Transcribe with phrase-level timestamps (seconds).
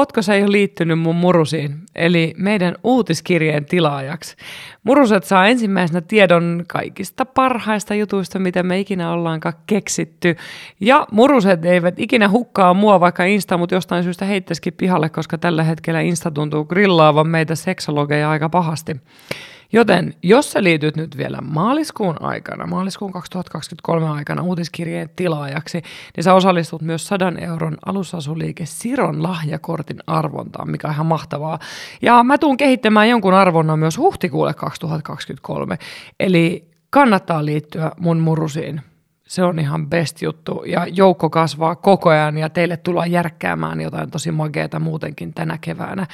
[0.00, 4.36] Ootko sä jo liittynyt mun murusiin, eli meidän uutiskirjeen tilaajaksi?
[4.84, 10.36] Muruset saa ensimmäisenä tiedon kaikista parhaista jutuista, mitä me ikinä ollaankaan keksitty.
[10.80, 15.62] Ja muruset eivät ikinä hukkaa mua, vaikka Insta mut jostain syystä heittäisikin pihalle, koska tällä
[15.62, 18.96] hetkellä Insta tuntuu grillaavan meitä seksologeja aika pahasti.
[19.72, 25.82] Joten jos sä liityt nyt vielä maaliskuun aikana, maaliskuun 2023 aikana uutiskirjeen tilaajaksi,
[26.16, 31.58] niin sä osallistut myös 100 euron alusasuliike Siron lahjakortin arvontaan, mikä on ihan mahtavaa.
[32.02, 35.78] Ja mä tuun kehittämään jonkun arvonnan myös huhtikuulle 2023.
[36.20, 38.80] Eli kannattaa liittyä mun murusiin.
[39.26, 44.10] Se on ihan best juttu ja joukko kasvaa koko ajan ja teille tullaan järkkäämään jotain
[44.10, 46.06] tosi mageeta muutenkin tänä keväänä.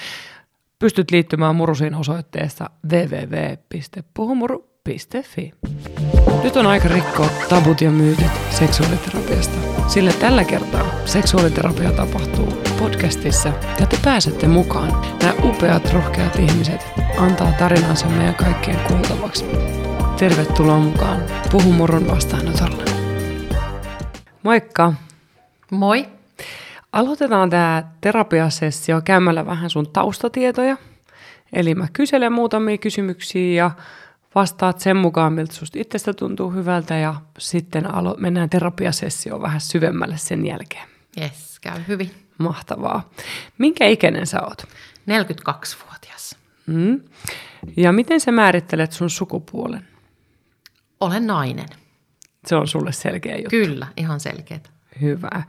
[0.78, 5.52] Pystyt liittymään Murusiin osoitteessa www.puhumuru.fi.
[6.44, 9.58] Nyt on aika rikkoa tabut ja myytit seksuaaliterapiasta,
[9.88, 14.92] sillä tällä kertaa seksuaaliterapia tapahtuu podcastissa ja te pääsette mukaan.
[15.22, 16.86] Nämä upeat, rohkeat ihmiset
[17.18, 19.44] antaa tarinansa meidän kaikkien kuultavaksi.
[20.18, 22.84] Tervetuloa mukaan Puhumurun vastaanotolle.
[24.42, 24.92] Moikka!
[25.70, 26.15] Moi!
[26.96, 30.76] Aloitetaan tämä terapiasessio käymällä vähän sun taustatietoja.
[31.52, 33.70] Eli mä kyselen muutamia kysymyksiä ja
[34.34, 40.16] vastaat sen mukaan, miltä susta itsestä tuntuu hyvältä ja sitten alo- mennään terapiasessioon vähän syvemmälle
[40.16, 40.88] sen jälkeen.
[41.20, 42.10] Yes, käy hyvin.
[42.38, 43.10] Mahtavaa.
[43.58, 44.62] Minkä ikäinen sä oot?
[45.10, 46.36] 42-vuotias.
[46.66, 47.00] Mm.
[47.76, 49.88] Ja miten sä määrittelet sun sukupuolen?
[51.00, 51.68] Olen nainen.
[52.46, 53.50] Se on sulle selkeä juttu.
[53.50, 54.60] Kyllä, ihan selkeä.
[55.00, 55.42] Hyvä.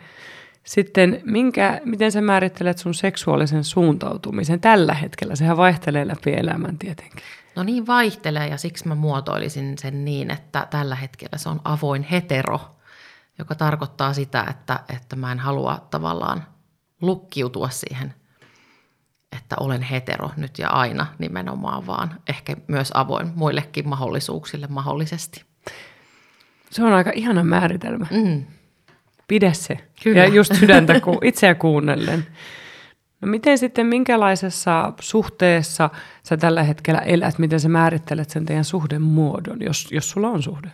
[0.68, 5.36] Sitten minkä, miten sä määrittelet sun seksuaalisen suuntautumisen tällä hetkellä?
[5.36, 7.24] Sehän vaihtelee läpi elämän tietenkin.
[7.56, 12.04] No niin vaihtelee ja siksi mä muotoilisin sen niin, että tällä hetkellä se on avoin
[12.04, 12.60] hetero,
[13.40, 16.44] joka tarkoittaa sitä, että, että mä en halua tavallaan
[17.02, 18.14] lukkiutua siihen,
[19.38, 25.44] että olen hetero nyt ja aina nimenomaan, vaan ehkä myös avoin muillekin mahdollisuuksille mahdollisesti.
[26.70, 28.08] Se on aika ihana määritelmä.
[28.12, 28.46] Mm.
[29.28, 29.78] Pidä se.
[30.04, 30.20] Kyllä.
[30.20, 32.26] Ja just sydäntä ku, itseä kuunnellen.
[33.22, 35.90] No miten sitten, minkälaisessa suhteessa
[36.24, 37.40] sä tällä hetkellä elät?
[37.40, 40.72] Miten sä määrittelet sen teidän suhdemuodon, jos, jos sulla on suhde?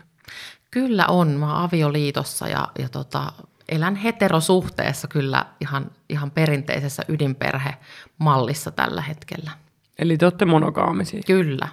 [0.71, 1.27] Kyllä on.
[1.27, 3.31] Mä oon avioliitossa ja, ja tota,
[3.69, 9.51] elän heterosuhteessa kyllä ihan, ihan perinteisessä ydinperhemallissa tällä hetkellä.
[9.99, 11.21] Eli te olette monogaamisia.
[11.27, 11.67] Kyllä.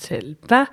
[0.00, 0.66] Selvä.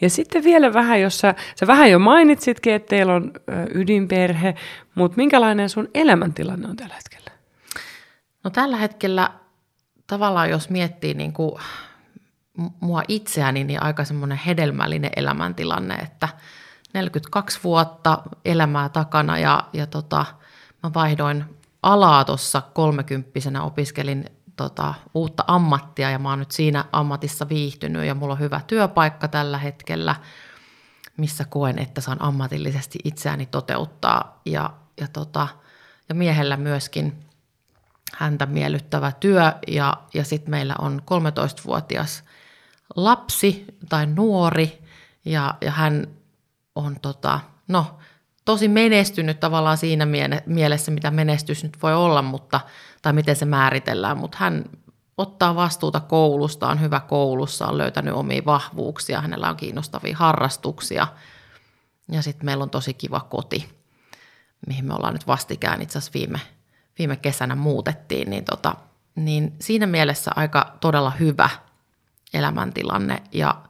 [0.00, 3.32] Ja sitten vielä vähän, jos sä, sä vähän jo mainitsitkin, että teillä on
[3.74, 4.54] ydinperhe,
[4.94, 7.30] mutta minkälainen sun elämäntilanne on tällä hetkellä?
[8.44, 9.30] No tällä hetkellä
[10.06, 11.52] tavallaan jos miettii niin kuin
[12.80, 16.28] mua itseäni, niin aika semmoinen hedelmällinen elämäntilanne, että
[16.94, 20.26] 42 vuotta elämää takana ja, ja tota,
[20.82, 21.44] mä vaihdoin
[21.82, 24.24] alaa tuossa kolmekymppisenä, opiskelin
[24.56, 29.28] tota, uutta ammattia ja mä oon nyt siinä ammatissa viihtynyt ja mulla on hyvä työpaikka
[29.28, 30.16] tällä hetkellä,
[31.16, 35.48] missä koen, että saan ammatillisesti itseäni toteuttaa ja, ja, tota,
[36.08, 37.26] ja miehellä myöskin
[38.14, 39.52] häntä miellyttävä työ.
[39.68, 42.24] Ja, ja sitten meillä on 13-vuotias
[42.96, 44.82] lapsi tai nuori
[45.24, 46.06] ja, ja hän
[46.74, 47.98] on tota, no,
[48.46, 50.06] tosi menestynyt tavallaan siinä
[50.46, 52.60] mielessä, mitä menestys nyt voi olla, mutta,
[53.02, 54.64] tai miten se määritellään, mutta hän
[55.16, 61.06] ottaa vastuuta koulusta, on hyvä koulussa, on löytänyt omia vahvuuksia, hänellä on kiinnostavia harrastuksia
[62.12, 63.68] ja sitten meillä on tosi kiva koti,
[64.66, 66.40] mihin me ollaan nyt vastikään itse asiassa viime,
[66.98, 68.74] viime kesänä muutettiin, niin, tota,
[69.14, 71.48] niin siinä mielessä aika todella hyvä
[72.34, 73.62] elämäntilanne ja,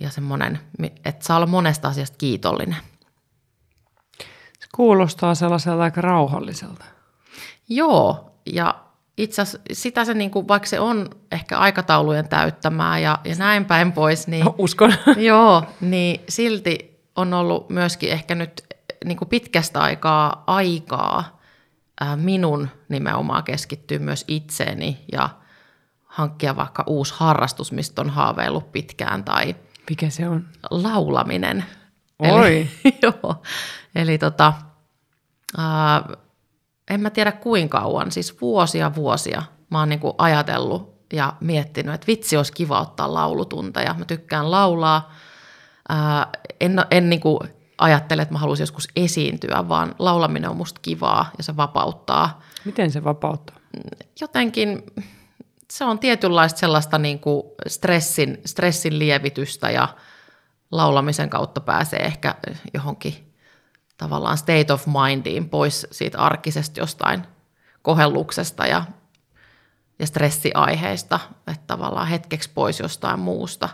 [0.00, 0.60] ja semmoinen,
[1.04, 2.91] että saa olla monesta asiasta kiitollinen.
[4.76, 6.84] Kuulostaa sellaiselta aika rauhalliselta.
[7.68, 8.74] Joo, ja
[9.18, 13.64] itse asiassa sitä se, niin kuin, vaikka se on ehkä aikataulujen täyttämää ja, ja näin
[13.64, 14.94] päin pois, niin, no, Uskon.
[15.16, 18.62] joo, niin silti on ollut myöskin ehkä nyt
[19.04, 21.40] niin kuin pitkästä aikaa aikaa
[22.00, 25.28] ää, minun nimenomaan keskittyä myös itseeni ja
[26.04, 29.56] hankkia vaikka uusi harrastus, mistä on haaveillut pitkään tai
[29.90, 30.44] Mikä se on?
[30.70, 31.64] laulaminen.
[32.18, 32.46] Oi.
[32.46, 32.70] Eli,
[33.02, 33.42] joo,
[33.94, 34.52] eli tota,
[35.58, 36.08] ää,
[36.90, 39.42] en mä tiedä kuinka kauan, siis vuosia vuosia
[39.72, 43.94] mä oon niinku ajatellut ja miettinyt, että vitsi olisi kiva ottaa laulutunteja.
[43.98, 45.14] Mä tykkään laulaa.
[45.88, 46.26] Ää,
[46.60, 47.40] en en niinku
[47.78, 52.42] ajattele, että mä haluaisin joskus esiintyä, vaan laulaminen on musta kivaa ja se vapauttaa.
[52.64, 53.56] Miten se vapauttaa?
[54.20, 54.82] Jotenkin
[55.70, 59.88] se on tietynlaista sellaista niinku stressin, stressin lievitystä ja
[60.72, 62.34] laulamisen kautta pääsee ehkä
[62.74, 63.34] johonkin
[63.96, 67.22] tavallaan state of mindiin pois siitä arkisesta jostain
[67.82, 68.84] kohelluksesta ja,
[69.98, 73.68] ja stressiaiheista, että tavallaan hetkeksi pois jostain muusta.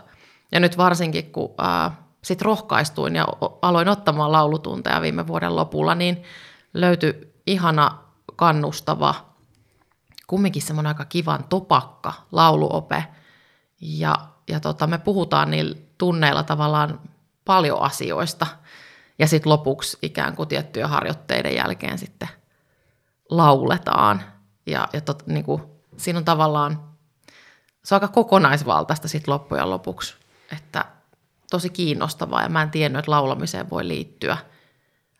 [0.51, 1.91] Ja nyt varsinkin, kun ää,
[2.23, 3.27] sit rohkaistuin ja
[3.61, 6.23] aloin ottamaan laulutunteja viime vuoden lopulla, niin
[6.73, 7.97] löytyi ihana,
[8.35, 9.15] kannustava,
[10.27, 13.05] kumminkin semmoinen aika kivan topakka lauluope.
[13.81, 14.15] Ja,
[14.49, 16.99] ja tota, me puhutaan niillä tunneilla tavallaan
[17.45, 18.47] paljon asioista.
[19.19, 22.29] Ja sitten lopuksi ikään kuin tiettyjen harjoitteiden jälkeen sitten
[23.29, 24.21] lauletaan.
[24.65, 25.61] Ja, ja tot, niin kuin,
[25.97, 26.83] siinä on tavallaan,
[27.83, 30.15] se on aika kokonaisvaltaista sitten loppujen lopuksi.
[30.57, 30.85] Että
[31.49, 34.37] tosi kiinnostavaa ja mä en tiennyt, että laulamiseen voi liittyä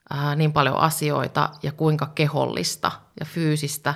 [0.09, 3.95] ää, niin paljon asioita ja kuinka kehollista ja fyysistä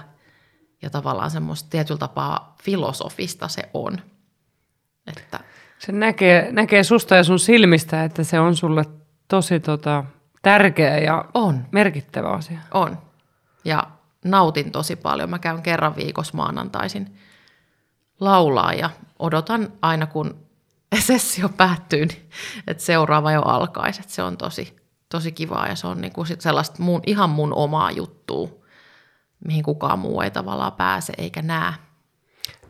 [0.81, 4.01] ja tavallaan semmoista tietyllä tapaa filosofista se on.
[5.07, 5.39] Että
[5.85, 8.85] se näkee, näkee susta ja sun silmistä, että se on sulle
[9.27, 10.03] tosi tota,
[10.41, 11.65] tärkeä ja on.
[11.71, 12.59] merkittävä asia.
[12.71, 12.97] On.
[13.65, 13.87] Ja
[14.25, 15.29] nautin tosi paljon.
[15.29, 17.17] Mä käyn kerran viikossa maanantaisin
[18.19, 18.89] laulaa ja
[19.19, 20.37] odotan aina kun
[20.99, 22.29] sessio päättyy, niin
[22.67, 24.01] että seuraava jo alkaisi.
[24.01, 24.75] Että se on tosi,
[25.09, 28.49] tosi kivaa ja se on niinku sit sellaista mun, ihan mun omaa juttua,
[29.47, 31.73] mihin kukaan muu ei tavallaan pääse eikä näe.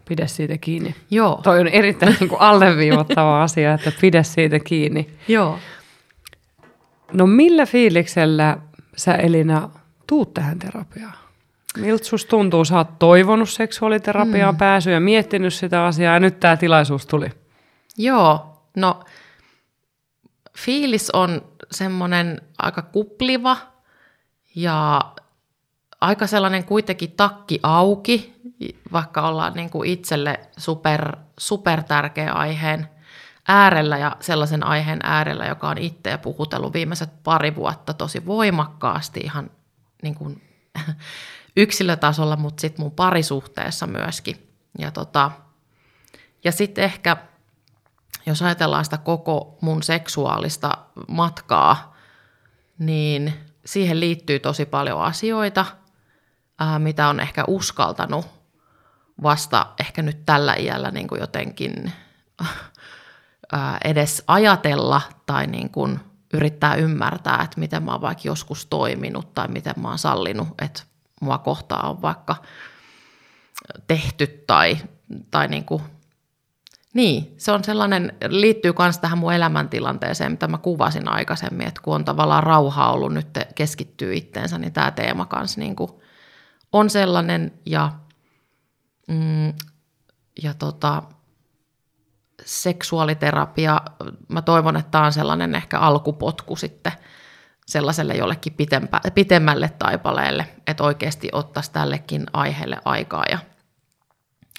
[0.08, 0.96] Pidä siitä kiinni.
[1.12, 1.40] Joo.
[1.44, 5.10] Toi on erittäin niin kuin alleviivottava asia, että pidä siitä kiinni.
[5.28, 5.60] Joo.
[7.14, 8.58] No millä fiiliksellä
[8.96, 9.70] sä Elina
[10.08, 11.14] tuut tähän terapiaan?
[11.78, 12.66] Miltä susta tuntuu?
[12.66, 14.58] Sä oot toivonut seksuaaliterapiaan mm.
[14.58, 17.30] pääsyä ja miettinyt sitä asiaa ja nyt tämä tilaisuus tuli.
[17.98, 19.04] Joo, no
[20.58, 21.42] fiilis on
[21.72, 23.58] semmoinen aika kupliva
[24.56, 25.02] ja
[26.04, 28.34] aika sellainen kuitenkin takki auki,
[28.92, 32.90] vaikka ollaan niin kuin itselle super, super tärkeä aiheen
[33.48, 39.52] äärellä ja sellaisen aiheen äärellä, joka on itseä puhutellut viimeiset pari vuotta tosi voimakkaasti ihan
[40.02, 40.42] niin kuin
[41.58, 44.50] yksilötasolla, mutta sitten mun parisuhteessa myöskin.
[44.80, 45.32] Ja, tota,
[46.44, 47.18] ja sitten ehkä,
[48.26, 50.78] jos ajatellaan sitä koko mun seksuaalista
[51.08, 51.96] matkaa,
[52.80, 53.34] niin
[53.66, 55.66] siihen liittyy tosi paljon asioita,
[56.60, 58.26] ää, mitä on ehkä uskaltanut
[59.24, 61.92] vasta ehkä nyt tällä iällä niin kuin jotenkin
[63.52, 66.00] ää, edes ajatella tai niin kuin
[66.34, 70.84] yrittää ymmärtää, että miten mä oon vaikka joskus toiminut tai miten mä oon sallinut, että
[71.22, 72.36] mua kohtaa on vaikka
[73.88, 74.78] tehty tai,
[75.32, 75.82] tai niin kuin,
[76.94, 81.96] niin, se on sellainen, liittyy myös tähän mun elämäntilanteeseen, mitä mä kuvasin aikaisemmin, että kun
[81.96, 85.92] on tavallaan rauha ollut nyt keskittyy itteensä, niin tämä teema kanssa niin kuin
[86.74, 87.92] on sellainen ja,
[89.08, 89.54] mm,
[90.44, 91.04] ja tota,
[92.46, 93.82] seksuaaliterapia,
[94.28, 96.92] mä toivon, että tämä on sellainen ehkä alkupotku sitten
[97.66, 103.40] sellaiselle jollekin pitempä, pitemmälle taipaleelle, että oikeasti ottaisi tällekin aiheelle aikaa ja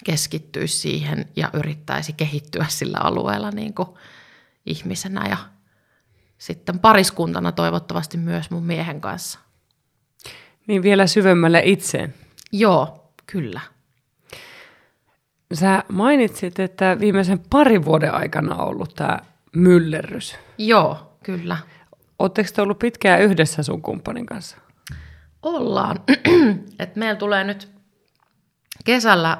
[0.03, 3.89] keskittyisi siihen ja yrittäisi kehittyä sillä alueella niin kuin
[4.65, 5.37] ihmisenä ja
[6.37, 9.39] sitten pariskuntana toivottavasti myös mun miehen kanssa.
[10.67, 12.13] Niin vielä syvemmälle itseen.
[12.51, 13.61] Joo, kyllä.
[15.53, 19.19] Sä mainitsit, että viimeisen parin vuoden aikana on ollut tämä
[19.55, 20.35] myllerrys.
[20.57, 21.57] Joo, kyllä.
[22.19, 24.57] Oletteko te ollut pitkään yhdessä sun kumppanin kanssa?
[25.43, 25.99] Ollaan.
[26.79, 27.69] Et meillä tulee nyt
[28.85, 29.37] kesällä,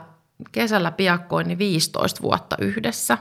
[0.51, 3.17] kesällä piakkoin niin 15 vuotta yhdessä.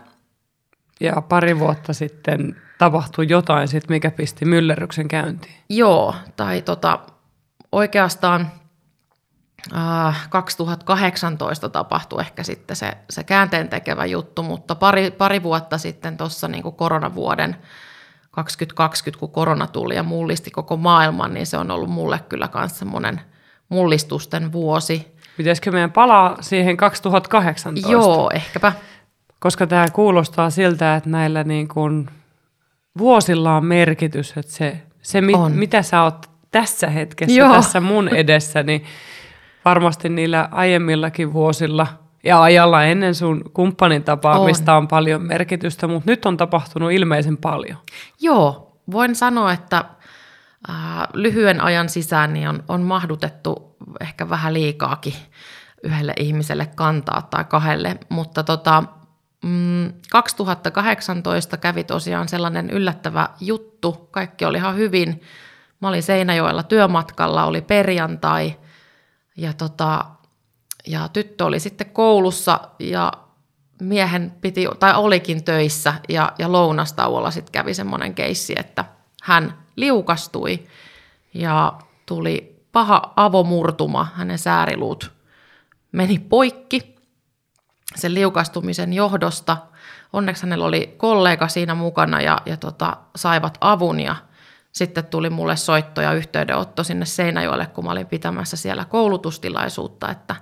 [1.00, 5.54] Ja pari vuotta sitten tapahtui jotain, sit, mikä pisti myllerryksen käyntiin.
[5.68, 6.98] Joo, tai tota,
[7.74, 8.50] oikeastaan
[9.76, 16.16] äh, 2018 tapahtui ehkä sitten se, se käänteen tekevä juttu, mutta pari, pari vuotta sitten
[16.16, 17.56] tuossa niin koronavuoden
[18.30, 22.78] 2020, kun korona tuli ja mullisti koko maailman, niin se on ollut mulle kyllä myös
[22.78, 23.20] semmoinen
[23.68, 25.14] mullistusten vuosi.
[25.36, 27.92] Pitäisikö meidän palaa siihen 2018?
[27.92, 28.72] Joo, ehkäpä.
[29.38, 32.10] Koska tämä kuulostaa siltä, että näillä niin kuin
[32.98, 37.52] vuosilla on merkitys, että se, se mit, mitä sä oot tässä hetkessä, Joo.
[37.52, 38.84] tässä mun edessä, niin
[39.64, 41.86] varmasti niillä aiemmillakin vuosilla–
[42.24, 44.78] ja ajalla ennen sun kumppanin tapaamista on.
[44.78, 47.78] on paljon merkitystä, mutta nyt on tapahtunut ilmeisen paljon.
[48.20, 49.84] Joo, voin sanoa, että
[50.70, 50.76] äh,
[51.14, 55.14] lyhyen ajan sisään niin on, on mahdutettu ehkä vähän liikaakin
[55.82, 58.84] yhdelle ihmiselle kantaa tai kahdelle, mutta tota,
[59.44, 65.20] mm, 2018 kävi tosiaan sellainen yllättävä juttu, kaikki oli ihan hyvin.
[65.84, 68.56] Mä olin Seinäjoella työmatkalla, oli perjantai
[69.36, 70.04] ja tota,
[70.86, 73.12] ja tyttö oli sitten koulussa ja
[73.80, 78.84] miehen piti, tai olikin töissä ja, ja lounastauolla sitten kävi semmoinen keissi, että
[79.22, 80.66] hän liukastui
[81.34, 81.72] ja
[82.06, 85.12] tuli paha avomurtuma, hänen sääriluut
[85.92, 86.96] meni poikki
[87.96, 89.56] sen liukastumisen johdosta.
[90.12, 94.16] Onneksi hänellä oli kollega siinä mukana ja, ja tota, saivat avun ja
[94.74, 100.36] sitten tuli mulle soitto ja yhteydenotto sinne Seinäjoelle, kun mä olin pitämässä siellä koulutustilaisuutta, että,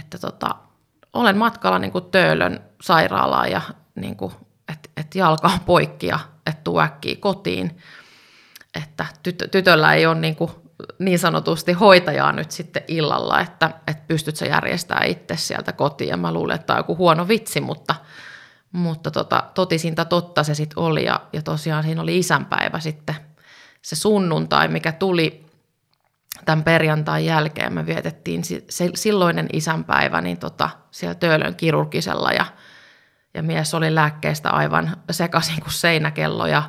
[0.00, 0.56] että tota,
[1.12, 3.60] olen matkalla niin kuin Töölön sairaalaan ja
[3.94, 4.32] niin kuin,
[4.72, 7.78] että, että jalka on poikki ja että tuu äkkiä kotiin.
[8.74, 10.50] Että tytö, tytöllä ei ole niin, kuin,
[10.98, 16.08] niin sanotusti hoitajaa nyt sitten illalla, että, että pystyt sä järjestämään itse sieltä kotiin.
[16.08, 17.94] Ja mä luulen, että tämä on joku huono vitsi, mutta,
[18.72, 21.04] mutta tota, totisinta totta se sitten oli.
[21.04, 23.16] Ja, ja tosiaan siinä oli isänpäivä sitten
[23.82, 25.50] se sunnuntai, mikä tuli
[26.44, 27.72] tämän perjantain jälkeen.
[27.72, 32.46] Me vietettiin se, silloinen isänpäivä niin tota, siellä Töölön kirurgisella ja,
[33.34, 36.62] ja mies oli lääkkeestä aivan sekaisin kuin seinäkello ja,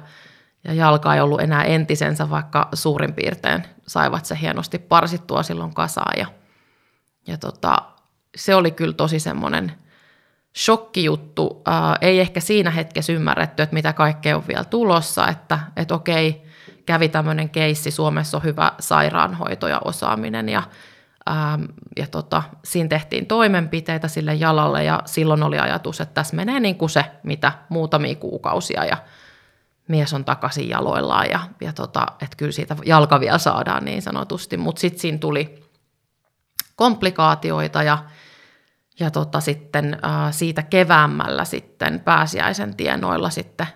[0.64, 6.20] ja jalka ei ollut enää entisensä, vaikka suurin piirtein saivat se hienosti parsittua silloin kasaan.
[6.20, 6.26] Ja,
[7.28, 7.78] ja tota,
[8.36, 9.72] se oli kyllä tosi semmoinen
[10.58, 11.62] shokkijuttu.
[11.66, 16.51] Ää, ei ehkä siinä hetkessä ymmärretty, että mitä kaikkea on vielä tulossa, että, että okei,
[16.92, 20.64] kävi tämmöinen keissi, Suomessa on hyvä sairaanhoito ja osaaminen ja,
[21.30, 21.64] ähm,
[21.98, 26.76] ja tota, siinä tehtiin toimenpiteitä sille jalalle ja silloin oli ajatus, että tässä menee niin
[26.76, 28.98] kuin se, mitä muutamia kuukausia ja
[29.88, 34.58] mies on takaisin jaloillaan ja, ja tota, että kyllä siitä jalka vielä saadaan niin sanotusti,
[34.58, 35.64] mutta sitten siinä tuli
[36.76, 37.98] komplikaatioita ja,
[39.00, 43.68] ja tota, sitten äh, siitä keväämällä sitten pääsiäisen tienoilla sitten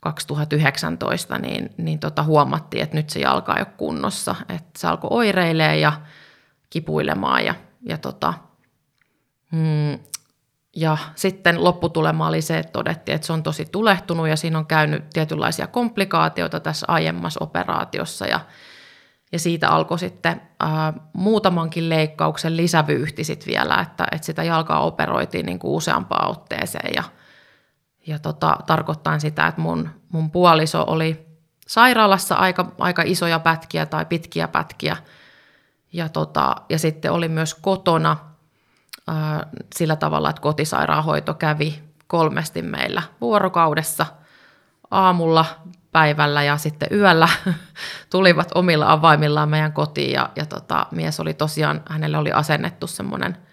[0.00, 4.34] 2019, niin, niin tota huomattiin, että nyt se jalka ei ole kunnossa.
[4.48, 5.92] Että se alkoi oireilemaan ja
[6.70, 8.34] kipuilemaan ja, ja, tota,
[9.52, 9.98] mm,
[10.76, 14.66] ja sitten lopputulema oli se, että todettiin, että se on tosi tulehtunut ja siinä on
[14.66, 18.40] käynyt tietynlaisia komplikaatioita tässä aiemmassa operaatiossa ja,
[19.32, 25.46] ja siitä alkoi sitten ää, muutamankin leikkauksen lisävyyhti sitten vielä, että, että sitä jalkaa operoitiin
[25.46, 27.02] niin kuin useampaan otteeseen ja–
[28.08, 31.26] ja tota, tarkoittaa sitä, että mun, mun puoliso oli
[31.66, 34.96] sairaalassa aika, aika isoja pätkiä tai pitkiä pätkiä.
[35.92, 38.16] Ja, tota, ja sitten oli myös kotona
[39.08, 44.06] ää, sillä tavalla, että kotisairaanhoito kävi kolmesti meillä vuorokaudessa
[44.90, 45.44] aamulla,
[45.92, 47.28] päivällä ja sitten yöllä
[48.10, 53.36] tulivat omilla avaimillaan meidän kotiin ja, ja tota, mies oli tosiaan, hänelle oli asennettu semmoinen–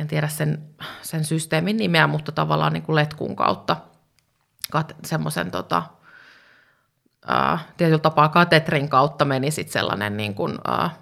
[0.00, 0.62] en tiedä sen,
[1.02, 3.76] sen systeemin nimeä, mutta tavallaan niin kuin letkun kautta
[5.04, 5.82] semmoisen tota,
[7.76, 10.98] tietyllä tapaa katetrin kautta meni sitten sellainen, niin kuin, äh,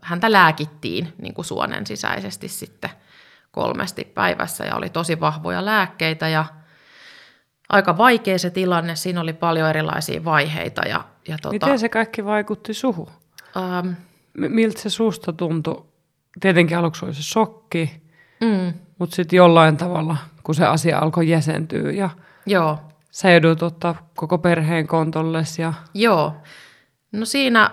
[0.00, 2.90] häntä lääkittiin niin kuin suonen sisäisesti sitten
[3.50, 6.44] kolmesti päivässä ja oli tosi vahvoja lääkkeitä ja
[7.68, 10.88] aika vaikea se tilanne, siinä oli paljon erilaisia vaiheita.
[10.88, 13.08] Ja, ja tota, Miten se kaikki vaikutti suhu?
[13.56, 13.88] Ähm,
[14.34, 15.84] Miltä se susta tuntui?
[16.40, 18.07] Tietenkin aluksi oli se shokki,
[18.40, 18.74] Mm.
[18.98, 22.10] Mutta sitten jollain tavalla, kun se asia alkoi jäsentyä ja
[22.46, 22.78] Joo.
[23.10, 25.58] sä joudut ottaa koko perheen kontolles.
[25.58, 25.72] Ja...
[25.94, 26.36] Joo.
[27.12, 27.70] No siinä,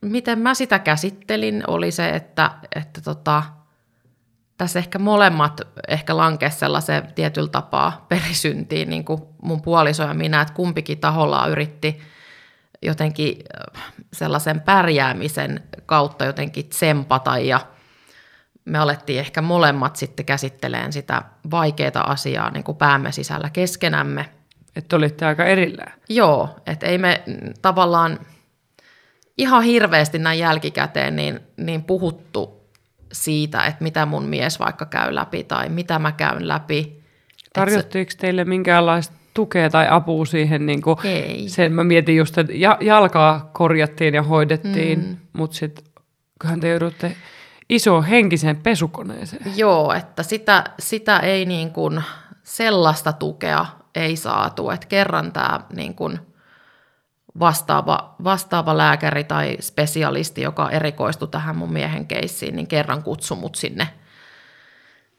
[0.00, 3.42] miten mä sitä käsittelin, oli se, että, että tota,
[4.56, 10.40] tässä ehkä molemmat ehkä lankesi sellaiseen tietyllä tapaa perisyntiin, niin kuin mun puoliso ja minä,
[10.40, 12.00] että kumpikin taholla yritti
[12.82, 13.36] jotenkin
[13.76, 17.60] äh, sellaisen pärjäämisen kautta jotenkin tsempata ja–
[18.64, 24.28] me alettiin ehkä molemmat sitten käsitteleen sitä vaikeaa asiaa niin kuin päämme sisällä keskenämme.
[24.76, 25.92] Että olitte aika erillään.
[26.08, 27.22] Joo, että ei me
[27.62, 28.18] tavallaan
[29.38, 32.64] ihan hirveästi näin jälkikäteen niin, niin puhuttu
[33.12, 37.02] siitä, että mitä mun mies vaikka käy läpi tai mitä mä käyn läpi.
[37.52, 38.18] Tarjottiinko se...
[38.18, 40.66] teille minkäänlaista tukea tai apua siihen?
[40.66, 41.48] Niin kuin Ei.
[41.48, 45.16] Sen mä mietin just, että jalkaa korjattiin ja hoidettiin, mm.
[45.32, 45.84] mutta sitten
[46.40, 47.16] kyllähän te joudutte
[47.68, 49.52] iso henkiseen pesukoneeseen.
[49.56, 52.02] Joo, että sitä, sitä ei niin kuin,
[52.42, 56.18] sellaista tukea ei saatu, että kerran tämä niin kuin
[57.38, 63.54] vastaava, vastaava lääkäri tai spesialisti, joka erikoistui tähän mun miehen keissiin, niin kerran kutsui mut
[63.54, 63.88] sinne,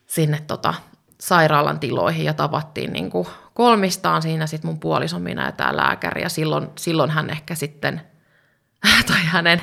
[0.07, 0.73] sinne tota,
[1.19, 6.21] sairaalan tiloihin ja tavattiin niin kuin kolmistaan siinä sitten mun puolison minä ja tämä lääkäri
[6.21, 8.01] ja silloin, silloin hän ehkä sitten,
[9.07, 9.61] tai hänen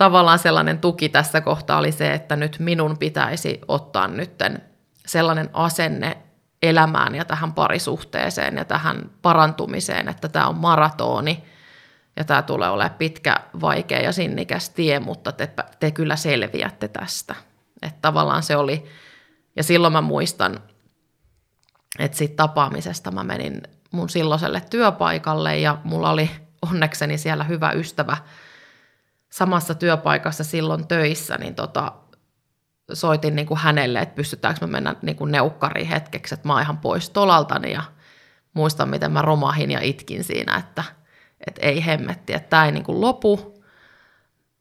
[0.00, 4.62] tavallaan sellainen tuki tässä kohtaa oli se, että nyt minun pitäisi ottaa nytten
[5.06, 6.16] sellainen asenne
[6.62, 11.44] elämään ja tähän parisuhteeseen ja tähän parantumiseen, että tämä on maratoni
[12.16, 17.34] ja tämä tulee olemaan pitkä, vaikea ja sinnikäs tie, mutta te, te kyllä selviätte tästä.
[17.82, 18.84] Että tavallaan se oli,
[19.56, 20.60] ja silloin mä muistan,
[21.98, 26.30] että siitä tapaamisesta mä menin mun silloiselle työpaikalle ja mulla oli
[26.70, 28.16] onnekseni siellä hyvä ystävä,
[29.30, 31.92] samassa työpaikassa silloin töissä, niin tota,
[32.92, 36.62] soitin niin kuin hänelle, että pystytäänkö me mennä niin kuin neukkariin hetkeksi, että mä oon
[36.62, 37.82] ihan pois tolaltani ja
[38.54, 40.84] muistan, miten mä romahin ja itkin siinä, että,
[41.46, 43.60] että ei hemmetti, että tämä ei niin kuin lopu.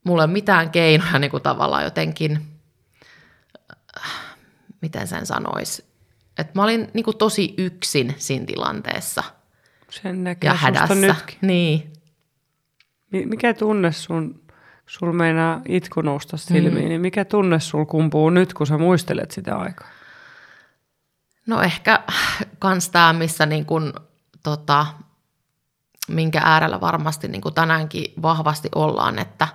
[0.04, 2.42] Mulla ei ole mitään keinoja niin kuin tavallaan jotenkin,
[4.82, 5.86] miten sen sanoisi,
[6.38, 9.24] että mä olin niin kuin tosi yksin siinä tilanteessa
[9.90, 10.96] Sen näkee ja hädässä.
[10.96, 11.38] nytkin.
[11.42, 11.94] Niin,
[13.12, 14.42] Mi- Mikä tunne sun,
[14.89, 16.89] sul meinaa itku nousta silmiin, mm.
[16.89, 19.88] niin mikä tunne sul kumpuu nyt, kun sä muistelet sitä aikaa?
[21.46, 22.03] No ehkä
[22.60, 23.93] kans tämä, missä niin kun,
[24.43, 24.86] tota,
[26.08, 29.48] minkä äärellä varmasti niin tänäänkin vahvasti ollaan, että,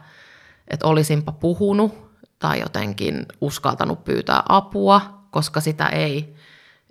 [0.68, 1.94] että olisinpa puhunut
[2.38, 6.36] tai jotenkin uskaltanut pyytää apua, koska sitä ei,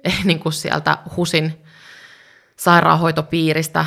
[0.03, 1.63] ei niin kuin sieltä HUSin
[2.55, 3.85] sairaanhoitopiiristä.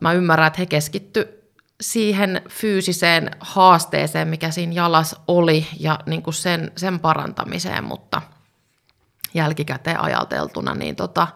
[0.00, 1.43] Mä ymmärrän, että he keskitty
[1.80, 8.22] siihen fyysiseen haasteeseen, mikä siinä jalas oli ja niin kuin sen, sen parantamiseen, mutta
[9.34, 11.26] jälkikäteen ajateltuna, niin tota,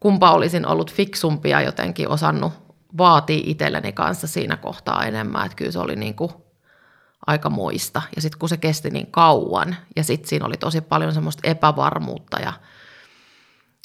[0.00, 2.52] kumpa olisin ollut fiksumpia jotenkin osannut
[2.98, 6.32] vaatii itselleni kanssa siinä kohtaa enemmän, että kyllä se oli niin kuin
[7.26, 8.02] aika muista.
[8.16, 12.40] Ja sitten kun se kesti niin kauan ja sitten siinä oli tosi paljon semmoista epävarmuutta
[12.40, 12.52] ja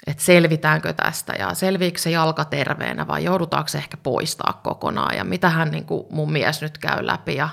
[0.07, 5.23] että selvitäänkö tästä ja selviikö se jalka terveenä vai joudutaanko se ehkä poistaa kokonaan ja
[5.23, 7.49] mitä hän niin mun mies nyt käy läpi ja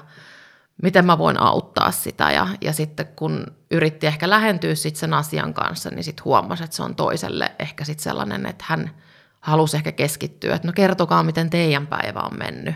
[0.83, 2.31] miten mä voin auttaa sitä.
[2.31, 6.77] Ja, ja sitten kun yritti ehkä lähentyä sit sen asian kanssa, niin sitten huomasi, että
[6.77, 8.91] se on toiselle ehkä sit sellainen, että hän
[9.41, 12.75] halusi ehkä keskittyä, että no kertokaa, miten teidän päivä on mennyt.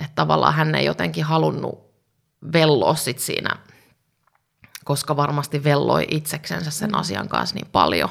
[0.00, 1.90] Että tavallaan hän ei jotenkin halunnut
[2.52, 3.56] velloa sit siinä,
[4.84, 8.08] koska varmasti velloi itseksensä sen asian kanssa niin paljon.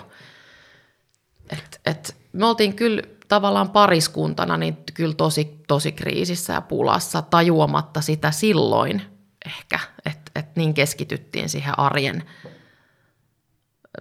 [1.49, 8.01] Et, et me oltiin kyllä tavallaan pariskuntana niin kyllä tosi, tosi kriisissä ja pulassa, tajuamatta
[8.01, 9.01] sitä silloin
[9.45, 12.23] ehkä, että et niin keskityttiin siihen arjen,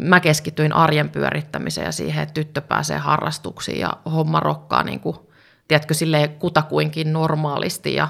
[0.01, 5.17] mä keskityin arjen pyörittämiseen ja siihen, että tyttö pääsee harrastuksiin ja homma rokkaa niin kuin,
[5.69, 8.09] tiedätkö, silleen kutakuinkin normaalisti ja,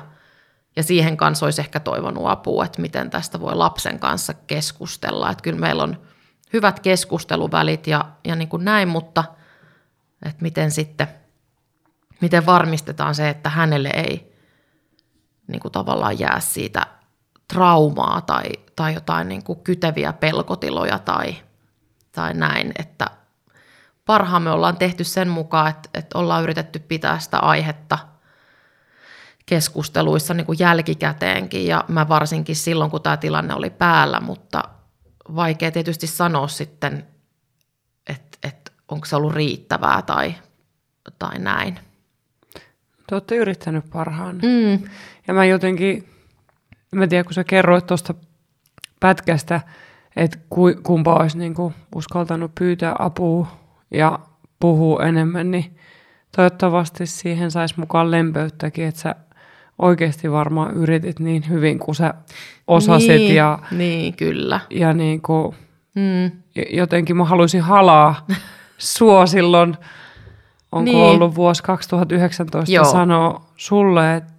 [0.76, 5.30] ja siihen kanssa olisi ehkä toivonut apua, että miten tästä voi lapsen kanssa keskustella.
[5.30, 6.00] Että kyllä meillä on
[6.52, 9.24] hyvät keskusteluvälit ja, ja niin kuin näin, mutta
[10.26, 11.08] että miten sitten,
[12.20, 14.38] miten varmistetaan se, että hänelle ei
[15.46, 16.86] niin kuin tavallaan jää siitä
[17.52, 18.44] traumaa tai,
[18.76, 21.36] tai jotain niin kuin kyteviä pelkotiloja tai,
[22.12, 23.06] tai näin, että
[24.04, 27.98] parhaamme ollaan tehty sen mukaan, että, että ollaan yritetty pitää sitä aihetta
[29.46, 34.62] keskusteluissa niin kuin jälkikäteenkin ja mä varsinkin silloin, kun tämä tilanne oli päällä, mutta
[35.36, 37.06] vaikea tietysti sanoa sitten,
[38.06, 40.34] että, että onko se ollut riittävää tai,
[41.18, 41.78] tai näin.
[43.06, 44.36] Te olette yrittänyt parhaan.
[44.36, 44.88] Mm.
[45.28, 46.08] Ja mä jotenkin,
[46.94, 48.14] mä tiedän, kun sä kerroit tuosta
[49.00, 49.60] pätkästä,
[50.16, 53.46] että ku, kumpa olisi niinku uskaltanut pyytää apua
[53.90, 54.18] ja
[54.60, 55.76] puhua enemmän, niin
[56.36, 59.14] toivottavasti siihen saisi mukaan lempeyttäkin, että sä
[59.78, 62.14] oikeasti varmaan yritit niin hyvin kuin sä
[62.66, 64.60] osasit niin, ja, niin, kyllä.
[64.70, 65.54] ja niinku,
[65.94, 66.30] Mm.
[66.72, 68.26] jotenkin mä haluaisin halaa
[68.78, 69.76] sua silloin,
[70.72, 70.96] onko Niin.
[70.96, 71.04] niin.
[71.10, 72.84] ollut vuosi 2019, Joo.
[72.84, 74.32] sanoa sulle, että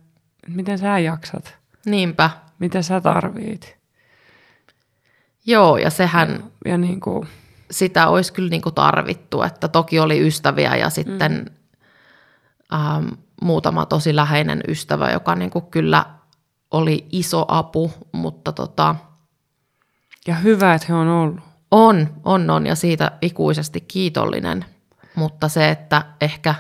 [0.48, 2.30] miten sä jaksat, Niinpä.
[2.60, 3.78] mitä sä tarvit.
[5.46, 7.28] Joo, ja sehän, Ja niin kuin,
[7.72, 12.80] sitä olisi kyllä niin kuin tarvittu, että toki oli ystäviä ja sitten mm.
[12.80, 13.08] ähm,
[13.42, 16.06] muutama tosi läheinen ystävä, joka niin kuin kyllä
[16.72, 18.96] oli iso apu, mutta tota,
[20.28, 21.40] ja hyvä, että he on ollut.
[21.72, 24.66] on, on, on ja siitä ikuisesti kiitollinen,
[25.16, 26.56] mutta se, että ehkä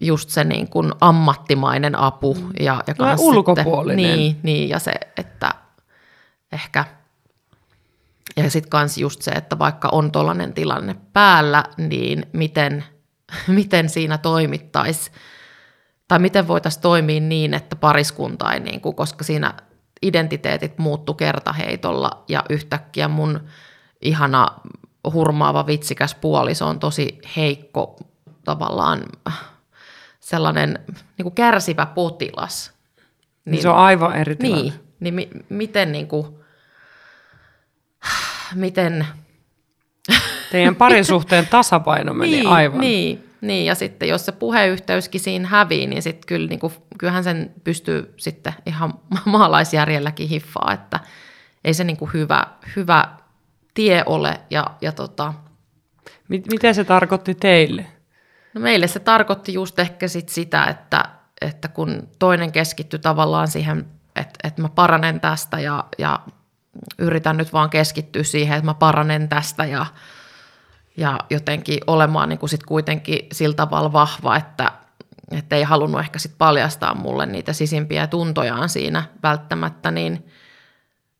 [0.00, 4.04] just se niin kuin ammattimainen apu ja, ja Vähän kans ulkopuolinen.
[4.04, 5.54] Sitten, niin, niin, ja se, että
[6.52, 6.84] ehkä
[8.36, 12.84] ja sitten kans just se, että vaikka on tuollainen tilanne päällä, niin miten,
[13.46, 15.10] miten siinä toimittaisi,
[16.08, 19.54] tai miten voitaisiin toimia niin, että pariskunta ei, niin kuin, koska siinä
[20.02, 23.40] identiteetit muuttu kertaheitolla ja yhtäkkiä mun
[24.00, 24.48] ihana
[25.12, 27.96] hurmaava vitsikäs puoliso on tosi heikko
[28.44, 29.02] tavallaan
[30.20, 32.72] sellainen niin kuin kärsivä potilas.
[33.44, 34.62] Niin, se on aivan eri tilanne.
[34.62, 36.26] Niin, niin mi- miten niin kuin,
[38.54, 39.06] miten...
[40.52, 42.80] Teidän parisuhteen tasapaino meni niin, aivan.
[42.80, 47.24] Niin, niin, ja sitten jos se puheyhteyskin siinä hävii, niin sitten kyllä, niin kuin, kyllähän
[47.24, 51.00] sen pystyy sitten ihan maalaisjärjelläkin hiffaa, että
[51.64, 53.08] ei se niin kuin hyvä, hyvä
[53.74, 54.40] tie ole.
[54.50, 55.34] Ja, ja tota,
[56.28, 57.86] Mit, mitä se tarkoitti teille?
[58.54, 61.04] no meille se tarkoitti just ehkä sit sitä, että,
[61.40, 66.20] että kun toinen keskittyi tavallaan siihen, että, että mä paranen tästä ja, ja
[66.98, 69.86] yritän nyt vaan keskittyä siihen, että mä paranen tästä ja,
[70.96, 74.72] ja jotenkin olemaan niin kuin sit kuitenkin sillä tavalla vahva, että,
[75.30, 80.26] että ei halunnut ehkä sit paljastaa mulle niitä sisimpiä tuntojaan siinä välttämättä, niin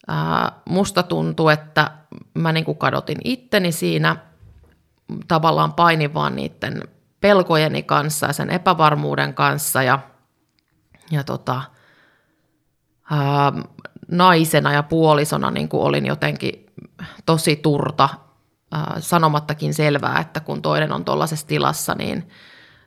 [0.09, 1.91] ää, musta tuntuu, että
[2.35, 4.17] mä niin kuin kadotin itteni siinä,
[5.29, 6.83] tavallaan painin vaan niiden
[7.21, 9.99] pelkojeni kanssa ja sen epävarmuuden kanssa ja,
[11.11, 11.63] ja tota,
[13.11, 13.53] ää,
[14.09, 16.67] naisena ja puolisona niin kuin olin jotenkin
[17.27, 18.09] tosi turta,
[18.73, 22.29] ää, sanomattakin selvää, että kun toinen on tuollaisessa tilassa, niin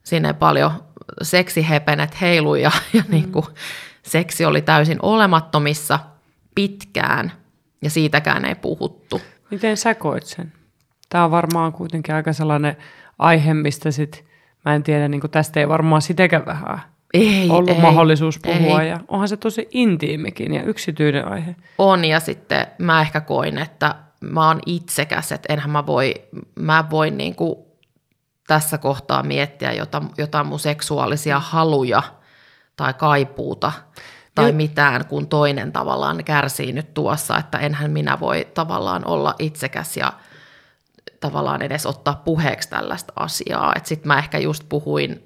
[0.04, 0.72] sinne paljon
[1.22, 3.12] seksihepenet heilu ja, ja mm.
[3.12, 3.46] niin kuin,
[4.04, 6.00] seksi oli täysin olemattomissa
[6.56, 7.32] pitkään
[7.82, 9.22] ja siitäkään ei puhuttu.
[9.52, 10.54] Miten sä koit sen?
[11.10, 12.78] Tämä on varmaan kuitenkin aika sellainen
[13.20, 14.26] aihe, mistä sit,
[14.66, 16.82] mä en tiedä, niin tästä ei varmaan sitäkään vähän
[17.14, 18.82] ei, ollut ei, mahdollisuus puhua.
[18.82, 18.90] Ei.
[18.90, 21.56] Ja onhan se tosi intiimikin ja yksityinen aihe.
[21.78, 26.14] On ja sitten mä ehkä koin, että mä oon itsekäs, että enhän mä voi,
[26.56, 27.56] mä voin niin kuin
[28.48, 32.04] tässä kohtaa miettiä jotain, jotain mun seksuaalisia haluja
[32.76, 33.72] tai kaipuuta
[34.36, 39.98] tai mitään, kun toinen tavallaan kärsii nyt tuossa, että enhän minä voi tavallaan olla itsekäs
[39.98, 40.14] ja
[41.20, 43.74] tavallaan edes ottaa puheeksi tällaista asiaa.
[43.84, 45.24] Sitten mä ehkä just puhuin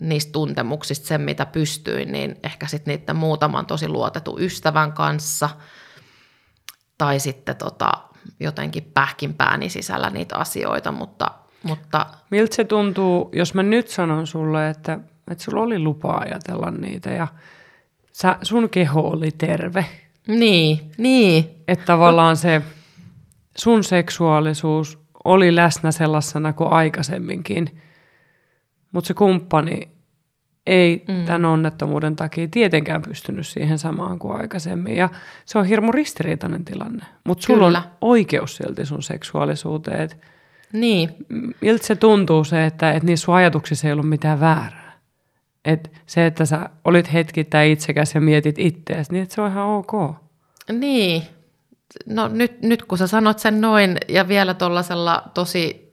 [0.00, 5.50] niistä tuntemuksista sen, mitä pystyin, niin ehkä sitten niiden muutaman tosi luotetun ystävän kanssa
[6.98, 7.92] tai sitten tota,
[8.40, 11.30] jotenkin pähkinpääni sisällä niitä asioita, mutta,
[11.62, 12.06] mutta...
[12.30, 14.98] Miltä se tuntuu, jos mä nyt sanon sulle, että,
[15.30, 17.28] että sulla oli lupa ajatella niitä ja
[18.12, 19.86] sä, sun keho oli terve?
[20.28, 21.50] Niin, niin.
[21.68, 22.62] Että tavallaan se
[23.58, 27.82] sun seksuaalisuus oli läsnä sellaisena kuin aikaisemminkin,
[28.92, 29.97] mutta se kumppani
[30.68, 31.24] ei mm.
[31.24, 34.96] tämän onnettomuuden takia tietenkään pystynyt siihen samaan kuin aikaisemmin.
[34.96, 35.08] Ja
[35.44, 37.04] se on hirmu ristiriitainen tilanne.
[37.24, 40.10] Mutta sulla on oikeus silti sun seksuaalisuuteen.
[40.72, 41.10] niin.
[41.60, 44.98] Miltä se tuntuu se, että, että niissä sun ajatuksissa ei ollut mitään väärää?
[45.64, 49.92] Et se, että sä olit hetkittäin itsekäs ja mietit itseäsi, niin se on ihan ok.
[50.72, 51.22] Niin,
[52.06, 55.87] no nyt, nyt kun sä sanot sen noin ja vielä tuollaisella tosi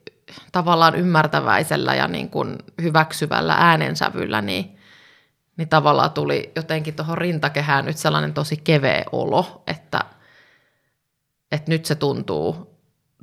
[0.51, 4.77] tavallaan ymmärtäväisellä ja niin kuin hyväksyvällä äänensävyllä, niin,
[5.57, 9.99] niin tavallaan tuli jotenkin tuohon rintakehään nyt sellainen tosi keveä olo, että,
[11.51, 12.75] että nyt se tuntuu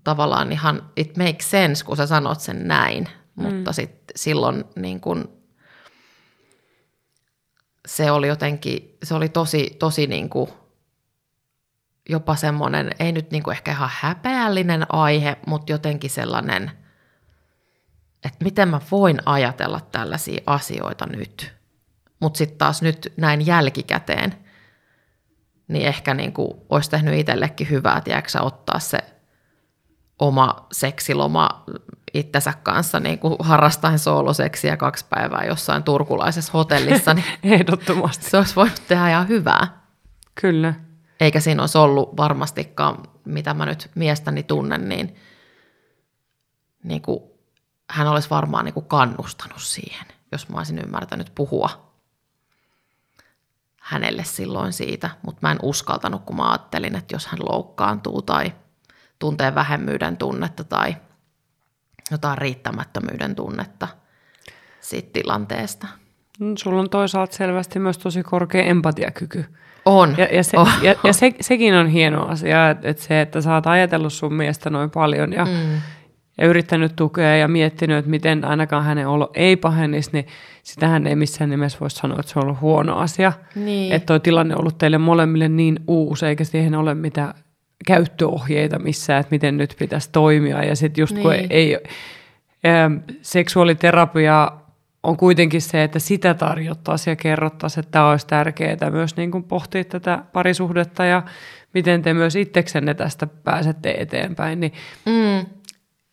[0.05, 3.43] tavallaan ihan, it makes sense, kun sä sanot sen näin, mm.
[3.43, 5.25] mutta sitten silloin niin kuin,
[7.89, 10.51] se oli jotenkin, se oli tosi, tosi niin kuin
[12.09, 16.71] jopa semmoinen, ei nyt niin kuin ehkä ihan häpeällinen aihe, mutta jotenkin sellainen,
[18.25, 21.53] että miten mä voin ajatella tällaisia asioita nyt.
[22.21, 24.35] Mutta sitten taas nyt näin jälkikäteen,
[25.69, 28.99] niin ehkä niin kuin olisi tehnyt itsellekin hyvää, tiedätkö ottaa se
[30.19, 31.65] oma seksiloma
[32.15, 37.15] itsensä kanssa niin kuin harrastaen sooloseksiä kaksi päivää jossain turkulaisessa hotellissa.
[37.15, 38.31] Niin Ehdottomasti.
[38.31, 39.83] Se olisi voinut tehdä ihan hyvää.
[40.35, 40.75] Kyllä
[41.23, 45.17] eikä siinä olisi ollut varmastikaan, mitä mä nyt miestäni tunnen, niin,
[46.85, 47.21] niin kuin,
[47.93, 51.93] hän olisi varmaan niin kuin kannustanut siihen, jos mä olisin ymmärtänyt puhua
[53.81, 58.53] hänelle silloin siitä, mutta mä en uskaltanut, kun mä ajattelin, että jos hän loukkaantuu tai
[59.19, 60.97] tuntee vähemmyyden tunnetta tai
[62.11, 63.89] jotain riittämättömyyden tunnetta
[64.81, 65.87] siitä tilanteesta.
[66.59, 69.45] Sulla on toisaalta selvästi myös tosi korkea empatiakyky
[69.85, 70.15] on.
[70.19, 70.69] Ja, ja, se, oh.
[70.83, 74.35] ja, ja se, sekin on hieno asia, että, että se, että sä oot ajatellut sun
[74.35, 75.81] miestä noin paljon ja, mm.
[76.39, 80.27] Ja yrittänyt tukea ja miettinyt, että miten ainakaan hänen olo ei pahenisi, niin
[80.63, 83.33] sitähän ei missään nimessä voi sanoa, että se on ollut huono asia.
[83.55, 83.93] Niin.
[83.93, 87.35] Että toi tilanne on ollut teille molemmille niin uusi, eikä siihen ole mitään
[87.87, 90.65] käyttöohjeita missään, että miten nyt pitäisi toimia.
[90.65, 91.23] Ja sitten just niin.
[91.23, 91.79] kun ei, ei
[93.23, 94.53] seksuaaliterapia
[95.03, 99.45] on kuitenkin se, että sitä tarjottaisiin ja kerrottaisiin, että tämä olisi tärkeää myös niin kuin
[99.45, 101.23] pohtia tätä parisuhdetta ja
[101.75, 104.73] miten te myös itseksenne tästä pääsette eteenpäin, niin
[105.07, 105.47] mm.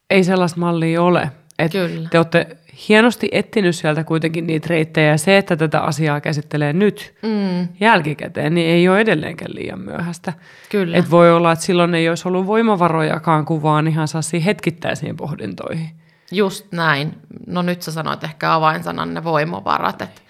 [0.10, 1.32] Ei sellaista mallia ole.
[1.60, 2.10] Et Kyllä.
[2.10, 2.58] Te olette
[2.89, 7.67] hienosti etsinyt sieltä kuitenkin niitä reittejä ja se, että tätä asiaa käsittelee nyt mm.
[7.80, 10.34] jälkikäteen, niin ei ole edelleenkään liian myöhäistä.
[10.69, 10.98] Kyllä.
[10.98, 15.89] Et voi olla, että silloin ei olisi ollut voimavarojakaan kuvaan ihan saa hetkittäisiin pohdintoihin.
[16.32, 17.17] Just näin.
[17.48, 20.22] No nyt sä sanoit ehkä avainsanan ne voimavarat, että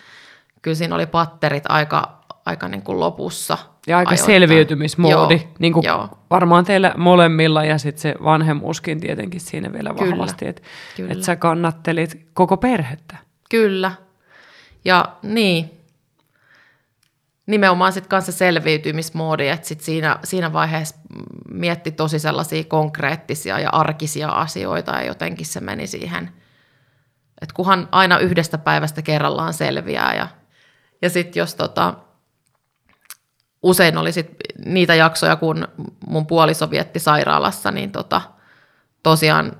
[0.62, 2.19] kyllä siinä oli patterit aika,
[2.50, 3.58] aika niin kuin lopussa.
[3.88, 4.26] Ja aika ajoittain.
[4.26, 6.10] selviytymismoodi, joo, niin kuin joo.
[6.30, 10.62] varmaan teillä molemmilla ja sitten se vanhemmuuskin tietenkin siinä vielä vahvasti, että
[11.10, 13.18] et sä kannattelit koko perhettä.
[13.50, 13.92] Kyllä.
[14.86, 15.72] Ja niin,
[17.46, 20.96] nimenomaan sitten kanssa selviytymismoodi, että sit siinä, siinä vaiheessa
[21.52, 26.32] mietti tosi sellaisia konkreettisia ja arkisia asioita ja jotenkin se meni siihen,
[27.42, 30.28] että kunhan aina yhdestä päivästä kerrallaan selviää ja,
[31.02, 31.94] ja sitten jos tota,
[33.64, 35.68] usein oli sit niitä jaksoja, kun
[36.08, 38.22] mun puoliso vietti sairaalassa, niin tota,
[39.04, 39.52] tosiaan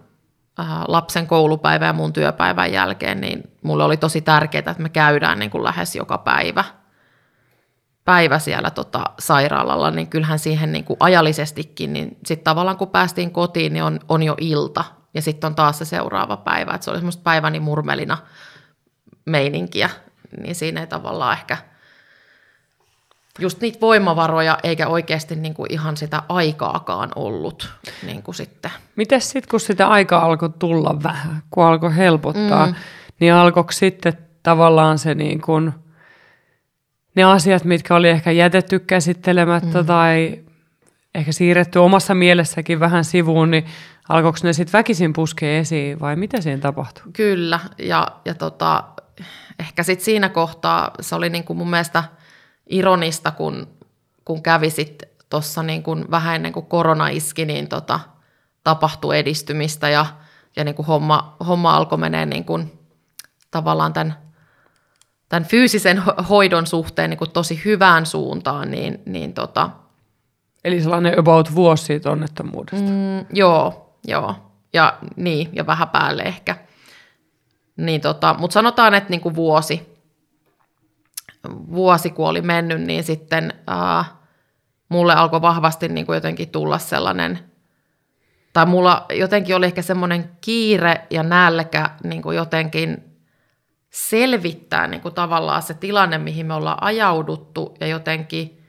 [0.60, 5.40] äh, lapsen koulupäivä ja mun työpäivän jälkeen, niin mulle oli tosi tärkeää, että me käydään
[5.40, 6.64] niin kuin lähes joka päivä–
[8.10, 13.32] päivä siellä tota, sairaalalla, niin kyllähän siihen niin kuin ajallisestikin, niin sitten tavallaan kun päästiin
[13.32, 14.84] kotiin, niin on, on jo ilta
[15.14, 16.74] ja sitten on taas se seuraava päivä.
[16.74, 18.18] Et se oli semmoista päiväni murmelina
[19.26, 19.90] meininkiä,
[20.42, 21.58] niin siinä ei tavallaan ehkä
[23.40, 27.70] just niitä voimavaroja eikä oikeasti niin kuin ihan sitä aikaakaan ollut
[28.06, 28.72] niin kuin sitten.
[28.96, 32.76] Mites sitten, kun sitä aikaa alkoi tulla vähän, kun alkoi helpottaa, mm.
[33.20, 35.74] niin alkoiko sitten tavallaan se niin kuin–
[37.16, 39.86] ne asiat, mitkä oli ehkä jätetty käsittelemättä mm.
[39.86, 40.44] tai
[41.16, 43.66] ehkä siirretty omassa mielessäkin vähän sivuun, niin
[44.10, 47.12] alkoiko ne sitten väkisin puskea esiin vai mitä siinä tapahtui?
[47.14, 48.84] Kyllä, ja, ja tota,
[49.60, 52.04] ehkä sitten siinä kohtaa se oli niin kuin mun mielestä
[52.70, 53.68] ironista, kun,
[54.26, 58.00] kun kävi sitten tuossa niin kuin vähän ennen kuin korona iski, niin tota,
[58.64, 60.06] tapahtui edistymistä ja,
[60.56, 62.80] ja niin kuin homma, homma alkoi menee niin kuin
[63.52, 64.16] tavallaan tämän
[65.30, 69.70] tämän fyysisen hoidon suhteen niin kuin tosi hyvään suuntaan, niin, niin tota,
[70.64, 72.90] Eli sellainen about vuosi siitä onnettomuudesta.
[72.90, 74.36] Mm, joo, joo.
[74.74, 76.56] Ja, niin, ja vähän päälle ehkä.
[77.78, 79.89] Niin tota, Mutta sanotaan, että niin kuin vuosi,
[81.72, 84.12] vuosi kun oli mennyt, niin sitten äh,
[84.90, 87.40] mulle alkoi vahvasti niin kuin jotenkin tulla sellainen,
[88.54, 93.04] tai mulla jotenkin oli ehkä semmoinen kiire ja nälkä niin kuin jotenkin
[93.90, 98.64] selvittää niin kuin tavallaan se tilanne, mihin me ollaan ajauduttu ja jotenkin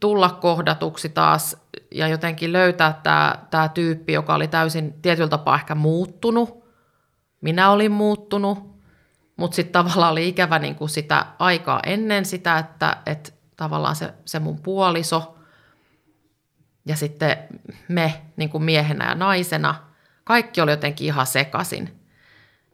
[0.00, 1.56] tulla kohdatuksi taas
[1.94, 6.64] ja jotenkin löytää tämä, tämä tyyppi, joka oli täysin tietyllä tapaa ehkä muuttunut.
[7.40, 8.75] Minä olin muuttunut,
[9.36, 14.14] mutta sitten tavallaan oli ikävä niin kuin sitä aikaa ennen sitä, että, että tavallaan se,
[14.24, 15.36] se mun puoliso
[16.86, 17.36] ja sitten
[17.88, 19.74] me niin kuin miehenä ja naisena,
[20.24, 22.00] kaikki oli jotenkin ihan sekasin.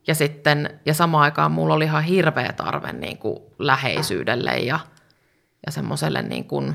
[0.06, 4.80] Ja sitten, ja samaan aikaan mulla oli ihan hirveä tarve niin kuin läheisyydelle ja,
[5.66, 6.74] ja semmoiselle niin kuin,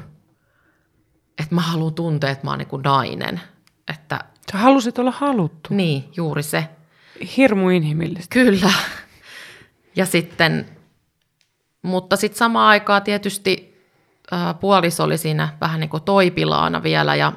[1.39, 3.41] että mä haluan tuntea, että mä oon niin kuin nainen.
[3.93, 4.19] Että,
[4.51, 5.73] Sä halusit olla haluttu.
[5.73, 6.69] Niin, juuri se.
[7.37, 8.33] Hirmu inhimillistä.
[8.33, 8.71] Kyllä.
[9.97, 10.65] Ja sitten,
[11.81, 13.83] mutta sitten samaan aikaan tietysti
[14.31, 17.33] ää, puoliso oli siinä vähän niin kuin toipilaana vielä ja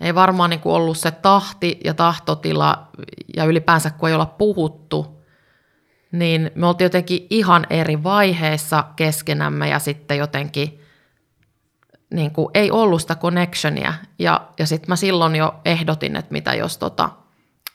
[0.00, 2.88] ei varmaan niin kuin ollut se tahti ja tahtotila
[3.36, 5.24] ja ylipäänsä kun ei olla puhuttu,
[6.12, 10.80] niin me oltiin jotenkin ihan eri vaiheessa keskenämme ja sitten jotenkin
[12.10, 13.94] niin kuin ei ollut sitä connectionia.
[14.18, 17.10] Ja, ja sitten mä silloin jo ehdotin, että mitä jos tota,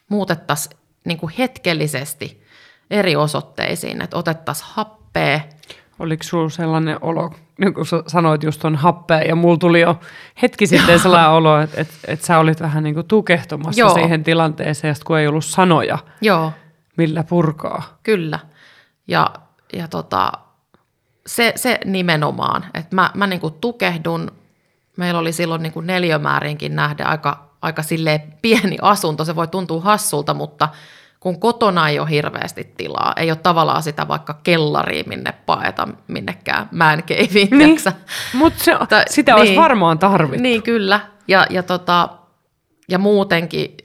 [0.10, 2.43] muutettaisiin niin kuin hetkellisesti
[2.92, 5.40] eri osoitteisiin, että otettaisiin happea–
[6.00, 10.00] Oliko sinulla sellainen olo, niin kuin sanoit just tuon happea, ja mulla tuli jo
[10.42, 13.94] hetki sitten sellainen olo, että, että, että sä olit vähän niin kuin tukehtumassa Joo.
[13.94, 16.52] siihen tilanteeseen, kun ei ollut sanoja, Joo.
[16.98, 17.98] millä purkaa.
[18.04, 18.40] Kyllä.
[19.08, 19.30] Ja,
[19.74, 20.32] ja tota,
[21.28, 24.32] se, se nimenomaan, että mä, mä niin kuin tukehdun,
[24.98, 27.82] meillä oli silloin niin kuin neliömäärinkin nähdä aika, aika
[28.42, 30.70] pieni asunto, se voi tuntua hassulta, mutta–
[31.24, 36.70] kun kotona ei ole hirveästi tilaa, ei ole tavallaan sitä vaikka kellaria minne paeta minnekään
[36.72, 37.80] man caveen, niin,
[38.34, 38.64] mutta
[39.08, 40.44] sitä niin, olisi varmaan tarvittu.
[40.44, 41.00] Niin, kyllä.
[41.28, 42.10] Ja, ja, tota,
[42.90, 43.78] ja muutenkin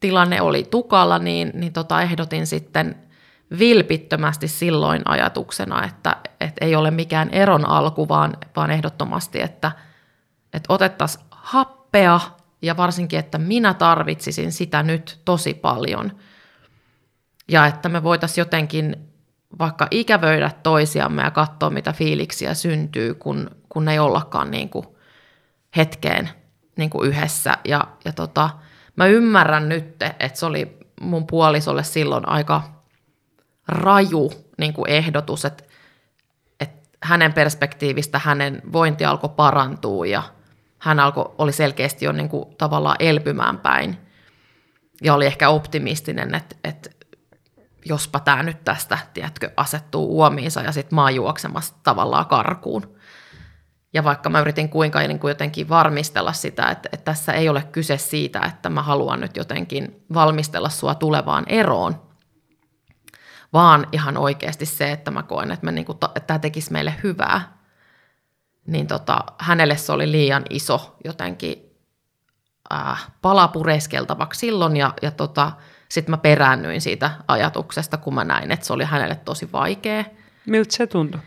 [0.00, 2.96] tilanne oli tukala, niin, niin tota ehdotin sitten
[3.58, 9.72] vilpittömästi silloin ajatuksena, että, että ei ole mikään eron alku, vaan, vaan ehdottomasti, että,
[10.52, 12.20] että otettaisiin happea
[12.62, 16.12] ja varsinkin, että minä tarvitsisin sitä nyt tosi paljon–
[17.50, 18.96] ja että me voitaisiin jotenkin
[19.58, 24.86] vaikka ikävöidä toisiamme ja katsoa, mitä fiiliksiä syntyy, kun, kun ei ollakaan niin kuin
[25.76, 26.30] hetkeen
[26.76, 27.58] niin kuin yhdessä.
[27.64, 28.50] Ja, ja tota,
[28.96, 32.62] mä ymmärrän nyt, että se oli mun puolisolle silloin aika
[33.68, 35.64] raju niin kuin ehdotus, että,
[36.60, 40.22] että hänen perspektiivistä hänen vointi alkoi parantua ja
[40.78, 43.96] hän alkoi, oli selkeästi jo niin kuin tavallaan elpymään päin.
[45.02, 46.90] Ja oli ehkä optimistinen, että, että
[47.84, 52.94] jospa tämä nyt tästä, tiedätkö, asettuu uomiinsa ja sitten mä oon juoksemassa tavallaan karkuun.
[53.92, 57.62] Ja vaikka mä yritin kuinka niin kuin jotenkin varmistella sitä, että, että tässä ei ole
[57.62, 62.02] kyse siitä, että mä haluan nyt jotenkin valmistella sua tulevaan eroon,
[63.52, 67.58] vaan ihan oikeasti se, että mä koen, että, me niinku, että tämä tekisi meille hyvää.
[68.66, 71.76] Niin tota, hänelle se oli liian iso jotenkin
[72.72, 75.52] äh, palapureskeltavaksi silloin ja, ja tota,
[75.90, 80.04] sitten mä peräännyin siitä ajatuksesta, kun mä näin, että se oli hänelle tosi vaikea.
[80.46, 81.20] Miltä se tuntui?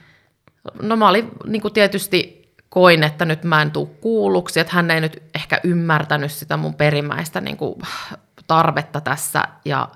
[0.81, 4.91] No mä olin niin kuin tietysti koin, että nyt mä en tule kuulluksi, että hän
[4.91, 7.75] ei nyt ehkä ymmärtänyt sitä mun perimmäistä niin kuin,
[8.47, 9.43] tarvetta tässä.
[9.65, 9.89] Ja,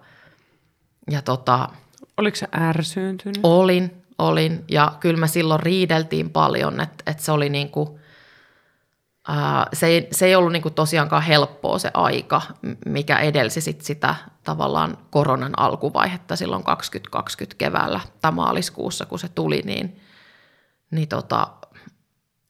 [1.11, 1.69] ja tota,
[2.17, 3.39] Oliko se ärsyyntynyt?
[3.43, 4.63] Olin, olin.
[4.67, 7.99] Ja kyllä me silloin riideltiin paljon, että, että se oli niin kuin,
[9.73, 12.41] se, ei, se ei ollut niin kuin tosiaankaan helppoa se aika,
[12.85, 19.61] mikä edelsi sit sitä tavallaan koronan alkuvaihetta silloin 2020 keväällä tai maaliskuussa, kun se tuli,
[19.65, 20.01] niin,
[20.91, 21.47] niin tota,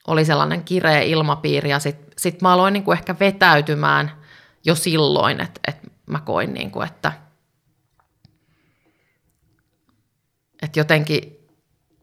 [0.08, 4.12] oli sellainen kireä ilmapiiri ja sitten sit mä aloin niin kuin ehkä vetäytymään
[4.66, 7.12] jo silloin, että, että mä koin, niin kuin, että,
[10.62, 11.37] että jotenkin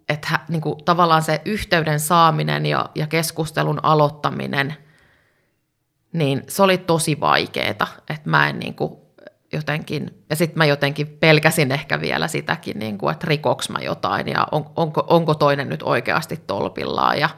[0.09, 4.77] että niin kuin, tavallaan se yhteyden saaminen ja, ja keskustelun aloittaminen,
[6.12, 9.05] niin se oli tosi vaikeeta, että mä en niin kuin,
[9.53, 14.29] jotenkin, ja sitten mä jotenkin pelkäsin ehkä vielä sitäkin, niin kuin, että rikoks mä jotain
[14.29, 17.29] ja on, onko, onko toinen nyt oikeasti tolpillaan ja,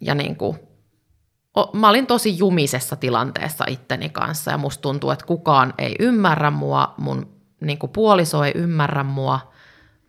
[0.00, 0.58] ja niin kuin,
[1.72, 6.94] mä olin tosi jumisessa tilanteessa itteni kanssa ja musta tuntuu, että kukaan ei ymmärrä mua,
[6.96, 9.53] mun niin kuin puoliso ei ymmärrä mua,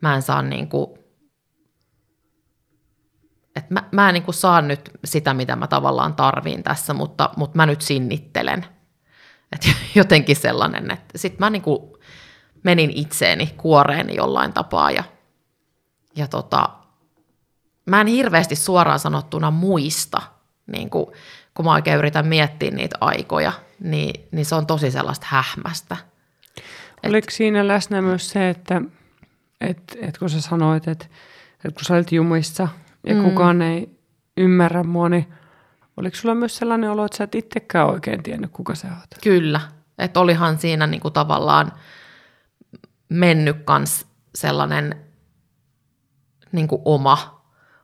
[0.06, 0.88] mä en saa niin kuin,
[3.56, 7.30] että mä, mä en niin kuin saa nyt sitä, mitä mä tavallaan tarviin tässä, mutta,
[7.38, 8.66] mutta mä nyt sinnittelen.
[9.52, 9.62] Et
[9.96, 11.94] jotenkin sellainen, että sitten mä niin kuin
[12.64, 15.04] menin itseeni kuoreeni jollain tapaa ja,
[16.16, 16.70] ja tota,
[17.86, 20.22] mä en hirveästi suoraan sanottuna muista,
[20.68, 21.06] niin kuin,
[21.54, 25.98] kun mä oikein yritän miettiä niitä aikoja, niin, niin se on tosi sellaista hähmästä.
[27.06, 28.82] Oliko Et, siinä läsnä myös se, että
[29.70, 31.06] et, et kun sä sanoit, että
[31.66, 32.68] et kun sä olit jumissa
[33.08, 33.24] ja mm.
[33.24, 34.00] kukaan ei
[34.38, 35.34] ymmärrä mua, niin
[35.98, 39.22] oliko sulla myös sellainen olo, että sä et itsekään oikein tiennyt, kuka sä oot?
[39.24, 39.62] Kyllä,
[39.98, 41.72] että olihan siinä niinku tavallaan
[43.10, 45.06] mennyt kans sellainen
[46.52, 47.44] niinku oma,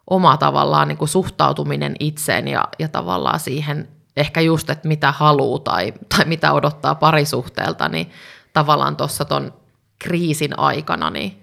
[0.09, 5.93] oma tavallaan niinku suhtautuminen itseen ja, ja tavallaan siihen ehkä just, että mitä haluaa tai,
[6.09, 8.11] tai mitä odottaa parisuhteelta, niin
[8.53, 9.53] tavallaan tuossa ton
[9.99, 11.41] kriisin aikana, niin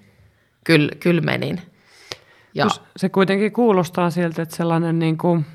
[0.69, 1.61] kyllä, kyllä menin.
[2.55, 2.67] Ja.
[2.97, 5.47] Se kuitenkin kuulostaa siltä, että sellainen, niin kuin,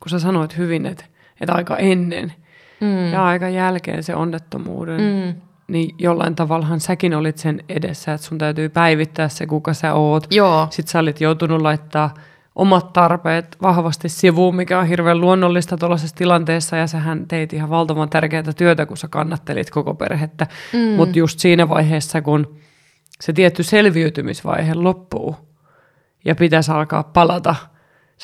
[0.00, 1.04] kun sä sanoit hyvin, että,
[1.40, 2.32] että aika ennen
[2.80, 3.12] mm.
[3.12, 5.40] ja aika jälkeen se onnettomuuden, mm.
[5.68, 10.26] niin jollain tavallahan säkin olit sen edessä, että sun täytyy päivittää se, kuka sä oot.
[10.30, 10.66] Joo.
[10.70, 12.14] Sitten sä olit joutunut laittaa
[12.54, 18.10] omat tarpeet vahvasti sivuun, mikä on hirveän luonnollista tuollaisessa tilanteessa, ja sähän teit ihan valtavan
[18.10, 20.46] tärkeää työtä, kun sä kannattelit koko perhettä.
[20.72, 20.78] Mm.
[20.80, 22.60] Mutta just siinä vaiheessa, kun
[23.20, 25.36] se tietty selviytymisvaihe loppuu
[26.24, 27.54] ja pitäisi alkaa palata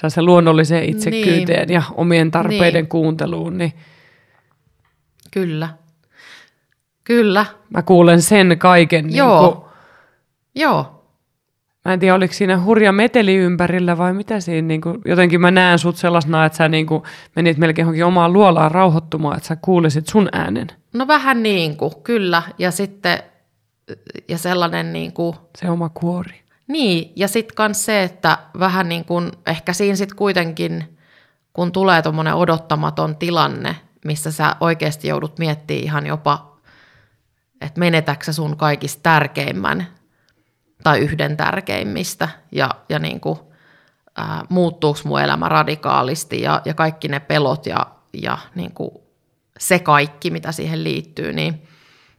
[0.09, 1.75] se luonnolliseen itsekyyteen niin.
[1.75, 2.89] ja omien tarpeiden niin.
[2.89, 3.59] kuunteluun.
[3.59, 3.73] Niin
[5.31, 5.69] Kyllä.
[7.05, 7.47] Kyllä.
[7.71, 9.17] Mä kuulen sen kaiken.
[9.17, 9.43] Joo.
[9.43, 9.65] Niin kuin,
[10.55, 10.93] Joo.
[11.85, 15.51] Mä en tiedä, oliko siinä hurja meteli ympärillä vai mitä siinä, niin kuin, jotenkin mä
[15.51, 17.03] näen sut sellaisena, että sä niin kuin,
[17.37, 20.67] menit melkein johonkin omaan luolaan rauhoittumaan, että sä kuulisit sun äänen.
[20.93, 22.43] No vähän niin kuin, kyllä.
[22.59, 23.19] Ja sitten
[24.29, 26.43] ja sellainen niin kuin, Se oma kuori.
[26.69, 30.99] Niin, ja sitten myös se, että vähän niin kuin, ehkä siinä sitten kuitenkin,
[31.53, 36.57] kun tulee tuommoinen odottamaton tilanne, missä sä oikeasti joudut miettimään ihan jopa,
[37.61, 39.87] että menetäksä sun kaikista tärkeimmän
[40.85, 43.39] tai yhden tärkeimmistä ja, ja niin kuin,
[44.17, 47.87] ää, muuttuuko mun elämä radikaalisti ja, ja kaikki ne pelot ja,
[48.23, 48.91] ja niin kuin
[49.59, 51.63] se kaikki, mitä siihen liittyy, niin–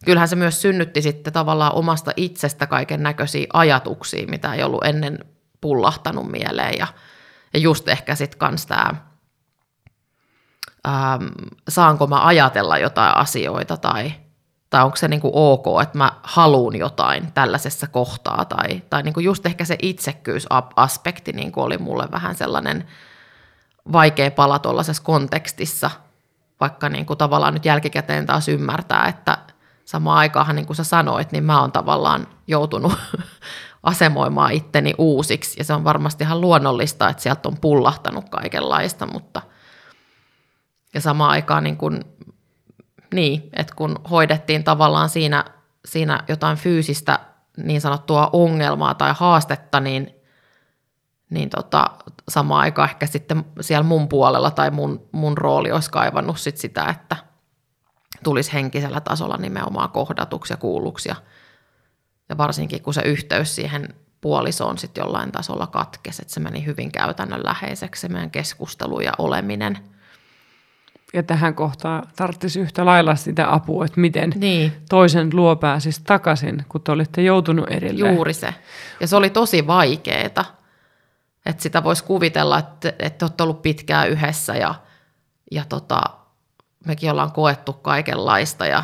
[0.05, 5.25] kyllähän se myös synnytti sitten tavallaan omasta itsestä kaiken näköisiä ajatuksia, mitä ei ollut ennen
[5.61, 6.77] pullahtanut mieleen.
[6.77, 6.87] Ja,
[7.53, 8.93] ja just ehkä sitten kans tämä,
[10.87, 11.25] ähm,
[11.69, 14.13] saanko mä ajatella jotain asioita tai,
[14.69, 18.45] tai onko se niinku ok, että mä haluun jotain tällaisessa kohtaa.
[18.45, 22.87] Tai, tai niinku just ehkä se itsekkyysaspekti niinku oli mulle vähän sellainen
[23.91, 25.91] vaikea pala tuollaisessa kontekstissa,
[26.59, 29.37] vaikka niinku tavallaan nyt jälkikäteen taas ymmärtää, että–
[29.87, 32.93] samaan aikaan, niin kuin sä sanoit, niin mä oon tavallaan joutunut
[33.83, 35.59] asemoimaan itteni uusiksi.
[35.59, 39.41] Ja se on varmasti ihan luonnollista, että sieltä on pullahtanut kaikenlaista, mutta
[40.93, 42.03] ja samaan aikaan niin kuin,
[43.13, 45.45] niin, että kun hoidettiin tavallaan siinä,
[45.85, 47.19] siinä jotain fyysistä
[47.57, 50.15] niin sanottua ongelmaa tai haastetta, niin,
[51.29, 51.89] niin tota,
[52.29, 56.85] samaan aikaan ehkä sitten siellä mun puolella tai mun, mun rooli olisi kaivannut sit sitä,
[56.85, 57.26] että
[58.23, 61.15] tulisi henkisellä tasolla nimenomaan kohdatuksi ja kuulluksi ja,
[62.29, 66.91] Ja varsinkin kun se yhteys siihen puolisoon sitten jollain tasolla katkesi, että se meni hyvin
[66.91, 69.77] käytännönläheiseksi se meidän keskustelu ja oleminen.
[71.13, 76.65] Ja tähän kohtaan tarvitsisi yhtä lailla sitä apua, että miten Niin, toisen luo pääsisi takaisin,
[76.69, 78.15] kun te olitte joutunut erilleen.
[78.15, 78.53] juuri se.
[78.99, 80.45] Ja se oli tosi vaikeeta.
[81.45, 84.75] Että sitä voisi kuvitella, että, että olette ollut pitkään yhdessä ja,
[85.51, 86.01] ja tota,
[86.85, 88.83] mekin ollaan koettu kaikenlaista ja,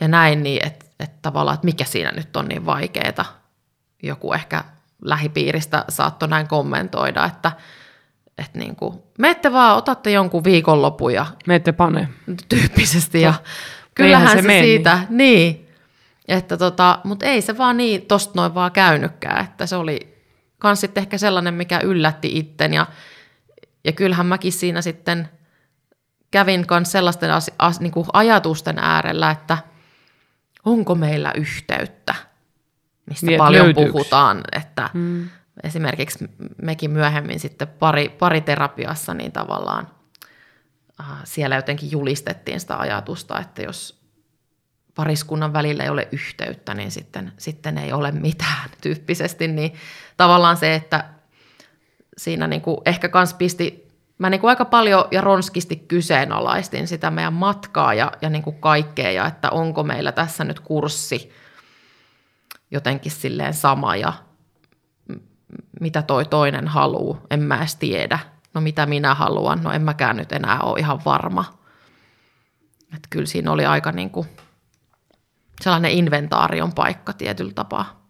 [0.00, 3.24] ja näin, niin että, että tavallaan, että mikä siinä nyt on niin vaikeeta.
[4.02, 4.64] Joku ehkä
[5.02, 7.52] lähipiiristä saattoi näin kommentoida, että,
[8.38, 12.08] että niin kuin, menette vaan, otatte jonkun viikonlopun ja Me ette pane.
[12.48, 13.20] tyyppisesti.
[13.20, 13.44] Ja Eihän
[13.94, 15.68] kyllähän se se, mene siitä, niin.
[16.28, 20.14] Että tota, mutta ei se vaan niin tosta noin vaan käynytkään, että se oli
[20.58, 22.86] kans sitten ehkä sellainen, mikä yllätti itten ja,
[23.84, 25.28] ja kyllähän mäkin siinä sitten
[26.34, 29.58] kävin kans sellaisten as, as, niin kuin ajatusten äärellä, että
[30.64, 32.14] onko meillä yhteyttä,
[33.06, 33.92] mistä Niin, paljon löytyykö?
[33.92, 35.28] puhutaan, että Mm.
[35.62, 36.24] esimerkiksi
[36.62, 39.88] mekin myöhemmin sitten pari, pariterapiassa, niin tavallaan
[41.00, 44.00] äh, siellä jotenkin julistettiin sitä ajatusta, että jos
[44.94, 49.74] pariskunnan välillä ei ole yhteyttä, niin sitten, sitten ei ole mitään tyyppisesti, niin
[50.16, 51.04] tavallaan se, että
[52.18, 53.83] siinä niin kuin ehkä kans pisti,
[54.18, 58.60] mä niin kuin aika paljon ja ronskisti kyseenalaistin sitä meidän matkaa ja, ja niin kuin
[58.60, 61.32] kaikkea, ja että onko meillä tässä nyt kurssi
[62.70, 64.12] jotenkin silleen sama ja
[65.80, 68.18] mitä toi toinen haluu, en mä edes tiedä.
[68.54, 71.44] No mitä minä haluan, no en mäkään nyt enää ole ihan varma.
[72.94, 74.28] Että kyllä siinä oli aika niin kuin
[75.60, 78.03] sellainen inventaarion paikka tietyllä tapaa.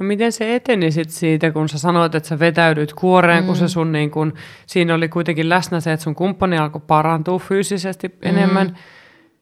[0.00, 3.46] No miten se eteni sit siitä, kun sä sanoit, että sä vetäydyit kuoreen, mm.
[3.46, 4.34] kun se sun niin kun,
[4.66, 8.76] siinä oli kuitenkin läsnä se, että sun kumppani alkoi parantua fyysisesti enemmän.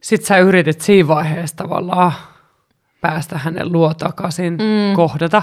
[0.00, 2.12] Sitten sä yritit siinä vaiheessa tavallaan
[3.00, 4.96] päästä hänen luo takaisin, mm.
[4.96, 5.42] kohdata.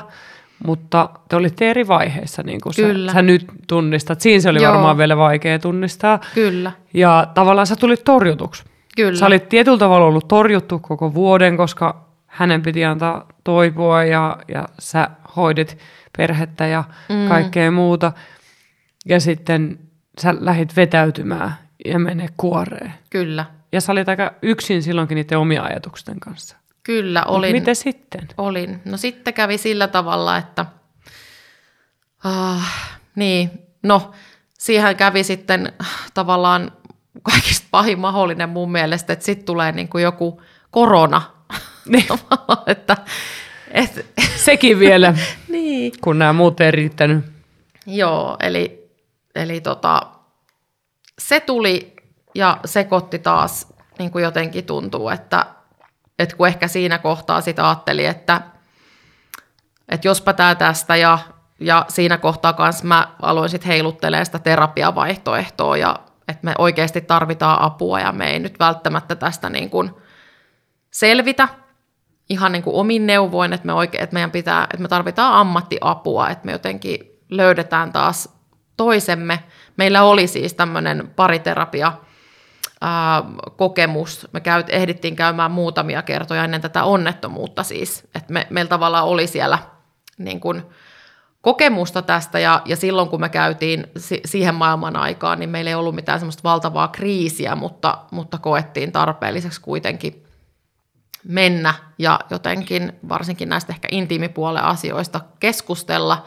[0.66, 3.12] Mutta te olitte eri vaiheissa, niin kuin Kyllä.
[3.12, 4.22] Sä, sä nyt tunnistat.
[4.22, 4.74] Siinä se oli Joo.
[4.74, 6.20] varmaan vielä vaikea tunnistaa.
[6.36, 8.64] Kyllä, Ja tavallaan sä tulit torjutuksi.
[8.96, 9.18] kyllä.
[9.18, 14.68] Sä olit tietyllä tavalla ollut torjuttu koko vuoden, koska hänen piti antaa toipua ja, ja
[14.80, 15.78] sä hoidit
[16.18, 17.28] perhettä ja mm.
[17.28, 18.12] kaikkea muuta.
[19.06, 19.80] Ja sitten
[20.22, 22.94] sä lähit vetäytymään ja mene kuoreen.
[23.10, 26.58] Kyllä, Ja sä olit aika yksin silloinkin niiden omia ajatusten kanssa.
[26.84, 27.52] kyllä Mut olin.
[27.52, 28.28] Miten sitten?
[28.38, 28.82] Olin.
[28.86, 30.66] No sitten kävi sillä tavalla, että
[32.24, 33.52] ah, niin,
[33.84, 34.12] no
[34.60, 35.74] siihen kävi sitten
[36.14, 36.72] tavallaan
[37.24, 41.33] kaikista pahin mahdollinen mun mielestä, että sitten tulee niin kuin joku korona.
[41.90, 42.06] Niin.
[42.68, 42.98] Että,
[43.72, 44.06] et,
[44.36, 45.14] Sekin vielä,
[45.48, 45.94] niin.
[46.02, 47.26] kun nämä muut ei riittänyt.
[47.86, 48.92] Joo, eli,
[49.36, 50.02] eli tota,
[51.20, 51.94] se tuli
[52.36, 53.68] ja sekoitti taas,
[54.00, 55.46] niin kuin jotenkin tuntuu, että,
[56.20, 58.42] että kun ehkä siinä kohtaa sitä ajatteli, että,
[59.90, 61.20] että jospa tämä tästä ja,
[61.60, 67.62] ja siinä kohtaa kanssa mä aloin sitten heiluttelemaan sitä terapiavaihtoehtoa ja että me oikeasti tarvitaan
[67.62, 69.92] apua ja me ei nyt välttämättä tästä niin kuin
[70.92, 71.48] selvitä
[72.30, 76.30] ihan niin kuin omin neuvoin, että, me oike, että meidän pitää, että me tarvitaan ammattiapua,
[76.30, 78.30] että me jotenkin löydetään taas
[78.78, 79.44] toisemme.
[79.78, 81.94] Meillä oli siis tämmöinen pariterapia
[83.58, 84.28] kokemus.
[84.34, 88.08] Me käyt, ehdittiin käymään muutamia kertoja ennen tätä onnettomuutta siis.
[88.16, 89.60] että me, meillä tavallaan oli siellä
[90.18, 90.64] niin kuin,
[91.42, 95.76] kokemusta tästä ja, ja silloin kun me käytiin si- siihen maailman aikaan, niin meillä ei
[95.76, 100.23] ollut mitään semmoista valtavaa kriisiä, mutta, mutta koettiin tarpeelliseksi kuitenkin
[101.24, 106.26] mennä ja jotenkin varsinkin näistä ehkä intiimipuolen asioista keskustella.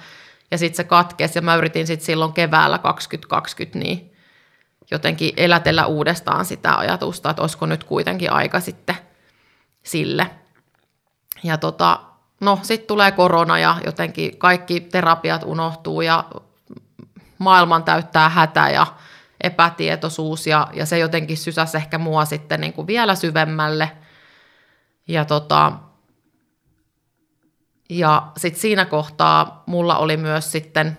[0.50, 4.12] Ja sitten se katkesi ja mä yritin sitten silloin keväällä 2020 niin
[4.90, 8.96] jotenkin elätellä uudestaan sitä ajatusta, että olisiko nyt kuitenkin aika sitten
[9.82, 10.30] sille.
[11.42, 12.00] Ja tota,
[12.40, 16.24] no sitten tulee korona ja jotenkin kaikki terapiat unohtuu ja
[17.38, 18.86] maailman täyttää hätä ja
[19.40, 23.90] epätietoisuus ja, ja se jotenkin sysäsi ehkä mua sitten niin kuin vielä syvemmälle.
[25.08, 25.72] Ja tota,
[27.90, 30.98] ja sitten siinä kohtaa mulla oli myös sitten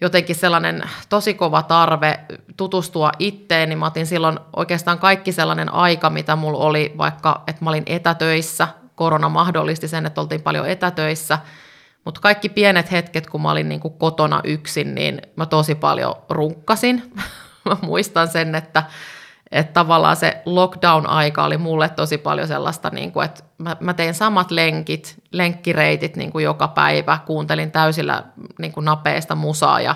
[0.00, 2.20] jotenkin sellainen tosi kova tarve
[2.56, 3.76] tutustua itteeni.
[3.76, 8.68] Mä otin silloin oikeastaan kaikki sellainen aika, mitä mulla oli, vaikka että mä olin etätöissä.
[8.94, 11.38] Korona mahdollisti sen, että oltiin paljon etätöissä.
[12.04, 16.14] Mutta kaikki pienet hetket, kun mä olin niin kuin kotona yksin, niin mä tosi paljon
[16.30, 17.12] runkkasin.
[17.64, 18.82] mä muistan sen, että,
[19.50, 24.14] että tavallaan se lockdown-aika oli mulle tosi paljon sellaista, niin kuin, että mä, mä tein
[24.14, 28.24] samat lenkit, lenkkireitit niin kuin joka päivä, kuuntelin täysillä
[28.58, 29.94] niin kuin napeista musaa ja,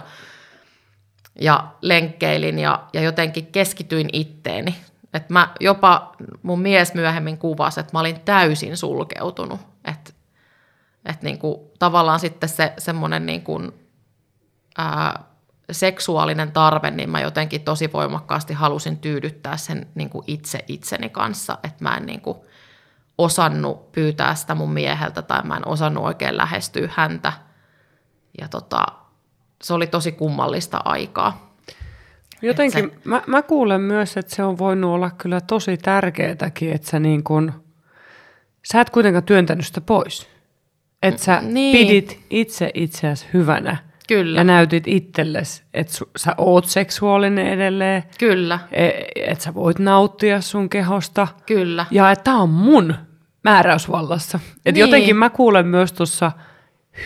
[1.41, 4.77] ja lenkkeilin ja, ja jotenkin keskityin itteeni.
[5.15, 9.61] Et mä jopa mun mies myöhemmin kuvasi, että mä olin täysin sulkeutunut.
[9.85, 10.15] Et
[11.05, 13.73] Että niin kuin, tavallaan sitten se semmoinen niin kuin,
[15.73, 21.59] seksuaalinen tarve, niin mä jotenkin tosi voimakkaasti halusin tyydyttää sen niin kuin itse itseni kanssa,
[21.63, 22.39] että mä en niin kuin
[23.19, 27.33] osannut pyytää sitä mun mieheltä tai mä en osannut oikein lähestyä häntä.
[28.41, 28.87] Ja tota,
[29.63, 31.55] se oli tosi kummallista aikaa.
[32.43, 32.99] Jotenkin se...
[33.05, 37.25] mä, mä kuulen myös, että se on voinut olla kyllä tosi tärkeätäkin, että sä niin
[37.25, 37.65] kun,
[38.73, 40.29] sä et kuitenkaan työntänyt sitä pois.
[41.03, 41.77] Että sä niin.
[41.77, 44.41] pidit itse itseäsi hyvänä Kyllä.
[44.41, 48.03] Ja näytit itsellesi, että su, sä oot seksuaalinen edelleen.
[48.19, 48.59] Kyllä.
[48.73, 51.29] E- että sä voit nauttia sun kehosta.
[51.47, 51.87] Kyllä.
[51.91, 52.95] Ja että tää on mun
[53.45, 54.41] määräysvallassa.
[54.57, 54.81] Että niin.
[54.81, 56.33] jotenkin mä kuulen myös tuossa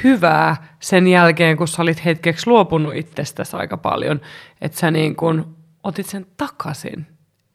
[0.04, 4.20] hyvää sen jälkeen, kun sä olit hetkeksi luopunut itsestäsi aika paljon.
[4.60, 7.06] Että sä niin kun otit sen takaisin.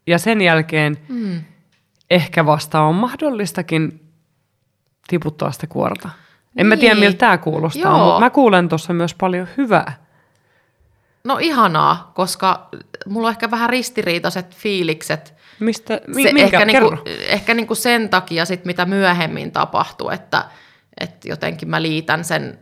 [0.08, 1.42] Ja sen jälkeen mm.
[2.10, 4.12] ehkä vasta on mahdollistakin
[5.08, 6.10] tiputtaa sitä kuorta.
[6.56, 6.68] En niin.
[6.68, 8.06] mä tiedä, miltä tämä kuulostaa, Joo.
[8.06, 10.10] mutta mä kuulen tuossa myös paljon hyvää.
[11.24, 12.70] No ihanaa, koska
[13.06, 15.34] mulla on ehkä vähän ristiriitaiset fiilikset.
[15.60, 16.98] Mistä, mi, se minkä, ehkä, niinku,
[17.28, 20.46] ehkä niinku sen takia, sit, mitä myöhemmin tapahtuu, että,
[21.00, 22.60] että jotenkin mä liitän sen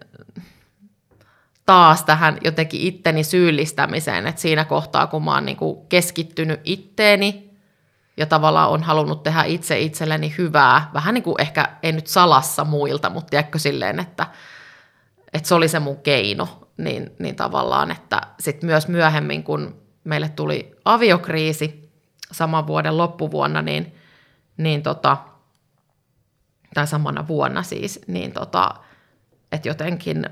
[1.65, 7.46] taas tähän jotenkin itteni syyllistämiseen, että siinä kohtaa, kun mä oon niinku keskittynyt itteeni
[8.17, 12.63] ja tavallaan on halunnut tehdä itse itselleni hyvää, vähän niin kuin ehkä ei nyt salassa
[12.63, 14.27] muilta, mutta tiedätkö silleen, että,
[15.33, 20.29] että se oli se mun keino, niin, niin tavallaan, että sitten myös myöhemmin, kun meille
[20.29, 21.91] tuli aviokriisi
[22.31, 23.95] saman vuoden loppuvuonna, niin,
[24.57, 25.17] niin tota,
[26.73, 28.69] tai samana vuonna siis, niin tota,
[29.51, 30.29] että jotenkin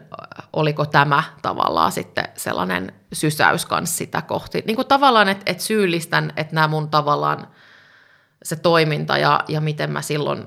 [0.54, 4.64] oliko tämä tavallaan sitten sellainen sysäys kanssa sitä kohti.
[4.68, 7.48] Niin kuin tavallaan, että, että syyllistän, että nämä mun tavallaan
[8.46, 10.46] se toiminta ja, ja miten mä silloin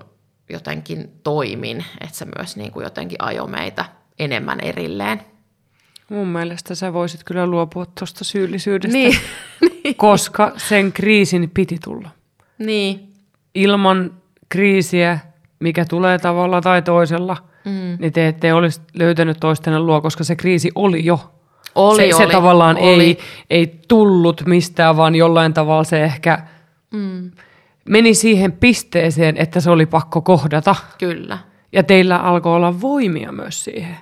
[0.50, 3.84] jotenkin toimin, että se myös niin kuin jotenkin ajoi meitä
[4.18, 5.20] enemmän erilleen.
[6.10, 9.16] Mun mielestä sä voisit kyllä luopua tuosta syyllisyydestä, niin.
[9.96, 12.10] koska sen kriisin piti tulla.
[12.58, 13.12] Niin.
[13.54, 14.10] Ilman
[14.48, 15.18] kriisiä,
[15.60, 17.96] mikä tulee tavalla tai toisella, mm.
[17.98, 21.32] niin te ette olisi löytänyt toistenne luo, koska se kriisi oli jo.
[21.74, 23.04] Oli, se, oli, se tavallaan oli.
[23.04, 23.18] Ei,
[23.50, 26.38] ei tullut mistään, vaan jollain tavalla se ehkä...
[26.90, 27.30] Mm
[27.88, 30.74] meni siihen pisteeseen, että se oli pakko kohdata.
[30.98, 31.38] Kyllä.
[31.72, 33.96] Ja teillä alkoi olla voimia myös siihen.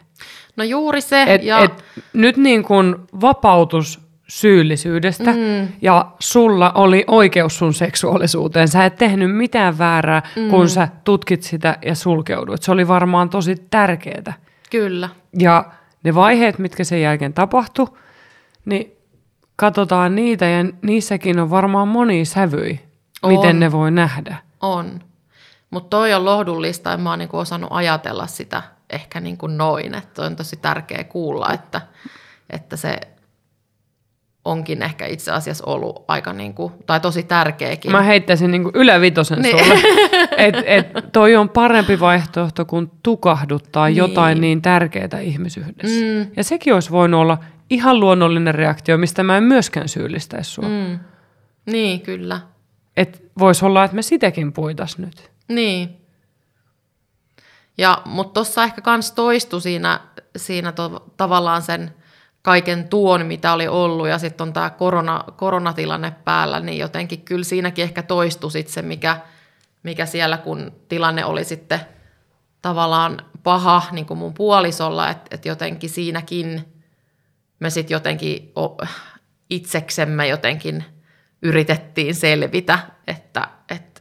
[0.57, 1.23] No juuri se.
[1.23, 1.59] Et, ja...
[1.59, 5.69] et nyt niin kuin vapautus syyllisyydestä mm.
[5.83, 8.69] ja sulla oli oikeus sun seksuaalisuuteen.
[8.69, 10.49] Sä et tehnyt mitään väärää, mm.
[10.49, 12.63] kun sä tutkit sitä ja sulkeuduit.
[12.63, 14.33] Se oli varmaan tosi tärkeää.
[14.71, 15.09] Kyllä.
[15.39, 15.65] Ja
[16.03, 17.87] ne vaiheet, mitkä sen jälkeen tapahtui,
[18.65, 18.93] niin
[19.57, 22.86] katsotaan niitä ja niissäkin on varmaan moni sävyi.
[23.27, 23.33] On.
[23.33, 24.37] Miten ne voi nähdä?
[24.61, 25.01] On.
[25.71, 29.95] Mutta toi on lohdullista ja mä oon niinku osannut ajatella sitä ehkä niinku noin.
[29.95, 31.81] Että on tosi tärkeä kuulla, että,
[32.51, 33.01] että se
[34.45, 37.93] onkin ehkä itse asiassa ollut aika niinku, tai tosi tärkeäkin.
[37.93, 39.59] Mä heittäisin niinku ylävitosen niin.
[39.59, 39.81] sulle.
[40.37, 43.97] että et toi on parempi vaihtoehto kuin tukahduttaa niin.
[43.97, 46.01] jotain niin tärkeää ihmisyhdessä.
[46.01, 46.31] Mm.
[46.37, 47.39] Ja sekin olisi voinut olla
[47.71, 50.69] ihan luonnollinen reaktio, mistä mä en myöskään syyllistäisi sua.
[50.69, 50.99] Mm.
[51.67, 52.41] Niin, kyllä.
[52.97, 55.31] Että voisi olla, että me sitäkin puitas nyt.
[55.49, 56.07] Niin.
[57.79, 60.01] Ja, mutta tuossa ehkä kans toistui siinä,
[60.37, 61.95] siinä to, tavallaan sen
[62.43, 67.45] kaiken tuon, mitä oli ollut, ja sitten on tämä korona, koronatilanne päällä, niin jotenkin kyllä
[67.45, 69.21] siinäkin ehkä toistui sit se, mikä,
[69.83, 71.81] mikä siellä, kun tilanne oli sitten
[72.63, 76.65] tavallaan paha niin kuin mun puolisolla, että et jotenkin siinäkin
[77.61, 78.53] me sitten jotenkin
[79.51, 80.85] itseksemme jotenkin–
[81.43, 83.97] yritettiin selvitä, että, että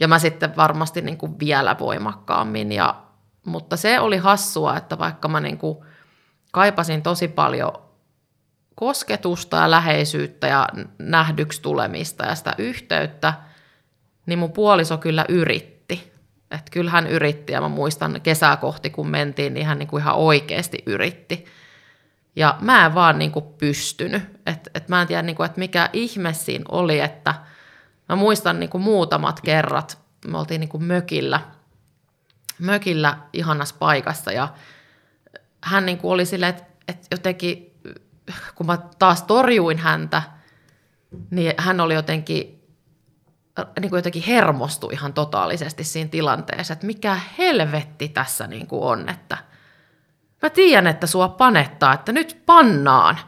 [0.00, 2.72] ja mä sitten varmasti niin kuin vielä voimakkaammin.
[2.72, 3.02] Ja,
[3.46, 5.78] mutta se oli hassua, että vaikka mä niin kuin
[6.52, 7.72] kaipasin tosi paljon
[8.74, 10.68] kosketusta ja läheisyyttä ja
[10.98, 13.34] nähdyksi tulemista ja sitä yhteyttä,
[14.26, 16.12] niin mun puoliso kyllä yritti.
[16.50, 20.00] Että kyllä hän yritti ja mä muistan kesää kohti kun mentiin, niin hän niin kuin
[20.00, 21.44] ihan oikeasti yritti.
[22.36, 24.22] Ja mä en vaan niin kuin pystynyt.
[24.46, 27.34] Et, et mä en tiedä, niin kuin, että mikä ihme siinä oli, että
[28.08, 31.40] mä muistan niin kuin muutamat kerrat, me oltiin niin kuin mökillä,
[32.58, 34.48] mökillä ihanassa paikassa ja
[35.64, 37.80] hän niin kuin oli silleen, että, että jotenkin,
[38.54, 40.22] kun mä taas torjuin häntä,
[41.30, 42.62] niin hän oli jotenkin,
[43.80, 49.08] niin kuin jotenkin hermostui ihan totaalisesti siinä tilanteessa, että mikä helvetti tässä niin kuin on,
[49.08, 49.38] että–
[50.42, 53.18] mä tiedän, että sua panettaa, että nyt pannaan.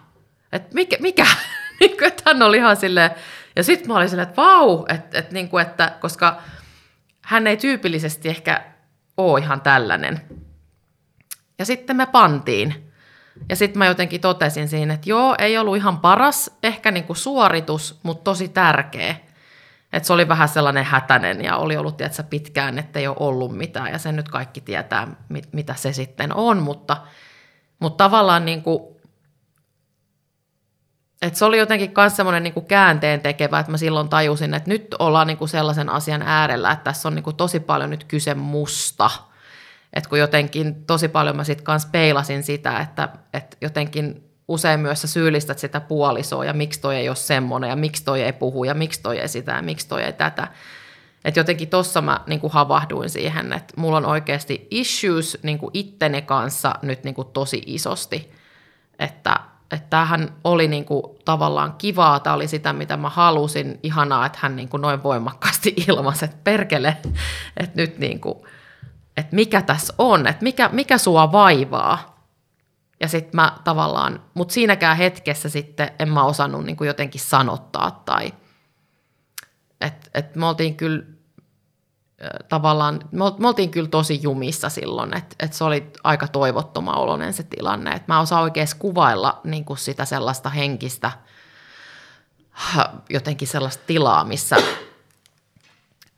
[0.52, 1.26] Että mikä, mikä?
[1.80, 3.10] niin kuin, että hän oli ihan silleen,
[3.56, 6.42] ja sitten mä olin silleen, että vau, että, että, niin kuin, että koska
[7.22, 8.64] hän ei tyypillisesti ehkä
[9.16, 10.20] ole ihan tällainen.
[11.58, 12.90] Ja sitten me pantiin.
[13.48, 17.16] Ja sitten mä jotenkin totesin siinä, että joo, ei ollut ihan paras ehkä niin kuin
[17.16, 19.16] suoritus, mutta tosi tärkeä.
[19.94, 23.56] Että se oli vähän sellainen hätäinen ja oli ollut tiedätkö, pitkään, että ei ole ollut
[23.56, 23.92] mitään.
[23.92, 26.62] Ja sen nyt kaikki tietää, mit, mitä se sitten on.
[26.62, 26.96] Mutta,
[27.78, 28.94] mutta tavallaan niin kuin,
[31.22, 34.70] että se oli jotenkin myös semmoinen niin kuin käänteen tekevä, että mä silloin tajusin, että
[34.70, 38.04] nyt ollaan niin kuin sellaisen asian äärellä, että tässä on niin kuin tosi paljon nyt
[38.04, 39.10] kyse musta–
[39.94, 45.00] että kun jotenkin tosi paljon mä sitten kanssa peilasin sitä, että, että jotenkin usein myös
[45.00, 48.64] sä syyllistät sitä puolisoa ja miksi toi ei ole semmoinen ja miksi toi ei puhu
[48.64, 50.48] ja miksi toi ei sitä ja miksi toi ei tätä.
[51.24, 55.70] Että jotenkin tuossa mä niin kuin havahduin siihen, että mulla on oikeasti issues niin kuin
[55.74, 58.32] itteni kanssa nyt niin kuin tosi isosti.
[58.98, 59.40] Että,
[59.70, 63.78] että tämähän oli niin kuin tavallaan kivaa, tämä oli sitä, mitä mä halusin.
[63.82, 66.96] Ihanaa, että hän niin kuin noin voimakkaasti ilmaisi, että perkele,
[67.56, 68.34] että nyt niin kuin–
[69.16, 72.13] että mikä tässä on, että mikä, mikä sua vaivaa.
[73.04, 78.02] Ja sitten mä tavallaan, mutta siinäkään hetkessä sitten en mä osannut niin kuin jotenkin sanottaa
[78.04, 78.34] tai,
[79.80, 81.02] että et me oltiin kyllä
[82.48, 83.00] tavallaan,
[83.38, 87.90] me oltiin kyllä tosi jumissa silloin, että, että se oli aika toivottoma oloinen se tilanne,
[87.90, 91.12] että mä osaan oikein kuvailla niin kuin sitä sellaista henkistä,
[93.10, 94.56] jotenkin sellaista tilaa, missä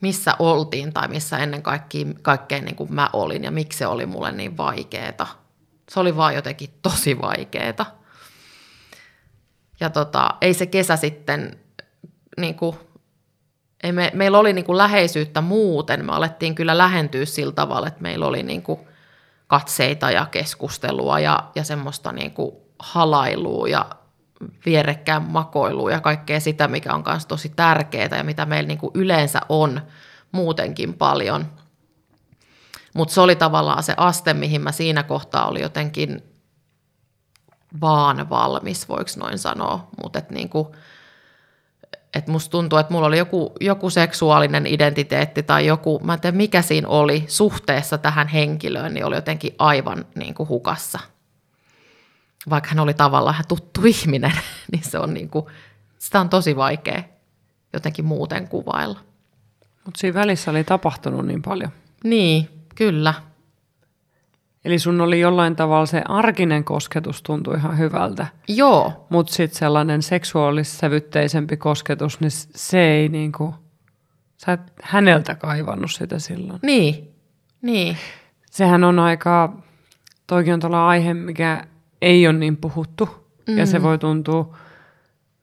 [0.00, 4.06] missä oltiin tai missä ennen kaikkea, kaikkea niin kuin mä olin ja miksi se oli
[4.06, 5.26] mulle niin vaikeeta.
[5.90, 7.86] Se oli vaan jotenkin tosi vaikeeta.
[9.80, 11.58] Ja tota, ei se kesä sitten,
[12.40, 12.76] niin kuin,
[13.82, 16.04] ei me, meillä oli niin kuin läheisyyttä muuten.
[16.04, 18.80] Me alettiin kyllä lähentyä sillä tavalla, että meillä oli niin kuin
[19.46, 23.86] katseita ja keskustelua ja, ja semmoista niin kuin halailua ja
[24.66, 28.90] vierekkään makoilua ja kaikkea sitä, mikä on myös tosi tärkeää ja mitä meillä niin kuin
[28.94, 29.80] yleensä on
[30.32, 31.46] muutenkin paljon.
[32.96, 36.22] Mutta se oli tavallaan se aste, mihin mä siinä kohtaa oli jotenkin
[37.80, 39.88] vaan valmis, voiko noin sanoa.
[40.02, 40.76] Mutta et niinku,
[42.14, 46.36] et musta tuntuu, että mulla oli joku, joku seksuaalinen identiteetti tai joku, mä en tiedä
[46.36, 50.98] mikä siinä oli suhteessa tähän henkilöön, niin oli jotenkin aivan niinku hukassa–
[52.50, 54.32] vaikka hän oli tavallaan tuttu ihminen,
[54.72, 55.46] niin se on niin kuin,
[55.98, 57.02] sitä on tosi vaikea
[57.72, 59.00] jotenkin muuten kuvailla.
[59.84, 61.70] Mutta siinä välissä oli tapahtunut niin paljon.
[62.04, 63.14] Niin, kyllä.
[64.64, 68.26] Eli sun oli jollain tavalla se arkinen kosketus tuntui ihan hyvältä.
[68.48, 69.06] Joo.
[69.08, 73.54] Mutta sitten sellainen seksuaalissävytteisempi kosketus, niin se ei niinku,
[74.36, 76.58] sä et häneltä kaivannut sitä silloin.
[76.62, 77.14] Niin,
[77.62, 77.96] niin.
[78.50, 79.56] Sehän on aika,
[80.26, 81.64] toikin on tuolla aihe, mikä
[82.02, 83.08] ei ole niin puhuttu.
[83.48, 83.58] Mm.
[83.58, 83.82] Ja se mm.
[83.82, 84.56] voi tuntua,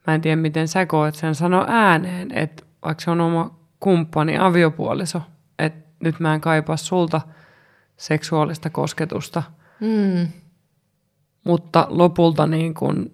[0.08, 4.38] mä en tiedä miten sä koet sen sano ääneen, että vaikka se on oma kumppani,
[4.38, 5.22] aviopuoliso,
[5.60, 7.22] että nyt mä en kaipaa sulta
[7.98, 9.44] seksuaalista kosketusta.
[9.80, 10.28] Mm.
[11.44, 13.12] Mutta lopulta niin kun,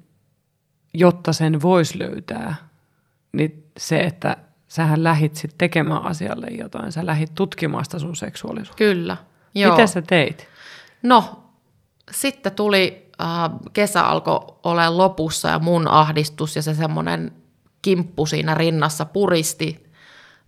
[0.94, 2.56] jotta sen voisi löytää,
[3.32, 4.38] niin se, että
[4.68, 8.78] sähän lähit sit tekemään asialle jotain, sä lähit tutkimaan sitä sun seksuaalisuutta.
[8.78, 9.18] Kyllä,
[9.56, 9.72] joo.
[9.72, 10.48] Mitä sä teit?
[11.04, 11.44] No,
[12.12, 13.28] sitten tuli äh,
[13.74, 17.32] kesä alkoi olla lopussa ja mun ahdistus ja se semmoinen
[17.82, 19.90] kimppu siinä rinnassa puristi.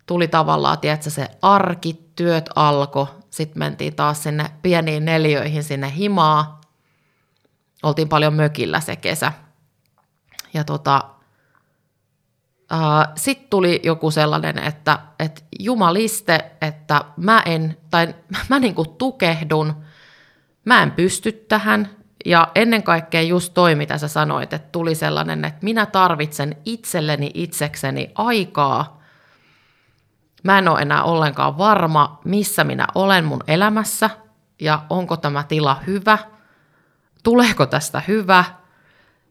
[0.06, 6.60] Tuli tavallaan, tiedätkö, se arki, työt alkoi, sitten mentiin taas sinne pieniin neljöihin sinne himaa.
[7.82, 9.32] Oltiin paljon mökillä se kesä.
[10.54, 11.04] Ja tota,
[13.16, 18.14] sitten tuli joku sellainen, että, että jumaliste, että mä en, tai
[18.48, 19.74] mä niinku tukehdun,
[20.64, 21.88] mä en pysty tähän,
[22.24, 27.30] ja ennen kaikkea just toi, mitä sä sanoit, että tuli sellainen, että minä tarvitsen itselleni
[27.34, 29.01] itsekseni aikaa.
[30.42, 34.10] Mä en ole enää ollenkaan varma, missä minä olen mun elämässä
[34.60, 36.18] ja onko tämä tila hyvä,
[37.22, 38.44] tuleeko tästä hyvä.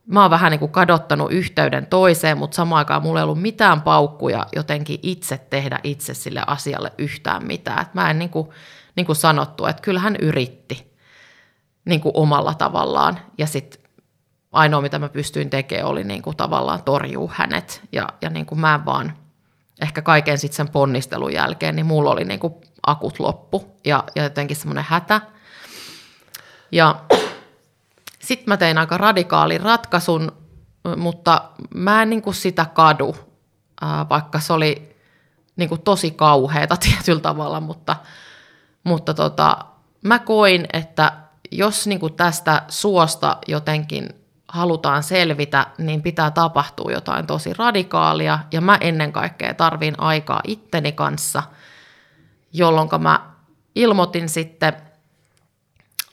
[0.06, 3.82] Mä oon vähän niin kuin kadottanut yhteyden toiseen, mutta samaan aikaan mulla ei ollut mitään
[3.82, 7.86] paukkuja jotenkin itse tehdä itse sille asialle yhtään mitään.
[7.94, 8.50] Mä en niin kuin,
[8.96, 10.92] niin kuin sanottu, että kyllähän yritti–
[11.86, 13.20] niin kuin omalla tavallaan.
[13.38, 13.82] Ja sitten
[14.52, 17.82] ainoa, mitä mä pystyin tekemään, oli niin kuin tavallaan torjua hänet.
[17.92, 19.18] Ja, ja niin kuin mä vaan,
[19.82, 22.54] ehkä kaiken sitten sen ponnistelun jälkeen, niin mulla oli niin kuin
[22.88, 25.22] akut loppu ja, ja jotenkin semmoinen hätä.
[26.72, 27.04] Ja
[28.20, 30.32] sitten mä tein aika radikaalin ratkaisun,
[30.98, 33.16] mutta mä en niin kuin sitä kadu,
[34.10, 34.98] vaikka se oli
[35.56, 37.96] niin kuin tosi kauheata tietyllä tavalla, mutta,
[38.84, 39.58] mutta tota,
[40.02, 41.14] mä koin, että
[41.52, 44.21] jos niin kuin tästä suosta jotenkin
[44.52, 50.92] halutaan selvitä, niin pitää tapahtua jotain tosi radikaalia, ja mä ennen kaikkea tarvin aikaa itteni
[50.92, 51.44] kanssa,
[52.54, 53.32] jolloin mä
[53.76, 54.74] ilmoitin sitten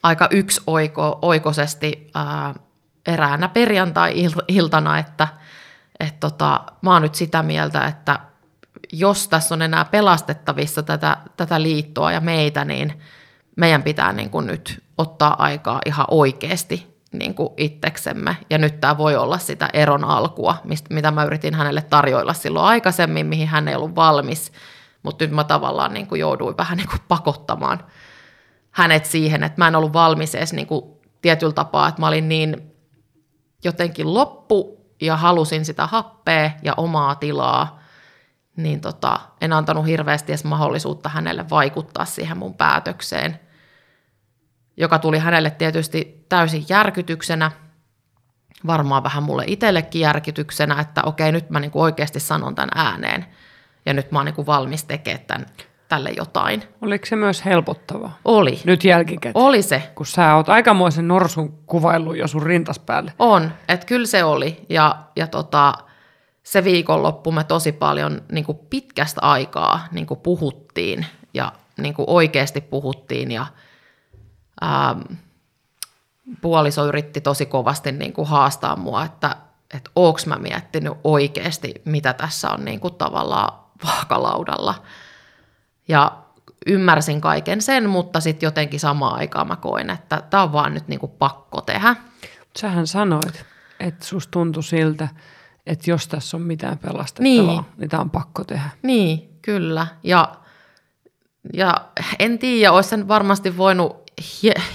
[0.03, 2.55] aika yksi oiko, oikosesti ää,
[3.07, 5.27] eräänä perjantai-iltana, että
[5.99, 8.19] et tota, mä oon nyt sitä mieltä, että
[8.91, 13.01] jos tässä on enää pelastettavissa tätä, tätä liittoa ja meitä, niin
[13.55, 18.37] meidän pitää niin kuin nyt ottaa aikaa ihan oikeasti niin kuin itseksemme.
[18.49, 22.65] Ja nyt tämä voi olla sitä eron alkua, mistä, mitä mä yritin hänelle tarjoilla silloin
[22.65, 24.51] aikaisemmin, mihin hän ei ollut valmis.
[25.03, 27.83] Mutta nyt mä tavallaan niin kuin jouduin vähän niin kuin pakottamaan
[28.71, 30.85] hänet siihen, että mä en ollut valmis edes niin kuin
[31.21, 32.71] tietyllä tapaa, että mä olin niin
[33.63, 37.79] jotenkin loppu ja halusin sitä happea ja omaa tilaa,
[38.55, 43.39] niin tota, en antanut hirveästi edes mahdollisuutta hänelle vaikuttaa siihen mun päätökseen,
[44.77, 47.51] joka tuli hänelle tietysti täysin järkytyksenä,
[48.67, 53.25] varmaan vähän mulle itsellekin järkytyksenä, että okei, nyt mä niinku oikeasti sanon tämän ääneen
[53.85, 55.45] ja nyt mä oon niinku valmis tekemään tämän
[55.87, 56.63] tälle jotain.
[56.81, 58.11] Oliko se myös helpottava?
[58.25, 58.61] Oli.
[58.65, 59.43] Nyt jälkikäteen.
[59.45, 59.91] Oli se.
[59.95, 63.13] Kun sä oot aikamoisen norsun kuvaillut jo sun rintas päälle.
[63.19, 64.65] On, että kyllä se oli.
[64.69, 65.73] Ja, ja tota,
[66.43, 72.09] se viikonloppu me tosi paljon niin kuin pitkästä aikaa niin kuin puhuttiin ja niin kuin
[72.09, 73.45] oikeasti puhuttiin ja
[74.63, 75.01] ähm,
[76.41, 79.35] puoliso yritti tosi kovasti niin kuin haastaa mua, että,
[79.73, 84.75] että oonko mä miettinyt oikeasti, mitä tässä on niin kuin tavallaan vaakalaudalla.
[85.87, 86.11] Ja
[86.67, 90.87] ymmärsin kaiken sen, mutta sitten jotenkin samaan aikaan mä koin, että tämä on vaan nyt
[90.87, 91.95] niin kuin pakko tehdä.
[92.59, 93.45] Sähän sanoit,
[93.79, 95.07] että susta tuntui siltä,
[95.65, 98.69] että jos tässä on mitään pelastettavaa, niin, niin tämä on pakko tehdä.
[98.81, 99.87] Niin, kyllä.
[100.03, 100.35] Ja,
[101.53, 101.75] ja
[102.19, 103.98] en tiedä, olisi sen varmasti voinut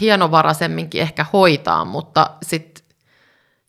[0.01, 2.85] hienovaraisemminkin ehkä hoitaa, mutta sitten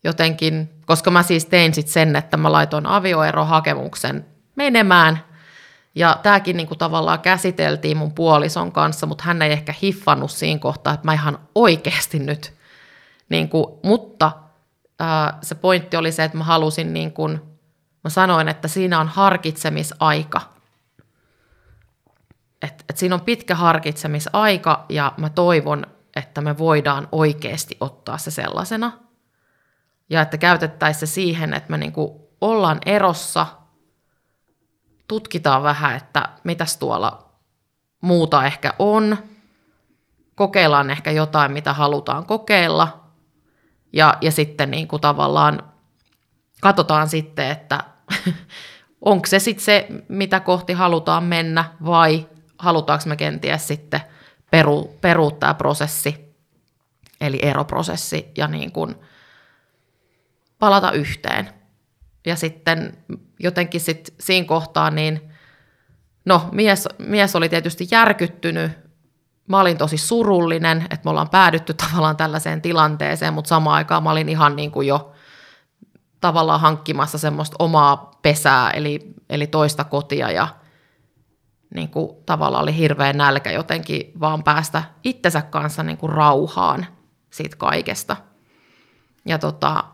[0.04, 5.20] jotenkin, koska mä siis tein sitten sen, että mä laitoin avioerohakemuksen menemään,
[5.94, 10.58] ja tämäkin niin kuin tavallaan käsiteltiin mun puolison kanssa, mutta hän ei ehkä hiffannut siinä
[10.58, 12.52] kohtaa, että mä ihan oikeasti nyt,
[13.28, 14.32] niin kuin, mutta
[15.00, 17.40] ää, se pointti oli se, että mä halusin, niin kuin,
[18.04, 20.40] mä sanoin, että siinä on harkitsemisaika.
[22.66, 25.86] Et, et siinä on pitkä harkitsemisaika ja mä toivon,
[26.16, 28.92] että me voidaan oikeasti ottaa se sellaisena.
[30.10, 33.46] Ja että käytettäisiin se siihen, että me niin kuin ollaan erossa,
[35.08, 37.32] tutkitaan vähän, että mitäs tuolla
[38.00, 39.16] muuta ehkä on,
[40.34, 43.06] kokeillaan ehkä jotain, mitä halutaan kokeilla,
[43.92, 45.62] ja, ja sitten niin kuin tavallaan
[46.60, 47.84] katsotaan sitten, että
[49.00, 52.28] onko se sitten se, mitä kohti halutaan mennä, vai
[52.58, 54.00] halutaanko me kenties sitten
[54.50, 56.36] peru, peruuttaa prosessi,
[57.20, 58.94] eli eroprosessi, ja niin kuin
[60.58, 61.50] palata yhteen.
[62.26, 62.98] Ja sitten
[63.38, 65.30] jotenkin sit siinä kohtaa niin,
[66.24, 68.72] no mies, mies oli tietysti järkyttynyt,
[69.48, 74.10] mä olin tosi surullinen, että me ollaan päädytty tavallaan tällaiseen tilanteeseen, mutta samaan aikaan mä
[74.10, 75.12] olin ihan niin kuin jo
[76.20, 80.48] tavallaan hankkimassa semmoista omaa pesää, eli, eli toista kotia ja
[81.74, 86.86] niin kuin tavallaan oli hirveä nälkä jotenkin vaan päästä itsensä kanssa niin kuin rauhaan
[87.30, 88.16] siitä kaikesta.
[89.24, 89.84] Ja tota,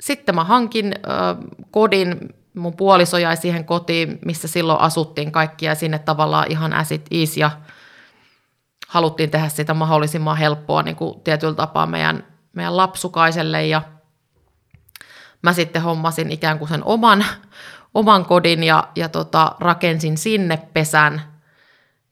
[0.00, 1.10] sitten mä hankin ö,
[1.70, 7.36] kodin, mun puoliso jäi siihen kotiin, missä silloin asuttiin kaikkia sinne tavallaan ihan äsit is.
[7.36, 7.50] Ja
[8.88, 13.66] haluttiin tehdä sitä mahdollisimman helppoa niin kuin tietyllä tapaa meidän, meidän lapsukaiselle.
[13.66, 13.82] Ja
[15.42, 17.24] mä sitten hommasin ikään kuin sen oman,
[17.94, 21.22] oman kodin ja, ja tota, rakensin sinne pesän.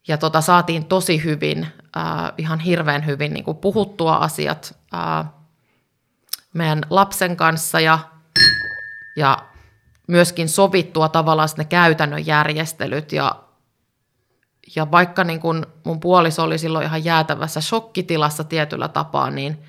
[0.07, 1.67] Ja tota, saatiin tosi hyvin,
[1.97, 5.25] äh, ihan hirveän hyvin niin kuin puhuttua asiat äh,
[6.53, 7.99] meidän lapsen kanssa ja,
[9.15, 9.37] ja
[10.07, 13.11] myöskin sovittua tavallaan ne käytännön järjestelyt.
[13.11, 13.43] Ja
[14.75, 19.63] ja vaikka niin kun mun puoliso oli silloin ihan jäätävässä shokkitilassa tietyllä tapaa, niin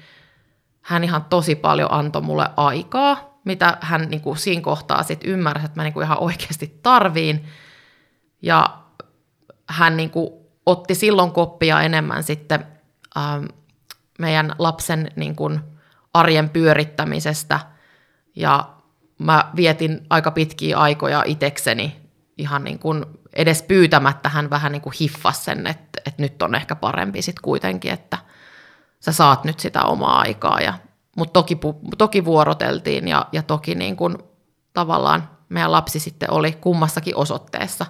[0.82, 5.66] hän ihan tosi paljon antoi mulle aikaa, mitä hän niin kuin siinä kohtaa sitten ymmärsi,
[5.66, 7.46] että mä niin kuin ihan oikeasti tarviin.
[8.42, 8.78] Ja
[9.68, 10.30] hän niin kuin
[10.66, 12.66] otti silloin koppia enemmän sitten
[13.16, 13.44] ähm,
[14.18, 15.60] meidän lapsen niin kuin
[16.14, 17.60] arjen pyörittämisestä.
[18.36, 18.68] Ja
[19.18, 21.96] mä vietin aika pitkiä aikoja itekseni
[22.38, 26.54] ihan niin kuin edes pyytämättä hän vähän niin kuin hiffas sen, että, että nyt on
[26.54, 28.18] ehkä parempi sitten kuitenkin, että
[29.00, 30.60] sä saat nyt sitä omaa aikaa.
[30.60, 30.74] Ja,
[31.16, 31.58] mutta toki,
[31.98, 34.18] toki vuoroteltiin ja, ja toki niin kuin
[34.72, 37.86] tavallaan meidän lapsi sitten oli kummassakin osoitteessa.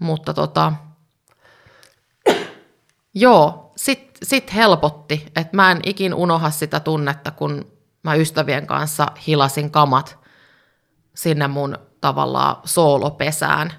[0.00, 0.72] Mutta tota,
[3.14, 9.06] joo, sitten sit helpotti, että mä en ikin unoha sitä tunnetta, kun mä ystävien kanssa
[9.26, 10.18] hilasin kamat
[11.14, 13.72] sinne mun tavallaan soolopesään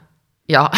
[0.50, 0.70] ja,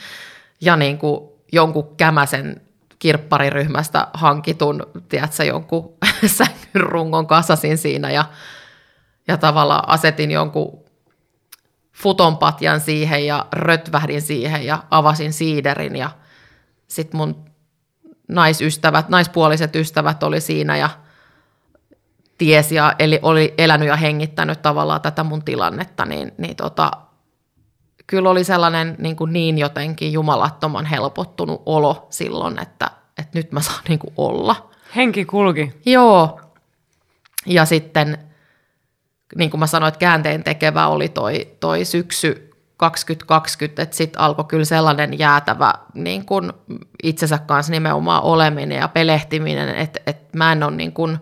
[0.60, 2.65] ja niin kuin jonkun kämäsen
[2.98, 5.94] kirppariryhmästä hankitun, tiedätkö, jonkun
[6.36, 8.24] sängyn rungon kasasin siinä ja,
[9.28, 10.84] ja tavallaan asetin jonkun
[11.92, 16.10] futonpatjan siihen ja rötvähdin siihen ja avasin siiderin ja
[16.88, 17.44] sitten mun
[18.28, 20.90] naisystävät, naispuoliset ystävät oli siinä ja
[22.38, 26.90] tiesi ja eli oli elänyt ja hengittänyt tavallaan tätä mun tilannetta, niin, niin tota,
[28.06, 33.60] kyllä oli sellainen niin, kuin niin jotenkin jumalattoman helpottunut olo silloin, että, että nyt mä
[33.60, 34.70] saan niin kuin olla.
[34.96, 35.72] Henki kulki.
[35.86, 36.40] Joo.
[37.46, 38.18] Ja sitten,
[39.36, 44.44] niin kuin mä sanoin, että käänteen tekevä oli toi, toi syksy 2020, että sitten alkoi
[44.44, 46.52] kyllä sellainen jäätävä niin kuin
[47.02, 51.18] itsensä kanssa nimenomaan oleminen ja pelehtiminen, että, että mä en ole niin kuin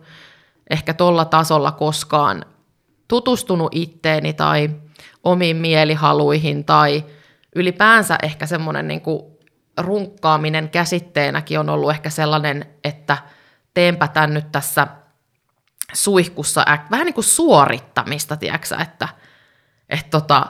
[0.70, 2.44] ehkä tuolla tasolla koskaan
[3.08, 4.70] tutustunut itteeni tai
[5.24, 7.04] omiin mielihaluihin tai
[7.56, 9.22] ylipäänsä ehkä semmoinen niin kuin
[9.78, 13.18] runkkaaminen käsitteenäkin on ollut ehkä sellainen, että
[13.74, 14.86] teenpä tämän nyt tässä
[15.92, 19.08] suihkussa, vähän niin kuin suorittamista, tiedätkö, että,
[19.88, 20.46] että tota,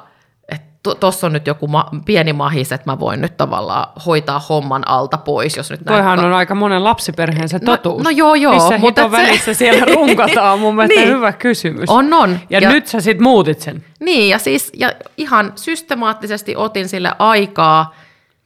[1.00, 5.18] tuossa on nyt joku ma- pieni mahis, että mä voin nyt tavallaan hoitaa homman alta
[5.18, 6.28] pois, jos nyt Toihan näin...
[6.28, 8.02] on aika monen lapsiperheen se no, totuus.
[8.02, 8.54] No, no joo, joo.
[8.54, 9.10] Missä mutta se...
[9.10, 11.08] välissä siellä runkataan, mun mielestä niin.
[11.08, 11.88] hyvä kysymys.
[11.88, 12.38] On, on.
[12.50, 13.84] Ja, ja nyt sä sit muutit sen.
[14.00, 17.94] Niin, ja siis ja ihan systemaattisesti otin sille aikaa.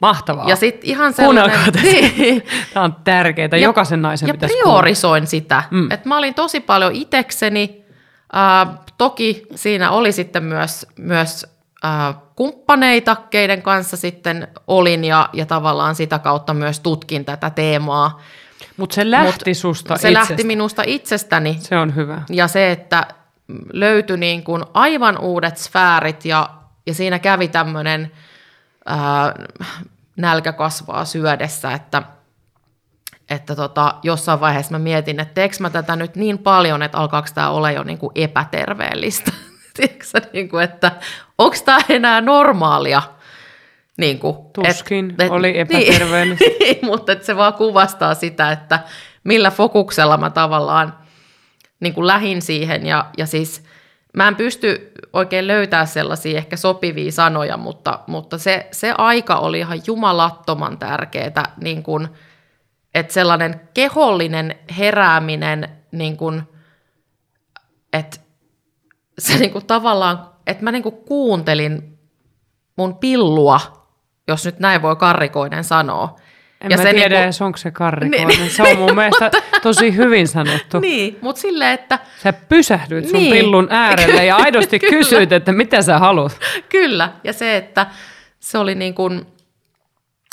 [0.00, 0.48] Mahtavaa.
[0.48, 1.60] Ja sitten ihan sellainen...
[1.82, 2.42] Niin.
[2.74, 5.30] Tämä on tärkeää, ja, jokaisen naisen ja pitäisi priorisoin kuulla.
[5.30, 5.62] sitä.
[5.70, 5.90] Mm.
[5.90, 7.84] Että mä olin tosi paljon itekseni.
[8.36, 11.46] Äh, toki siinä oli sitten myös, myös
[11.84, 18.20] äh, kumppaneita, keiden kanssa sitten olin ja, ja tavallaan sitä kautta myös tutkin tätä teemaa.
[18.76, 20.32] Mutta se lähti Mut susta Se itsestä.
[20.32, 21.56] lähti minusta itsestäni.
[21.60, 22.22] Se on hyvä.
[22.30, 23.06] Ja se, että
[23.72, 26.50] löytyi niin kuin aivan uudet sfäärit ja,
[26.86, 28.12] ja siinä kävi tämmöinen
[30.16, 32.02] nälkä kasvaa syödessä, että,
[33.30, 37.28] että tota, jossain vaiheessa mä mietin, että teekö mä tätä nyt niin paljon, että alkaako
[37.34, 39.32] tämä olla jo niin kuin epäterveellistä.
[39.78, 40.92] Tiedätkö, niin kuin, että
[41.38, 43.02] onko tämä enää normaalia?
[43.96, 46.44] Niin kuin, Tuskin et, et, oli epäterveellistä.
[46.60, 48.80] Niin, mutta että se vaan kuvastaa sitä, että
[49.24, 50.98] millä fokuksella mä tavallaan
[51.80, 52.86] niin kuin lähin siihen.
[52.86, 53.64] Ja, ja siis
[54.16, 59.58] mä en pysty oikein löytää sellaisia ehkä sopivia sanoja, mutta, mutta se, se aika oli
[59.58, 62.08] ihan jumalattoman tärkeää, niin kuin,
[62.94, 66.42] että sellainen kehollinen herääminen, niin kuin,
[67.92, 68.20] että
[69.18, 71.98] se niin kuin tavallaan että mä niinku kuuntelin
[72.76, 73.60] mun pillua,
[74.28, 76.16] jos nyt näin voi karrikoiden sanoa.
[76.60, 78.28] En ja mä se tiedä niinku, edes, onko se karrikoinen.
[78.28, 79.30] Niin, se on mun mielestä
[79.62, 80.78] tosi hyvin sanottu.
[80.78, 81.98] Niin, mutta silleen, että...
[82.22, 83.32] Sä pysähdyit sun niin.
[83.32, 86.40] pillun äärelle ja aidosti kysyit, että mitä sä haluat.
[86.68, 87.86] Kyllä, ja se, että
[88.40, 89.26] se oli niin kuin,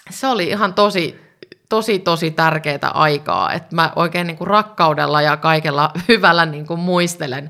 [0.10, 1.20] se oli ihan tosi,
[1.70, 6.80] tosi, tosi tärkeää aikaa, että mä oikein niin kuin rakkaudella ja kaikella hyvällä niin kuin
[6.80, 7.50] muistelen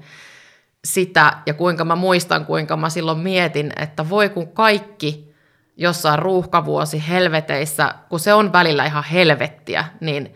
[0.86, 5.36] sitä ja kuinka mä muistan, kuinka mä silloin mietin, että voi kun kaikki
[5.78, 10.36] jossain ruuhkavuosi helveteissä, kun se on välillä ihan helvettiä, niin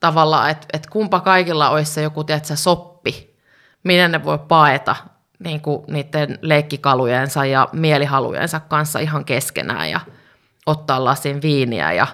[0.00, 3.36] tavallaan, että et kumpa kaikilla olisi se joku, tiedätkö, soppi,
[3.84, 4.96] miten ne voi paeta
[5.38, 10.00] niin kuin niiden leikkikalujensa ja mielihalujensa kanssa ihan keskenään ja
[10.66, 12.06] ottaa lasin viiniä ja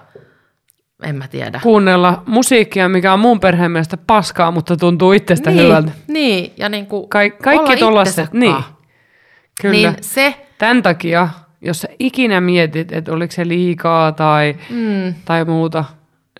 [1.02, 1.60] en mä tiedä.
[1.62, 5.90] Kuunnella musiikkia, mikä on mun perheen mielestä paskaa, mutta tuntuu itsestä niin, hyvältä.
[6.06, 8.56] Niin, ja niin kuin Ka- kaikki tollaset, niin.
[9.62, 9.72] Kyllä.
[9.72, 10.34] Niin se...
[10.58, 11.28] Tämän takia,
[11.60, 15.14] jos sä ikinä mietit, että oliko se liikaa tai, mm.
[15.24, 15.84] tai muuta,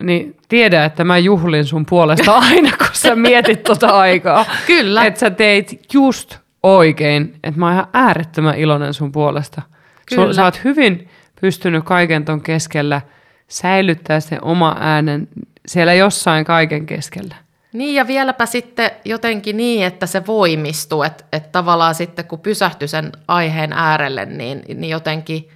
[0.03, 4.45] niin tiedä, että mä juhlin sun puolesta aina, kun sä mietit tota aikaa.
[4.67, 5.05] Kyllä.
[5.05, 9.63] Että sä teit just oikein, että mä oon ihan äärettömän iloinen sun puolesta.
[10.07, 10.33] Kyllä.
[10.33, 11.09] Sä oot hyvin
[11.41, 13.01] pystynyt kaiken ton keskellä–
[13.51, 15.28] säilyttää se oma äänen
[15.66, 17.34] siellä jossain kaiken keskellä.
[17.72, 22.88] Niin ja vieläpä sitten jotenkin niin, että se voimistuu, että, että tavallaan sitten kun pysähtyi
[22.88, 25.48] sen aiheen äärelle, niin, niin jotenkin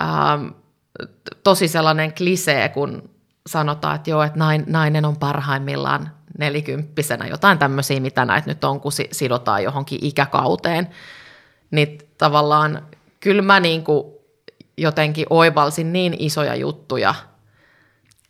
[0.00, 0.46] ähm,
[1.44, 3.10] tosi sellainen klisee, kun
[3.46, 8.92] sanotaan, että joo, että nainen on parhaimmillaan nelikymppisenä, jotain tämmöisiä, mitä näitä nyt on, kun
[9.12, 10.88] sidotaan johonkin ikäkauteen,
[11.70, 12.82] niin tavallaan
[13.20, 14.17] kyllä mä niin kuin
[14.78, 17.14] jotenkin oivalsin niin isoja juttuja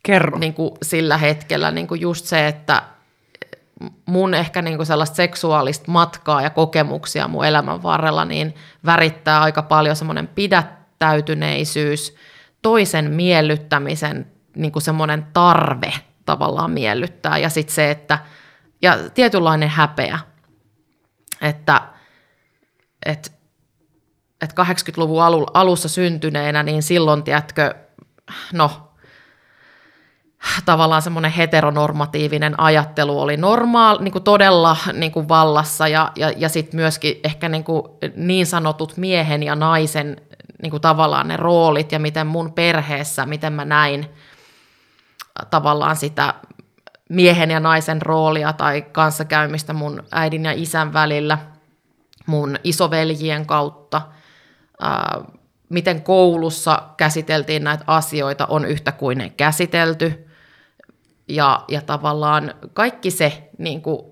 [0.02, 0.38] Kerro.
[0.38, 1.70] Niin kuin sillä hetkellä.
[1.70, 2.82] Niin kuin just se, että
[4.06, 9.62] mun ehkä niin kuin sellaista seksuaalista matkaa ja kokemuksia mun elämän varrella niin värittää aika
[9.62, 12.16] paljon semmoinen pidättäytyneisyys,
[12.62, 14.26] toisen miellyttämisen
[14.56, 15.92] niin kuin semmoinen tarve
[16.26, 18.18] tavallaan miellyttää ja sitten se, että
[18.82, 20.18] ja tietynlainen häpeä,
[21.40, 21.82] että,
[23.06, 23.30] että
[24.42, 25.22] että 80-luvun
[25.54, 27.74] alussa syntyneenä, niin silloin, tiedätkö,
[28.52, 28.70] no,
[30.64, 36.48] tavallaan semmoinen heteronormatiivinen ajattelu oli normaal, niin kuin todella niin kuin vallassa ja, ja, ja
[36.48, 37.82] sitten myöskin ehkä niin, kuin
[38.16, 40.16] niin sanotut miehen ja naisen
[40.62, 44.06] niin kuin tavallaan ne roolit ja miten mun perheessä, miten mä näin
[45.50, 46.34] tavallaan sitä
[47.08, 51.38] miehen ja naisen roolia tai kanssakäymistä mun äidin ja isän välillä,
[52.26, 54.02] mun isoveljien kautta,
[55.68, 60.28] miten koulussa käsiteltiin näitä asioita, on yhtä kuin ne käsitelty.
[61.28, 64.02] Ja, ja tavallaan kaikki se, niin kuin,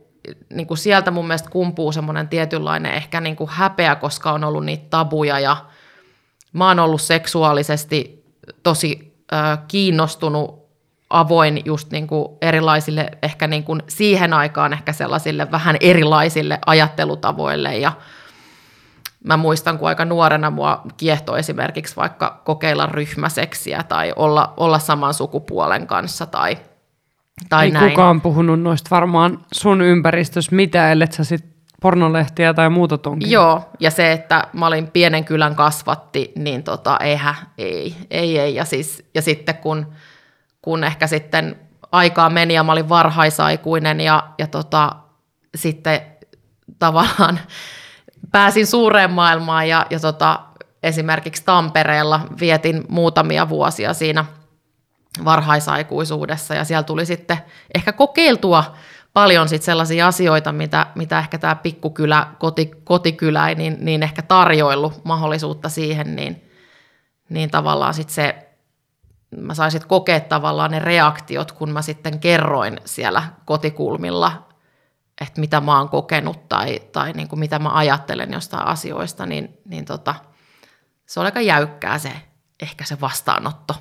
[0.52, 4.64] niin kuin sieltä mun mielestä kumpuu semmoinen tietynlainen ehkä niin kuin häpeä, koska on ollut
[4.64, 5.56] niitä tabuja ja
[6.52, 8.24] mä oon ollut seksuaalisesti
[8.62, 10.66] tosi äh, kiinnostunut
[11.10, 17.76] avoin just niin kuin erilaisille, ehkä niin kuin siihen aikaan ehkä sellaisille vähän erilaisille ajattelutavoille
[17.76, 17.92] ja
[19.26, 25.14] mä muistan, kun aika nuorena mua kiehtoi esimerkiksi vaikka kokeilla ryhmäseksiä tai olla, olla saman
[25.14, 26.58] sukupuolen kanssa tai,
[27.48, 27.90] tai Ei näin.
[27.90, 31.44] kukaan puhunut noista varmaan sun ympäristössä mitä, ellei sä sit
[31.82, 33.30] pornolehtiä tai muuta tonkin.
[33.30, 38.54] Joo, ja se, että mä olin pienen kylän kasvatti, niin tota, eihän, ei, ei, ei.
[38.54, 39.86] Ja, siis, ja sitten kun,
[40.62, 41.56] kun ehkä sitten
[41.92, 44.92] aikaa meni ja mä olin varhaisaikuinen ja, ja tota,
[45.54, 46.00] sitten
[46.78, 47.40] tavallaan
[48.32, 50.40] pääsin suureen maailmaan ja, ja tota,
[50.82, 54.24] esimerkiksi Tampereella vietin muutamia vuosia siinä
[55.24, 56.54] varhaisaikuisuudessa.
[56.54, 57.38] Ja siellä tuli sitten
[57.74, 58.74] ehkä kokeiltua
[59.12, 64.22] paljon sit sellaisia asioita, mitä, mitä ehkä tämä pikkukylä, koti, kotikylä ei niin, niin ehkä
[64.22, 66.50] tarjoillut mahdollisuutta siihen, niin,
[67.28, 68.48] niin tavallaan sitten se,
[69.36, 74.45] mä saisin kokea tavallaan ne reaktiot, kun mä sitten kerroin siellä kotikulmilla,
[75.20, 79.58] että mitä mä oon kokenut tai, tai niin kuin mitä mä ajattelen jostain asioista, niin,
[79.64, 80.14] niin tota,
[81.06, 82.12] se on aika jäykkää se,
[82.62, 83.74] ehkä se vastaanotto.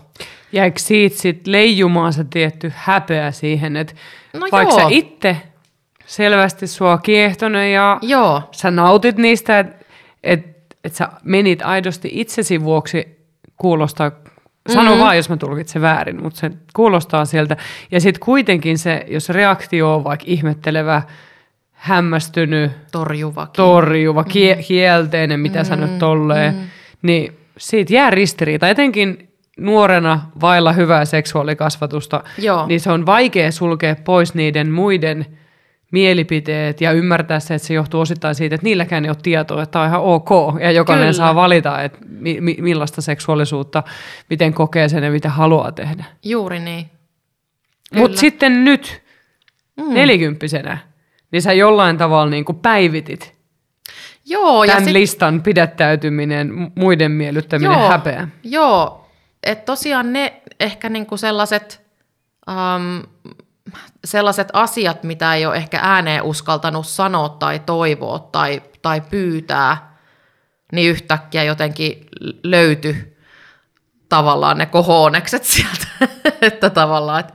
[0.52, 3.94] Jäikö siitä sit leijumaan se tietty häpeä siihen, että
[4.34, 4.80] No vaikka joo.
[4.80, 5.38] sä itse
[6.06, 9.86] selvästi sua kiehtonut ja Joo, sä nautit niistä, että
[10.24, 13.28] et, et sä menit aidosti itsesi vuoksi
[13.58, 14.12] kuulostaa,
[14.70, 15.04] sano mm-hmm.
[15.04, 17.58] vaan, jos mä tulkitsen väärin, mutta se kuulostaa sieltä.
[17.92, 21.02] Ja sitten kuitenkin se, jos reaktio on vaikka ihmettelevä,
[21.72, 23.54] hämmästynyt, torjuvakin.
[23.54, 26.56] torjuva, kie- kielteinen, mitä sä nyt tolleen,
[27.02, 28.70] niin siitä jää ristiriita.
[28.70, 32.68] Etenkin nuorena vailla hyvää seksuaalikasvatusta, Joo.
[32.68, 35.26] niin se on vaikea sulkea pois niiden muiden
[35.96, 39.72] mielipiteet ja ymmärtää se, että se johtuu osittain siitä, että niilläkään ei ole tietoa, että
[39.72, 40.30] tämä on ihan ok
[40.62, 41.14] ja jokainen Kyllä.
[41.14, 43.84] saa valita, että mi- mi- millaista seksuaalisuutta,
[44.30, 46.06] miten kokee sen ja mitä haluaa tehdä.
[46.24, 46.90] Juuri niin.
[47.96, 49.02] Mutta sitten nyt,
[49.78, 49.94] mm.
[49.94, 50.78] nelikymppisenä,
[51.32, 53.36] niin sä jollain tavalla niin kuin päivitit
[54.26, 58.28] Joo, ja tämän sit, listan pidättäytyminen, mu- muiden miellyttäminen, joo, häpeä.
[58.44, 59.08] Joo,
[59.44, 61.86] että tosiaan ne ehkä niinku sellaiset,
[62.50, 63.04] um,
[64.06, 69.98] sellaiset asiat, mitä ei ole ehkä ääneen uskaltanut sanoa tai toivoa tai, tai pyytää,
[70.72, 72.06] niin yhtäkkiä jotenkin
[72.44, 73.18] löytyi
[74.10, 75.88] tavallaan ne kohoonekset sieltä,
[76.42, 77.34] että tavallaan, että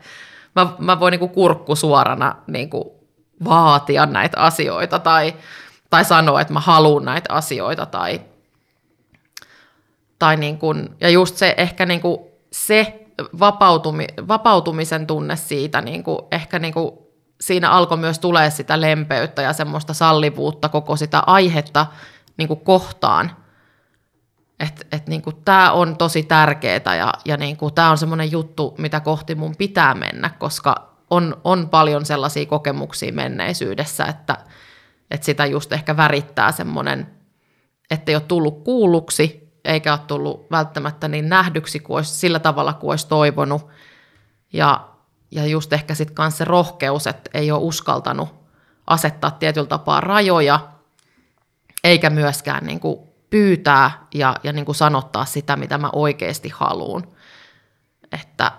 [0.57, 3.09] mä, mä voin niinku kurkku suorana niinku
[3.45, 5.35] vaatia näitä asioita tai,
[5.91, 8.21] tai sanoa, että mä haluan näitä asioita tai,
[10.19, 12.19] tai niin kuin, ja just se ehkä niin kuin
[12.53, 13.07] se
[13.39, 16.93] vapautumi, vapautumisen tunne siitä, niin kuin, ehkä niin kuin
[17.41, 21.87] siinä alkoi myös tulee sitä lempeyttä ja semmoista sallivuutta koko sitä aihetta
[22.37, 23.37] niin kuin kohtaan.
[24.61, 29.01] Että et niin tämä on tosi tärkeää ja, ja niin tämä on semmoinen juttu, mitä
[29.01, 34.37] kohti mun pitää mennä, koska on, on paljon sellaisia kokemuksia menneisyydessä, että,
[35.11, 37.07] että sitä just ehkä värittää semmoinen,
[37.91, 42.73] että ei ole tullut kuulluksi, eikä ole tullut välttämättä niin nähdyksi kuin olisi, sillä tavalla
[42.73, 43.69] kuin olisi toivonut.
[44.53, 44.89] Ja,
[45.31, 48.29] ja just ehkä sitten myös se rohkeus, että ei ole uskaltanut
[48.87, 50.69] asettaa tietyllä tapaa rajoja,
[51.85, 53.01] eikä myöskään niin kuin
[53.31, 57.07] pyytää ja, ja niin kuin sanottaa sitä, mitä mä oikeasti haluan.
[58.13, 58.53] Että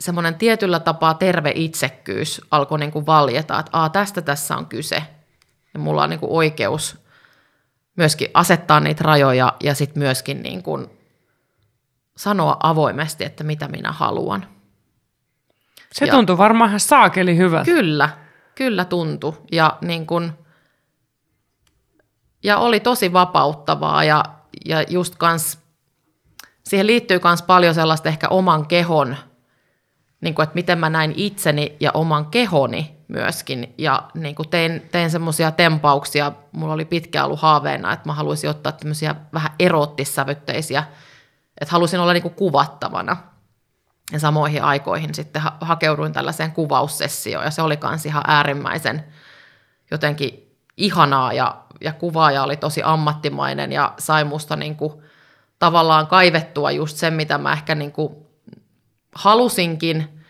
[0.00, 5.02] semmoinen tietyllä tapaa terve itsekkyys alkoi niin kuin valjeta, että Aa, tästä tässä on kyse.
[5.74, 7.03] Ja mulla on niin kuin oikeus
[7.96, 10.86] myöskin asettaa niitä rajoja ja sitten myöskin niin kuin
[12.16, 14.46] sanoa avoimesti, että mitä minä haluan.
[15.92, 17.64] Se Ja- tuntuu varmaan ihan saakeli hyvältä.
[17.64, 18.08] Kyllä,
[18.54, 19.34] kyllä tuntui.
[19.52, 20.32] Ja, niin kun,
[22.44, 24.24] ja oli tosi vapauttavaa ja,
[24.64, 25.58] ja just kans,
[26.64, 29.16] siihen liittyy myös paljon sellaista ehkä oman kehon,
[30.20, 33.74] niin kun, että miten mä näin itseni ja oman kehoni myöskin.
[33.78, 38.50] Ja niin kun tein, tein semmoisia tempauksia, mulla oli pitkään ollut haaveena, että mä haluaisin
[38.50, 40.84] ottaa tämmöisiä vähän eroottissävytteisiä,
[41.60, 43.16] että halusin olla niin kuin kuvattavana.
[44.12, 49.04] Ja samoihin aikoihin sitten ha- hakeuduin tällaiseen kuvaussessioon ja se oli kans ihan äärimmäisen
[49.90, 54.92] jotenkin ihanaa ja, ja kuvaaja oli tosi ammattimainen ja sai musta niin kuin,
[55.58, 58.16] tavallaan kaivettua just sen, mitä mä ehkä niin kuin,
[59.14, 60.23] halusinkin.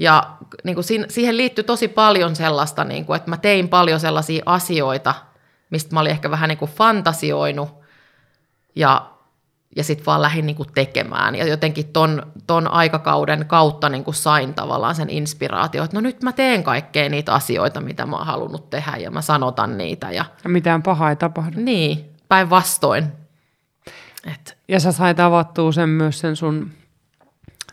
[0.00, 4.42] Ja niin kuin siihen liittyi tosi paljon sellaista, niin kuin, että mä tein paljon sellaisia
[4.46, 5.14] asioita,
[5.70, 7.68] mistä mä olin ehkä vähän niin kuin fantasioinut
[8.74, 9.10] ja
[9.76, 11.34] ja sitten vaan lähdin niin kuin tekemään.
[11.34, 16.22] Ja jotenkin ton, ton aikakauden kautta niin kuin sain tavallaan sen inspiraatio, että no nyt
[16.22, 20.10] mä teen kaikkea niitä asioita, mitä mä oon halunnut tehdä ja mä sanotan niitä.
[20.10, 21.60] Ja, ja mitään pahaa ei tapahdu.
[21.60, 23.12] Niin, päinvastoin.
[24.26, 24.58] Et.
[24.68, 26.70] Ja sä sait avattua sen myös sen sun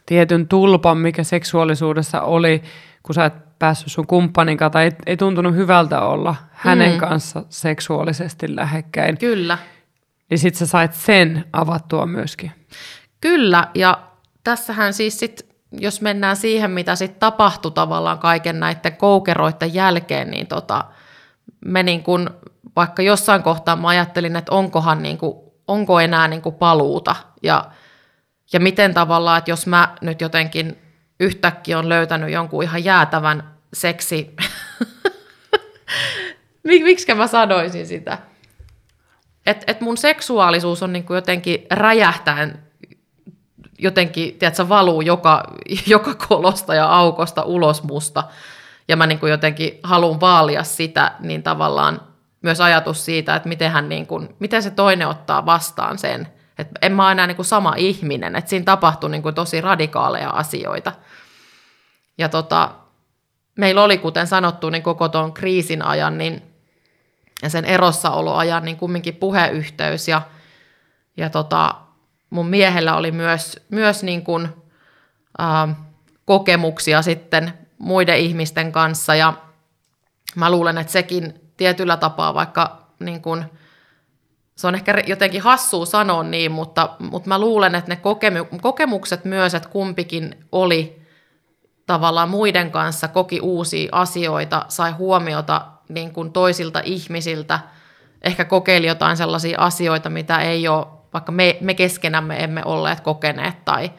[0.07, 2.63] tietyn tulpan, mikä seksuaalisuudessa oli,
[3.03, 6.97] kun sä et päässyt sun kumppanin kanssa, tai ei, ei tuntunut hyvältä olla hänen mm.
[6.97, 9.17] kanssa seksuaalisesti lähekkäin.
[9.17, 9.57] Kyllä
[10.29, 12.51] niin sitten sä sait sen avattua myöskin.
[13.21, 13.99] Kyllä, ja
[14.43, 20.47] tässähän siis sit, jos mennään siihen, mitä sitten tapahtui tavallaan kaiken näiden koukeroiden jälkeen, niin
[20.47, 20.85] tota,
[21.65, 22.29] me niin kun,
[22.75, 27.65] vaikka jossain kohtaa mä ajattelin, että onkohan niin kun, onko enää niin paluuta, ja,
[28.53, 30.77] ja miten tavallaan, että jos mä nyt jotenkin
[31.19, 34.35] yhtäkkiä on löytänyt jonkun ihan jäätävän seksi,
[36.63, 38.17] miksi mä sanoisin sitä?
[39.47, 42.63] että et mun seksuaalisuus on niinku jotenkin räjähtäen
[43.79, 45.43] jotenkin, tiedätkö, valuu joka,
[45.87, 48.23] joka kolosta ja aukosta ulos musta,
[48.87, 52.01] ja mä niin kuin jotenkin haluan vaalia sitä, niin tavallaan
[52.41, 56.27] myös ajatus siitä, että miten, hän niin kuin, miten se toinen ottaa vastaan sen,
[56.57, 59.61] että en mä ole enää niin kuin sama ihminen, että siinä tapahtui niin kuin tosi
[59.61, 60.93] radikaaleja asioita.
[62.17, 62.71] Ja tota,
[63.55, 66.41] meillä oli, kuten sanottu, niin koko tuon kriisin ajan, niin
[67.41, 70.21] ja sen erossaoloajan niin kumminkin puheyhteys ja,
[71.17, 71.75] ja tota,
[72.29, 74.49] mun miehellä oli myös, myös niin kuin,
[75.41, 75.67] ä,
[76.25, 79.33] kokemuksia sitten muiden ihmisten kanssa ja
[80.35, 83.45] mä luulen, että sekin tietyllä tapaa, vaikka niin kuin,
[84.57, 87.99] se on ehkä jotenkin hassua sanoa niin, mutta, mutta mä luulen, että ne
[88.61, 91.01] kokemukset myös, että kumpikin oli
[91.85, 97.59] tavallaan muiden kanssa, koki uusia asioita, sai huomiota niin kuin toisilta ihmisiltä,
[98.23, 103.65] ehkä kokeili jotain sellaisia asioita, mitä ei ole, vaikka me, me keskenämme emme olleet kokeneet
[103.65, 103.91] tai,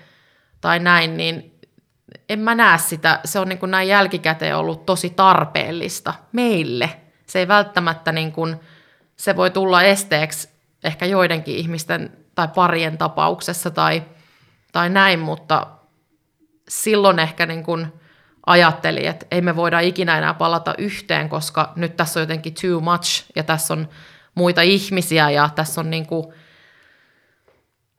[0.60, 1.60] tai näin, niin
[2.28, 3.20] en mä näe sitä.
[3.24, 6.90] Se on niin kuin näin jälkikäteen ollut tosi tarpeellista meille.
[7.26, 8.60] Se ei välttämättä, niin kuin,
[9.18, 10.48] se voi tulla esteeksi
[10.84, 14.02] ehkä joidenkin ihmisten tai parien tapauksessa tai,
[14.72, 15.66] tai näin, mutta
[16.68, 17.86] silloin ehkä niin kuin
[18.46, 22.80] ajatteli, että ei me voida ikinä enää palata yhteen, koska nyt tässä on jotenkin too
[22.80, 23.88] much ja tässä on
[24.34, 26.26] muita ihmisiä ja tässä on niin, kuin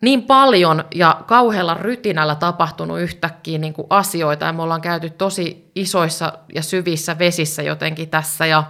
[0.02, 4.46] niin paljon ja kauhealla rytinällä tapahtunut yhtäkkiä niin kuin asioita.
[4.46, 8.64] Ja me ollaan käyty tosi isoissa ja syvissä vesissä jotenkin tässä ja,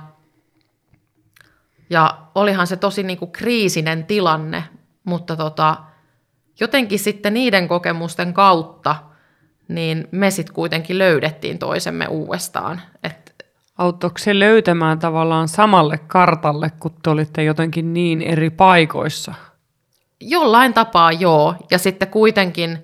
[1.89, 4.63] ja olihan se tosi niin kuin kriisinen tilanne,
[5.03, 5.77] mutta tota,
[6.59, 8.95] jotenkin sitten niiden kokemusten kautta–
[9.69, 12.81] niin me sitten kuitenkin löydettiin toisemme uudestaan.
[13.03, 13.45] Et
[13.77, 19.33] Auttoiko se löytämään tavallaan samalle kartalle, kun te olitte jotenkin niin eri paikoissa?
[20.21, 22.83] Jollain tapaa joo, ja sitten kuitenkin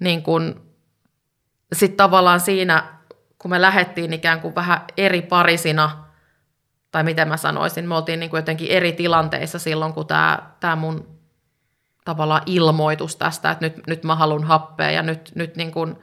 [0.00, 0.60] niin kun,
[1.72, 2.84] sit tavallaan siinä,
[3.38, 6.04] kun me lähdettiin ikään kuin vähän eri parisina,
[6.90, 10.76] tai miten mä sanoisin, me oltiin niin kuin jotenkin eri tilanteissa silloin, kun tämä, tämä
[10.76, 11.18] mun
[12.04, 15.96] tavallaan ilmoitus tästä, että nyt, nyt mä haluan happea ja nyt, nyt niin kuin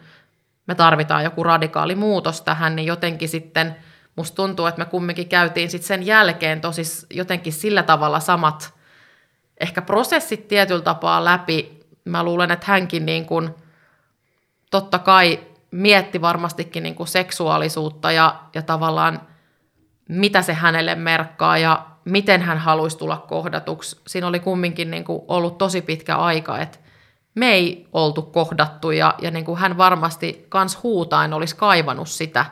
[0.68, 3.76] me tarvitaan joku radikaali muutos tähän, niin jotenkin sitten
[4.16, 6.82] musta tuntuu, että me kumminkin käytiin sitten sen jälkeen tosi
[7.14, 8.74] jotenkin sillä tavalla samat
[9.60, 11.80] ehkä prosessit tietyllä tapaa läpi.
[12.06, 13.50] Mä luulen, että hänkin niin kuin,
[14.72, 15.40] totta kai
[15.72, 19.22] mietti varmastikin niin kuin seksuaalisuutta ja, ja tavallaan
[20.10, 24.02] mitä se hänelle merkkaa ja miten hän haluaisi tulla kohdatuksi.
[24.08, 26.80] Siinä oli kumminkin niin kuin ollut tosi pitkä aika, että
[27.36, 32.46] me ei oltu kohdattu ja, ja niin kuin hän varmasti kans huutain olisi kaivannut sitä,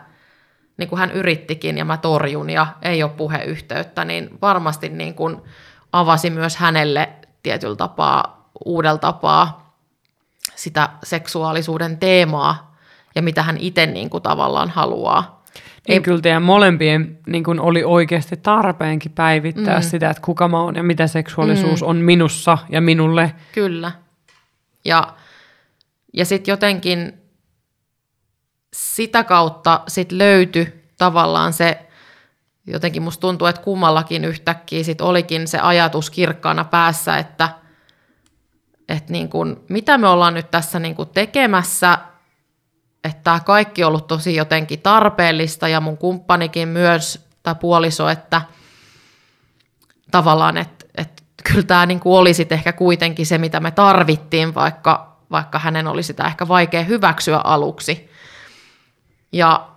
[0.78, 5.42] niin kuin hän yrittikin ja mä torjun ja ei ole puheyhteyttä, niin varmasti niin kuin
[5.92, 7.10] avasi myös hänelle
[7.44, 9.76] tietyllä tapaa, uudella tapaa
[10.56, 12.76] sitä seksuaalisuuden teemaa
[13.16, 15.33] ja mitä hän itse niin kuin tavallaan haluaa
[15.88, 19.84] niin kyllä teidän molempien niin kuin oli oikeasti tarpeenkin päivittää mm.
[19.84, 21.88] sitä, että kuka mä oon ja mitä seksuaalisuus mm.
[21.88, 23.34] on minussa ja minulle.
[23.52, 23.92] Kyllä.
[24.86, 25.14] Ja,
[26.14, 27.14] ja sitten jotenkin
[28.74, 31.88] sitä kautta sit löytyi tavallaan se,
[32.68, 37.50] jotenkin musta tuntuu, että kummallakin yhtäkkiä sit olikin se ajatus kirkkaana päässä, että,
[38.90, 41.98] että niin kun, mitä me ollaan nyt tässä niin kun tekemässä
[43.04, 48.42] että tämä kaikki on ollut tosi jotenkin tarpeellista ja mun kumppanikin myös, tai puoliso, että
[50.12, 54.56] tavallaan, että, että kyllä tämä niin kuin oli sitten ehkä kuitenkin se, mitä me tarvittiin,
[54.56, 58.10] vaikka, vaikka hänen oli sitä ehkä vaikea hyväksyä aluksi.
[59.32, 59.68] Ja,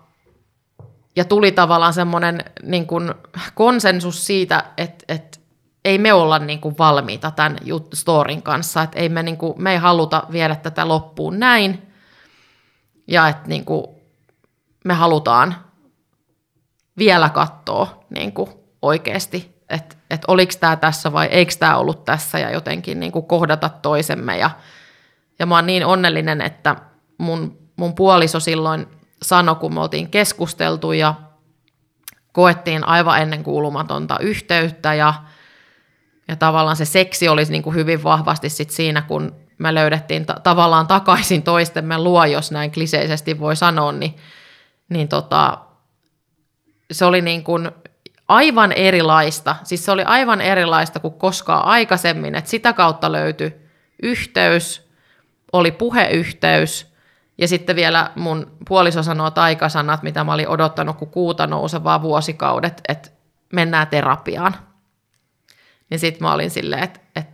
[1.16, 3.14] ja tuli tavallaan semmoinen niin kuin
[3.54, 5.38] konsensus siitä, että, että
[5.84, 7.58] ei me olla niin kuin valmiita tämän
[7.94, 11.85] storin kanssa, että ei me, niin kuin, me ei haluta viedä tätä loppuun näin,
[13.06, 13.86] ja että niin kuin,
[14.84, 15.54] me halutaan
[16.98, 18.50] vielä katsoa niin kuin
[18.82, 23.26] oikeasti, että, että oliko tämä tässä vai eikö tämä ollut tässä ja jotenkin niin kuin
[23.26, 24.38] kohdata toisemme.
[24.38, 24.50] Ja,
[25.38, 26.76] ja mä oon niin onnellinen, että
[27.18, 28.86] mun, mun puoliso silloin
[29.22, 31.14] sanoi, kun me oltiin keskusteltu ja
[32.32, 35.14] koettiin aivan ennen kuulumatonta yhteyttä ja,
[36.28, 40.40] ja tavallaan se seksi olisi niin kuin hyvin vahvasti sit siinä, kun me löydettiin ta-
[40.42, 44.16] tavallaan takaisin toistemme luo, jos näin kliseisesti voi sanoa, niin,
[44.88, 45.58] niin tota,
[46.90, 47.70] se oli niin kuin
[48.28, 49.56] aivan erilaista.
[49.62, 53.56] Siis se oli aivan erilaista kuin koskaan aikaisemmin, että sitä kautta löytyi
[54.02, 54.90] yhteys,
[55.52, 56.96] oli puheyhteys,
[57.38, 62.80] ja sitten vielä mun puoliso sanoo taikasanat, mitä mä olin odottanut, kun kuuta nousevaa vuosikaudet,
[62.88, 63.10] että
[63.52, 64.56] mennään terapiaan.
[65.90, 67.32] Niin sitten mä olin silleen, että, että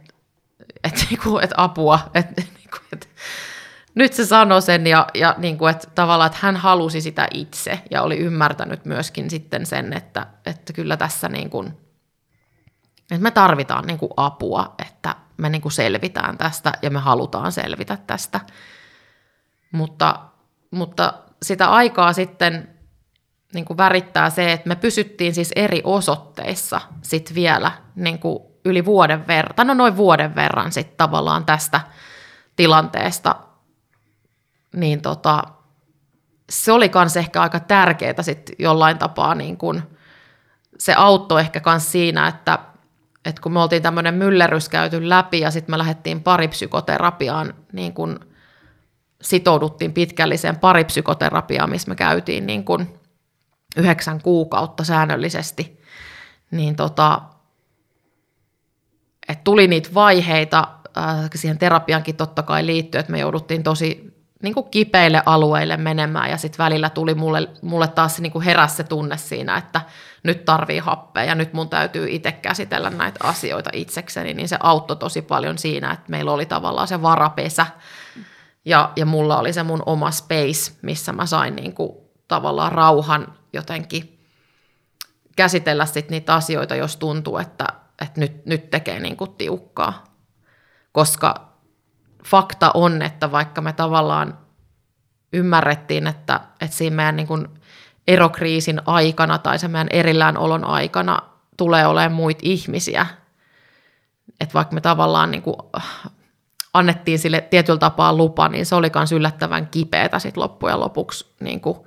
[0.85, 3.09] että niinku, et apua, että niinku, et,
[3.95, 8.03] nyt se sanoi sen ja, ja niinku, että tavallaan, että hän halusi sitä itse ja
[8.03, 11.65] oli ymmärtänyt myöskin sitten sen, että, että kyllä tässä niinku,
[13.11, 18.41] että me tarvitaan niinku apua, että me niinku selvitään tästä ja me halutaan selvitä tästä.
[19.73, 20.21] Mutta,
[20.71, 22.69] mutta sitä aikaa sitten
[23.55, 28.85] niin kuin värittää se, että me pysyttiin siis eri osoitteissa sit vielä niin kuin yli
[28.85, 31.81] vuoden verran, no noin vuoden verran sitten tavallaan tästä
[32.57, 33.37] tilanteesta,
[34.73, 35.43] niin tota,
[36.51, 39.83] se oli myös ehkä aika tärkeää sitten jollain tapaa, niin kun
[40.79, 42.59] se auttoi ehkä myös siinä, että,
[43.25, 48.21] että kun me oltiin tämmöinen myllerys käyty läpi ja sitten me lähdettiin paripsykoterapiaan, niin kun
[49.23, 53.01] sitouduttiin pitkälliseen paripsykoterapiaan, missä me käytiin niin kun
[53.77, 55.81] yhdeksän kuukautta säännöllisesti,
[56.51, 57.23] niin tota,
[59.43, 64.55] että tuli niitä vaiheita äh, siihen terapiankin totta kai liittyen, että me jouduttiin tosi niin
[64.55, 68.85] kuin kipeille alueille menemään ja sitten välillä tuli mulle, mulle taas niin kuin heräsi se
[68.85, 69.81] tunne siinä, että
[70.23, 74.97] nyt tarvii happea ja nyt mun täytyy itse käsitellä näitä asioita itsekseni, niin se auttoi
[74.97, 77.67] tosi paljon siinä, että meillä oli tavallaan se varapesä
[78.65, 81.93] ja, ja mulla oli se mun oma space, missä mä sain niin kuin
[82.29, 84.19] tavallaan rauhan jotenkin
[85.37, 90.05] käsitellä sit niitä asioita, jos tuntuu, että, että nyt, nyt tekee niin kuin tiukkaa.
[90.93, 91.53] Koska
[92.25, 94.39] fakta on, että vaikka me tavallaan
[95.33, 97.49] ymmärrettiin, että, että siinä meidän niin kuin
[98.09, 101.19] erokriisin aikana tai se meidän erilläänolon aikana
[101.57, 103.07] tulee olemaan muita ihmisiä,
[104.41, 105.57] että vaikka me tavallaan niin kuin
[106.75, 111.61] annettiin sille tietyllä tapaa lupa, niin se oli myös yllättävän kipeätä sit loppujen lopuksi niin
[111.61, 111.79] kuin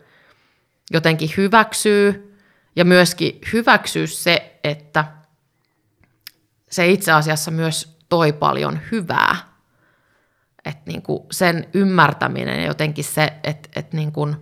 [0.92, 2.38] jotenkin hyväksyy
[2.76, 5.06] ja myöskin hyväksyä se, että
[6.76, 9.35] se itse asiassa myös toi paljon hyvää.
[10.65, 14.35] Että niin kuin sen ymmärtäminen ja jotenkin se, että, että niin kuin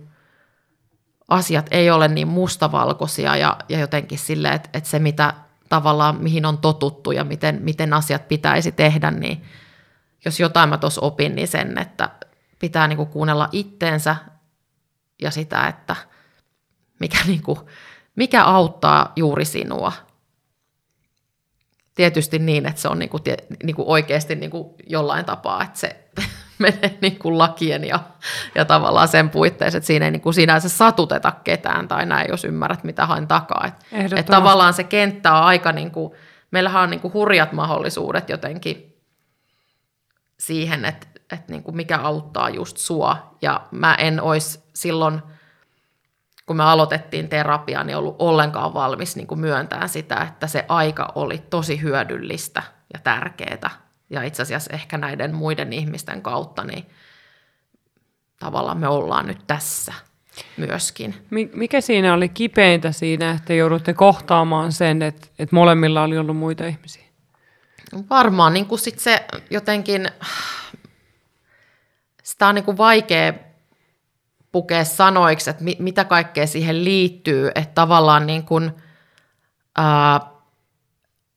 [1.28, 5.34] asiat ei ole niin mustavalkoisia ja, ja jotenkin sille, että, että se mitä
[5.68, 9.44] tavallaan mihin on totuttu ja miten, miten asiat pitäisi tehdä, niin
[10.24, 12.10] jos jotain mä tuossa opin, niin sen, että
[12.58, 14.16] pitää niin kuin kuunnella itteensä
[15.22, 15.96] ja sitä, että
[17.00, 17.58] mikä, niin kuin,
[18.16, 19.92] mikä auttaa juuri sinua
[21.94, 23.18] tietysti niin, että se on niinku,
[23.62, 25.96] niinku oikeasti niinku jollain tapaa, että se
[26.58, 28.00] menee niinku lakien ja,
[28.54, 32.84] ja tavallaan sen puitteissa, että siinä ei niinku sinänsä satuteta ketään tai näin, jos ymmärrät,
[32.84, 33.66] mitä hain takaa.
[33.92, 36.16] Että et tavallaan se kenttä on aika, niinku,
[36.50, 38.96] meillähän on niinku hurjat mahdollisuudet jotenkin
[40.38, 43.36] siihen, että et niinku mikä auttaa just sua.
[43.42, 45.20] Ja mä en olisi silloin–
[46.46, 51.12] kun me aloitettiin terapiaa, niin ollut ollenkaan valmis niin kuin myöntämään sitä, että se aika
[51.14, 52.62] oli tosi hyödyllistä
[52.92, 53.70] ja tärkeää.
[54.10, 56.86] Ja itse asiassa ehkä näiden muiden ihmisten kautta, niin
[58.38, 59.92] tavallaan me ollaan nyt tässä
[60.56, 61.26] myöskin.
[61.54, 66.66] Mikä siinä oli kipeintä siinä, että joudutte kohtaamaan sen, että, että molemmilla oli ollut muita
[66.66, 67.04] ihmisiä?
[68.10, 70.08] Varmaan niin kuin sit se jotenkin,
[72.22, 73.32] sitä on niin kuin vaikea
[74.54, 78.70] pukea sanoiksi, että mit, mitä kaikkea siihen liittyy, että tavallaan niin kuin,
[79.76, 80.20] ää,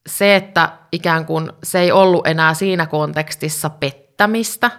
[0.07, 4.71] se, että ikään kuin se ei ollut enää siinä kontekstissa pettämistä,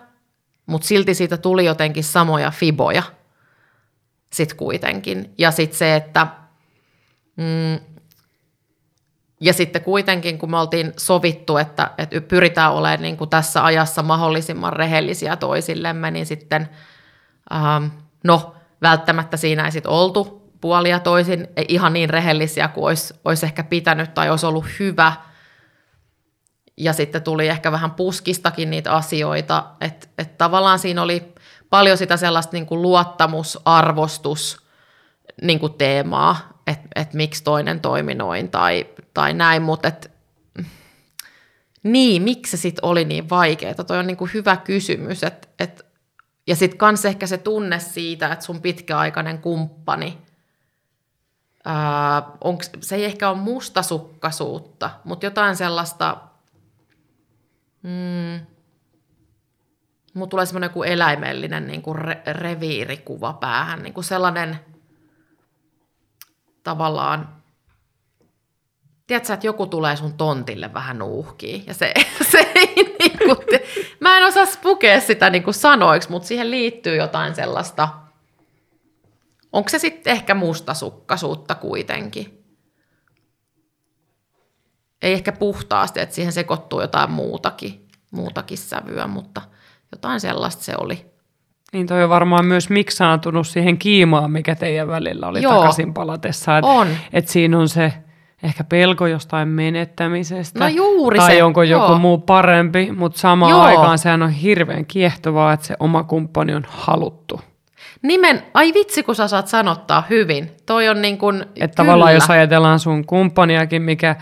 [0.66, 3.02] mutta silti siitä tuli jotenkin samoja fiboja.
[4.32, 5.34] sit kuitenkin.
[5.38, 6.26] Ja sitten se, että
[7.36, 7.80] mm,
[9.40, 14.02] ja sitten kuitenkin, kun me oltiin sovittu, että, että pyritään olemaan niin kuin tässä ajassa
[14.02, 16.68] mahdollisimman rehellisiä toisillemme, niin sitten,
[17.52, 17.84] ähm,
[18.24, 23.64] no välttämättä siinä ei sitten oltu puolia toisin ihan niin rehellisiä kuin olisi, olisi ehkä
[23.64, 25.12] pitänyt tai olisi ollut hyvä.
[26.76, 31.32] Ja sitten tuli ehkä vähän puskistakin niitä asioita, että, että tavallaan siinä oli
[31.70, 34.66] paljon sitä sellaista niin kuin luottamusarvostus
[35.42, 40.10] niin kuin teemaa, että et miksi toinen toimi noin tai, tai näin, mutta et,
[41.82, 43.74] niin, miksi se sitten oli niin vaikeaa?
[43.74, 45.24] Toi on niin kuin hyvä kysymys.
[45.24, 45.86] Et, et,
[46.48, 50.18] ja sitten kans ehkä se tunne siitä, että sun pitkäaikainen kumppani,
[51.64, 56.16] ää, onks, se ei ehkä ole mustasukkaisuutta, mutta jotain sellaista,
[57.82, 58.46] mm,
[60.14, 64.58] mulla tulee semmoinen eläimellinen niin kuin re, reviirikuva päähän, niin kuin sellainen–
[66.68, 67.37] tavallaan,
[69.08, 71.92] tiedätkö, että joku tulee sun tontille vähän nuuhkiin, ja se,
[72.32, 73.60] se ei niin kuin,
[74.00, 77.88] mä en osaa pukea sitä niin kuin sanoiksi, mutta siihen liittyy jotain sellaista,
[79.52, 82.44] onko se sitten ehkä mustasukkaisuutta kuitenkin?
[85.02, 89.42] Ei ehkä puhtaasti, että siihen sekoittuu jotain muutakin, muutakin sävyä, mutta
[89.92, 91.06] jotain sellaista se oli.
[91.72, 95.54] Niin toi on varmaan myös miksaantunut siihen kiimaan, mikä teidän välillä oli Joo.
[95.54, 96.58] takaisin palatessa.
[96.58, 96.88] Et, on.
[97.12, 97.92] Et siinä on se
[98.42, 100.58] ehkä pelko jostain menettämisestä.
[100.58, 101.42] No juuri tai se.
[101.42, 101.98] onko joku Joo.
[101.98, 103.60] muu parempi, mutta samaan Joo.
[103.60, 107.40] aikaan sehän on hirveän kiehtovaa, että se oma kumppani on haluttu.
[108.02, 110.50] Nimen, ai vitsi kun sä saat sanottaa hyvin.
[110.66, 114.16] Toi on niin kuin, Että tavallaan jos ajatellaan sun kumppaniakin, mikä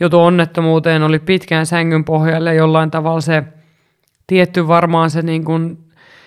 [0.00, 3.42] joutui onnettomuuteen, oli pitkään sängyn pohjalle jollain tavalla se
[4.26, 5.78] tietty varmaan se niin kuin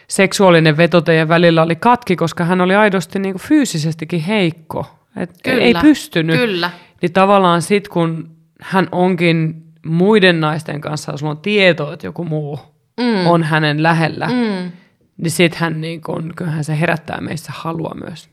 [0.07, 4.85] seksuaalinen veto teidän välillä oli katki, koska hän oli aidosti niin kuin fyysisestikin heikko.
[5.17, 6.39] Et Kyllä, ei pystynyt.
[6.39, 6.69] kyllä.
[7.03, 12.23] Niin tavallaan sit kun hän onkin muiden naisten kanssa, jos sulla on tieto, että joku
[12.25, 12.59] muu
[12.99, 13.27] mm.
[13.27, 14.71] on hänen lähellä, Mm.
[15.17, 18.29] niin sit hän niin kun, kyllähän se herättää meissä halua myös.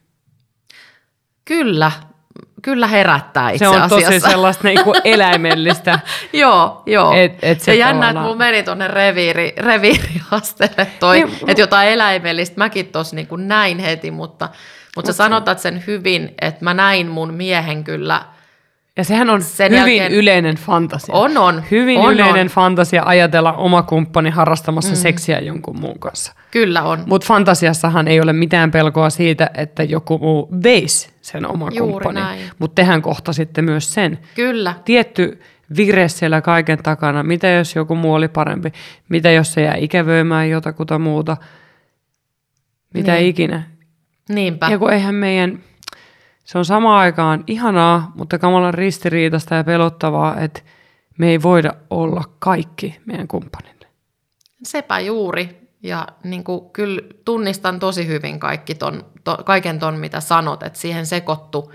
[1.45, 1.93] Kyllä,
[2.63, 4.07] kyllä herättää itse se on asiassa.
[4.07, 5.99] tosi sellaista niin kuin eläimellistä.
[6.33, 7.13] joo, joo.
[7.15, 11.63] Et- et se ja jännä, että tavallaan- mulla meni tuonne reviiri, reviiriasteelle toi, Niin, että
[11.63, 14.49] jotain eläimellistä mäkin tuossa niin näin heti, mutta,
[14.97, 18.23] mutta sä sanotat sen hyvin, että mä näin mun miehen kyllä,
[18.97, 21.15] Ja sehän on Sen hyvin jälkeen- yleinen fantasia.
[21.15, 22.47] on on, Hyvin on, yleinen on.
[22.47, 24.97] fantasia ajatella oma kumppani harrastamassa mm.
[24.97, 26.33] seksiä jonkun muun kanssa.
[26.51, 27.03] kyllä on.
[27.07, 32.41] Mutta fantasiassahan ei ole mitään pelkoa siitä, että joku muu veisi sen oman Juuri kumppanin.
[32.59, 34.19] Mutta tehän kohtasitte myös sen.
[34.35, 35.41] Kyllä, Tietty
[35.77, 37.23] vire siellä kaiken takana.
[37.23, 38.73] Mitä jos joku muu oli parempi?
[39.09, 41.37] Mitä jos se jää ikävöimään jotakuta muuta?
[42.95, 43.27] Mitä Niin.
[43.27, 43.63] ikinä.
[44.29, 44.69] niinpä.
[44.71, 45.59] Ja kun eihän meidän,
[46.51, 50.61] se on samaan aikaan ihanaa, mutta kamalan ristiriitasta ja pelottavaa, että
[51.19, 53.87] me ei voida olla kaikki meidän kumppanille.
[54.63, 55.71] Sepä juuri.
[55.83, 60.79] Ja niin kuin, kyllä tunnistan tosi hyvin kaikki ton, to, kaiken ton, mitä sanot, että
[60.79, 61.73] siihen sekoittu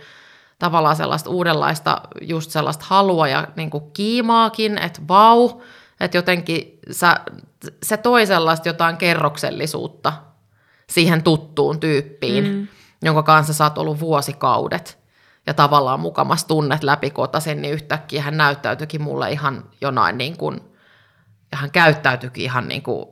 [0.60, 5.62] tavallaan sellaista uudenlaista, just sellaista halua ja niin kuin kiimaakin, että vau,
[6.00, 7.16] että jotenkin sä,
[7.84, 10.14] se toi sellaista jotain kerroksellisuutta
[10.90, 12.68] siihen tuttuun tyyppiin, mm.
[13.06, 15.00] Jonka kanssa sä oot ollut vuosikaudet
[15.48, 20.62] ja tavallaan mukamas tunnet läpikotaisen, niin yhtäkkiä hän näyttäytyikin mulle ihan jonain niin kuin,
[21.52, 23.06] ja hän käyttäytyikin ihan niin kuin,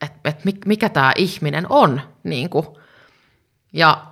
[0.00, 2.00] että et mikä tämä ihminen on.
[2.22, 2.66] Niin kuin.
[3.72, 4.06] Ja,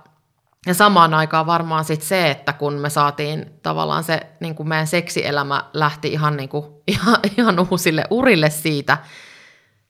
[0.65, 4.87] ja samaan aikaan varmaan sit se, että kun me saatiin tavallaan se, niin kuin meidän
[4.87, 8.97] seksielämä lähti ihan, niin kuin, ihan, ihan uusille urille siitä,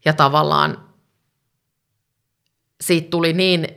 [0.05, 0.89] ja tavallaan
[2.81, 3.67] siitä tuli niin,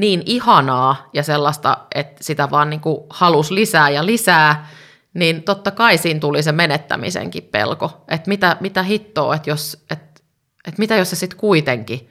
[0.00, 2.80] niin ihanaa ja sellaista, että sitä vaan niin
[3.10, 4.68] halusi lisää ja lisää,
[5.14, 10.20] niin totta kai siinä tuli se menettämisenkin pelko, että mitä, mitä hittoa, että, jos, että,
[10.68, 12.10] että mitä jos se sitten kuitenkin,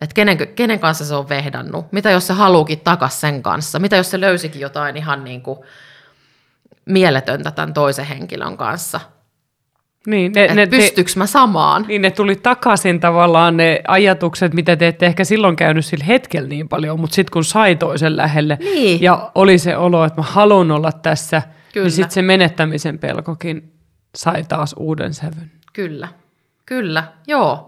[0.00, 3.96] että kenen, kenen kanssa se on vehdannut, mitä jos se haluukin takas sen kanssa, mitä
[3.96, 5.58] jos se löysikin jotain ihan niin kuin
[6.84, 9.00] mieletöntä tämän toisen henkilön kanssa,
[10.06, 11.84] Niin, ne, ne, pystyykö mä samaan.
[11.88, 16.48] niin ne tuli takaisin tavallaan ne ajatukset, mitä te ette ehkä silloin käynyt sillä hetkellä
[16.48, 19.02] niin paljon, mutta sitten kun sai toisen lähelle Niin.
[19.02, 21.84] ja oli se olo, että mä haluan olla tässä, Kyllä.
[21.84, 23.72] niin sitten se menettämisen pelkokin
[24.14, 25.50] sai taas uuden sävyn.
[25.72, 26.08] Kyllä,
[26.66, 27.66] kyllä, joo.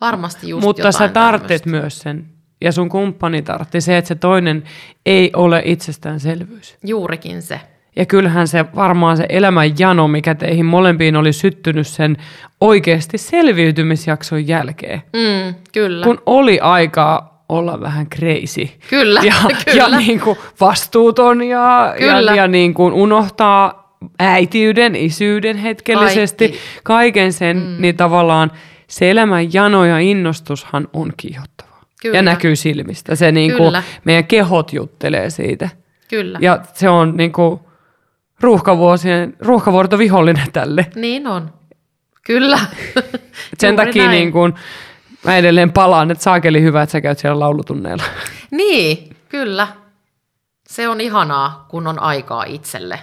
[0.00, 2.26] Varmasti just Mutta sä tarvitset myös sen,
[2.60, 4.62] ja sun kumppani tartti se, että se toinen
[5.06, 6.76] ei ole itsestäänselvyys.
[6.84, 7.60] Juurikin se.
[7.96, 12.16] Ja kyllähän se varmaan se elämän jano, mikä teihin molempiin oli syttynyt sen
[12.60, 15.02] oikeasti selviytymisjakson jälkeen.
[15.12, 16.04] Mm, kyllä.
[16.04, 18.68] Kun oli aikaa olla vähän crazy.
[18.90, 19.82] Kyllä, ja, kyllä.
[19.82, 22.32] ja niin kuin vastuuton ja, Kyllä.
[22.32, 23.82] ja, ja niin kuin unohtaa
[24.18, 26.66] äitiyden, isyyden hetkellisesti, Kaikki.
[26.82, 27.76] kaiken sen, mm.
[27.78, 28.50] niin tavallaan
[28.88, 31.80] se elämän jano ja innostushan on kiihottavaa.
[32.02, 32.16] Kyllä.
[32.16, 33.14] Ja näkyy silmistä.
[33.16, 33.74] Se niin kuin,
[34.04, 35.68] meidän kehot juttelee siitä.
[36.08, 36.38] Kyllä.
[36.42, 37.60] Ja se on niin kuin
[38.42, 40.86] ruuhkavuosien, ruuhkavuorto vihollinen tälle.
[40.94, 41.52] Niin on.
[42.26, 42.58] Kyllä.
[43.52, 44.16] Et sen takia näin.
[44.16, 44.54] niin kuin,
[45.24, 48.02] mä edelleen palaan, että saakeli hyvä, että sä käyt siellä laulutunneilla.
[48.50, 49.68] Niin, kyllä.
[50.68, 52.98] Se on ihanaa, kun on aikaa itselle.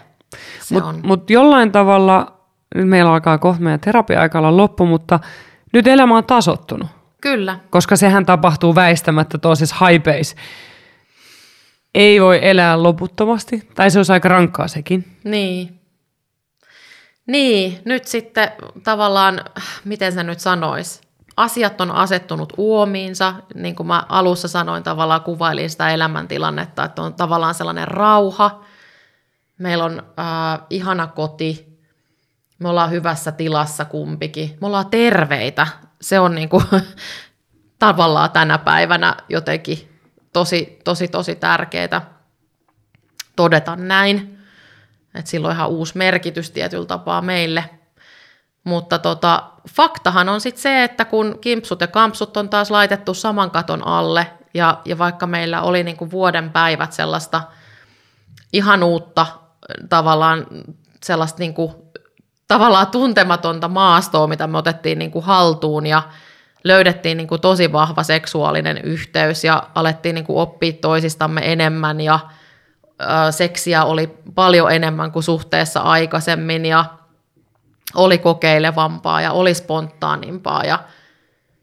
[0.60, 0.99] Se Mutta on.
[1.03, 2.34] mut jollain tavalla,
[2.76, 5.20] nyt meillä alkaa kohta meidän terapia-aika olla loppu, mutta
[5.74, 6.88] nyt elämä on tasottunut,
[7.22, 7.60] Kyllä.
[7.70, 10.36] koska sehän tapahtuu väistämättä toisessa haipeis.
[11.95, 15.18] Ei voi elää loputtomasti, tai se olisi aika rankkaa sekin.
[15.24, 15.80] Niin.
[17.28, 18.52] Niin, nyt sitten
[18.84, 19.41] tavallaan,
[19.86, 21.02] miten se nyt sanois,
[21.38, 27.14] asiat on asettunut uomiinsa, niin kuin mä alussa sanoin, tavallaan kuvailin sitä elämäntilannetta, että on
[27.14, 28.64] tavallaan sellainen rauha,
[29.60, 31.80] meillä on äh, ihana koti,
[32.60, 35.68] me ollaan hyvässä tilassa kumpikin, me ollaan terveitä,
[36.02, 36.66] se on niin kuin,
[37.80, 39.90] tavallaan tänä päivänä jotenkin
[40.34, 42.19] tosi, tosi, tosi tärkeää
[43.35, 44.39] todeta näin.
[45.15, 47.69] että sillä on ihan uusi merkitys tietyllä tapaa meille.
[48.64, 53.51] Mutta tota, faktahan on sitten se, että kun kimpsut ja kampsut on taas laitettu saman
[53.51, 57.41] katon alle, ja, ja vaikka meillä oli niinku vuoden päivät sellaista
[58.53, 59.26] ihanuutta,
[59.89, 60.47] tavallaan
[61.03, 61.91] sellaista niinku,
[62.47, 66.03] tavallaan tuntematonta maastoa, mitä me otettiin niinku haltuun, ja
[66.64, 72.19] löydettiin niinku tosi vahva seksuaalinen yhteys, ja alettiin niinku oppia toisistamme enemmän, ja
[73.02, 76.86] ö, seksiä oli paljon enemmän kuin suhteessa aikaisemmin ja
[77.95, 80.80] oli kokeilevampaa ja oli spontaanimpaa ja,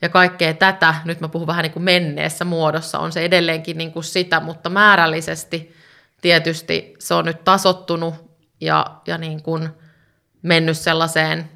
[0.02, 3.92] ja kaikkea tätä, nyt mä puhun vähän niin kuin menneessä muodossa, on se edelleenkin niin
[3.92, 5.74] kuin sitä, mutta määrällisesti
[6.20, 8.14] tietysti se on nyt tasottunut
[8.60, 9.68] ja, ja niin kuin
[10.42, 11.50] mennyt sellaiseen,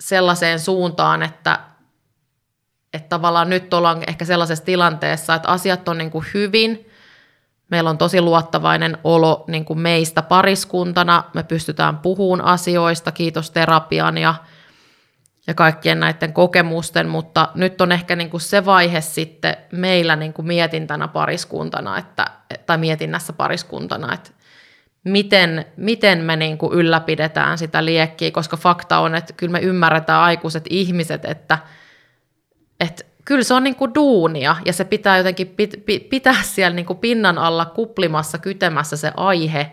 [0.00, 1.58] sellaiseen suuntaan, että,
[2.96, 6.86] että tavallaan nyt ollaan ehkä sellaisessa tilanteessa, että asiat on niin kuin hyvin,
[7.70, 11.24] Meillä on tosi luottavainen olo niin kuin meistä pariskuntana.
[11.34, 14.34] Me pystytään puhumaan asioista, kiitos terapian ja,
[15.46, 20.32] ja kaikkien näiden kokemusten, mutta nyt on ehkä niin kuin se vaihe sitten meillä niin
[20.32, 22.26] kuin mietintänä pariskuntana, että,
[22.66, 24.30] tai mietinnässä pariskuntana, että
[25.04, 30.22] miten, miten me niin kuin ylläpidetään sitä liekkiä, koska fakta on, että kyllä me ymmärretään
[30.22, 31.58] aikuiset ihmiset, että,
[32.80, 36.74] että kyllä se on niin kuin duunia ja se pitää jotenkin pit, pit, pitää siellä
[36.74, 39.72] niin kuin pinnan alla kuplimassa, kytemässä se aihe,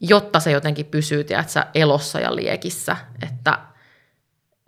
[0.00, 2.96] jotta se jotenkin pysyy tiedätkö, elossa ja liekissä.
[3.22, 3.58] Että,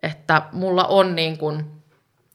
[0.02, 1.64] että mulla on niin kuin,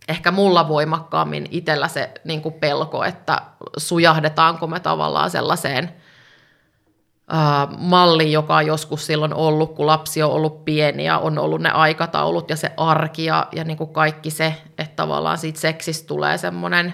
[0.07, 3.41] ehkä mulla voimakkaammin itsellä se niin kuin pelko, että
[3.77, 5.93] sujahdetaanko me tavallaan sellaiseen
[7.77, 11.69] malli, joka on joskus silloin ollut, kun lapsi on ollut pieni ja on ollut ne
[11.69, 16.37] aikataulut ja se arki ja, ja niin kuin kaikki se, että tavallaan siitä seksistä tulee
[16.37, 16.93] semmoinen,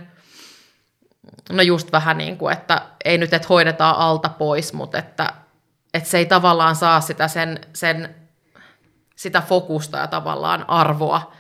[1.52, 5.34] no just vähän niin kuin, että ei nyt, että hoidetaan alta pois, mutta että,
[5.94, 8.16] että se ei tavallaan saa sitä sen, sen
[9.16, 11.32] sitä fokusta ja tavallaan arvoa,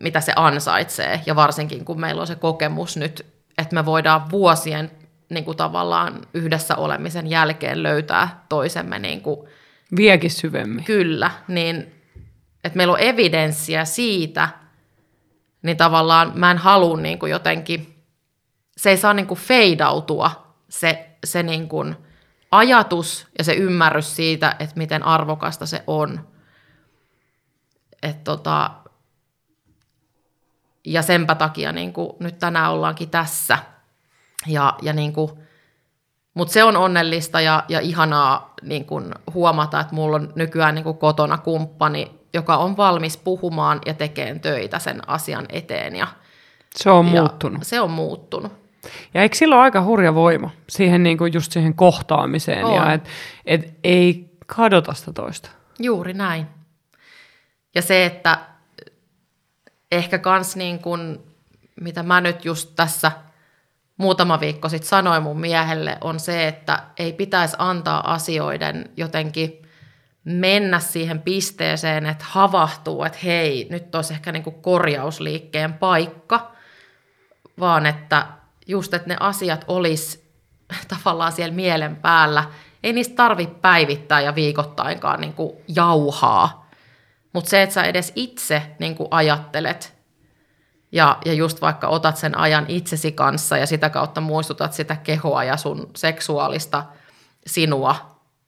[0.00, 1.20] mitä se ansaitsee.
[1.26, 3.26] Ja varsinkin kun meillä on se kokemus nyt,
[3.58, 4.90] että me voidaan vuosien
[5.34, 9.48] niin kuin tavallaan yhdessä olemisen jälkeen löytää toisemme niin kuin,
[9.96, 10.84] Viekin syvemmin.
[10.84, 11.94] kyllä, niin
[12.64, 14.48] että meillä on evidenssiä siitä,
[15.62, 18.04] niin tavallaan mä en halua niin kuin jotenkin,
[18.76, 21.96] se ei saa niin kuin feidautua se, se niin kuin
[22.50, 26.28] ajatus ja se ymmärrys siitä, että miten arvokasta se on.
[28.02, 28.70] Et tota,
[30.84, 33.58] ja senpä takia niin kuin nyt tänään ollaankin tässä.
[34.46, 35.30] Ja, ja niin kuin,
[36.34, 40.84] mutta se on onnellista ja, ja ihanaa niin kuin huomata, että mulla on nykyään niin
[40.84, 45.96] kuin kotona kumppani, joka on valmis puhumaan ja tekemään töitä sen asian eteen.
[45.96, 46.06] Ja,
[46.74, 47.62] Se on ja muuttunut.
[47.62, 48.52] Se on muuttunut.
[49.14, 52.74] Ja eikö sillä ole aika hurja voima siihen niin kuin just siihen kohtaamiseen On.
[52.76, 53.08] ja et,
[53.44, 55.50] et ei kadota sitä toista.
[55.78, 56.46] Juuri näin.
[57.74, 58.38] Ja se, että
[59.92, 61.18] ehkä kans niin kuin,
[61.80, 63.12] mitä mä nyt just tässä
[64.02, 69.62] muutama viikko sitten sanoin mun miehelle, on se, että ei pitäisi antaa asioiden jotenkin
[70.24, 76.52] mennä siihen pisteeseen, että havahtuu, että hei, nyt olisi ehkä niin kuin korjausliikkeen paikka,
[77.60, 78.26] vaan että
[78.66, 80.32] just, että ne asiat olisi
[80.94, 82.44] tavallaan siellä mielen päällä.
[82.82, 86.70] Ei niistä tarvitse päivittää ja viikoittainkaan niin kuin jauhaa.
[87.32, 90.01] Mutta se, että sä edes itse niin kuin ajattelet
[90.92, 95.44] Ja, ja just vaikka otat sen ajan itsesi kanssa ja sitä kautta muistutat sitä kehoa
[95.44, 96.84] ja sun seksuaalista
[97.46, 97.96] sinua,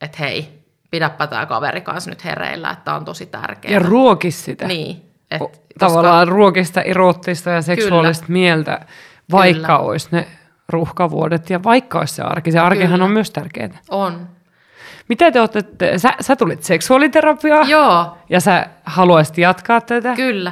[0.01, 0.59] että hei,
[0.91, 3.73] pidäpä tämä kaveri kanssa nyt hereillä, että on tosi tärkeää.
[3.73, 4.67] Ja ruokis sitä.
[4.67, 5.01] Niin.
[5.31, 8.33] Et, O- Tavallaan ruokista erottista ja seksuaalista Kyllä.
[8.39, 8.81] mieltä,
[9.31, 9.79] vaikka Kyllä.
[9.79, 10.27] olisi ne
[10.69, 12.51] ruuhkavuodet ja vaikka olisi se arki.
[12.51, 13.05] Se arkihan Kyllä.
[13.05, 13.69] on myös tärkeää.
[13.89, 14.27] On.
[15.09, 20.15] Mitä te olette, te- sä, sä tulit seksuaaliterapiaan Joo, ja sä haluaisit jatkaa tätä.
[20.15, 20.51] kyllä.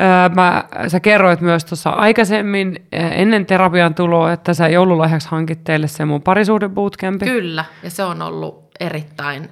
[0.00, 5.88] Öö, mä, sä kerroit myös tuossa aikaisemmin ennen terapian tuloa, että sä joululahjaksi hankit teille
[5.88, 7.26] se mun parisuhde bootcampi.
[7.26, 9.50] Kyllä, ja se on ollut erittäin,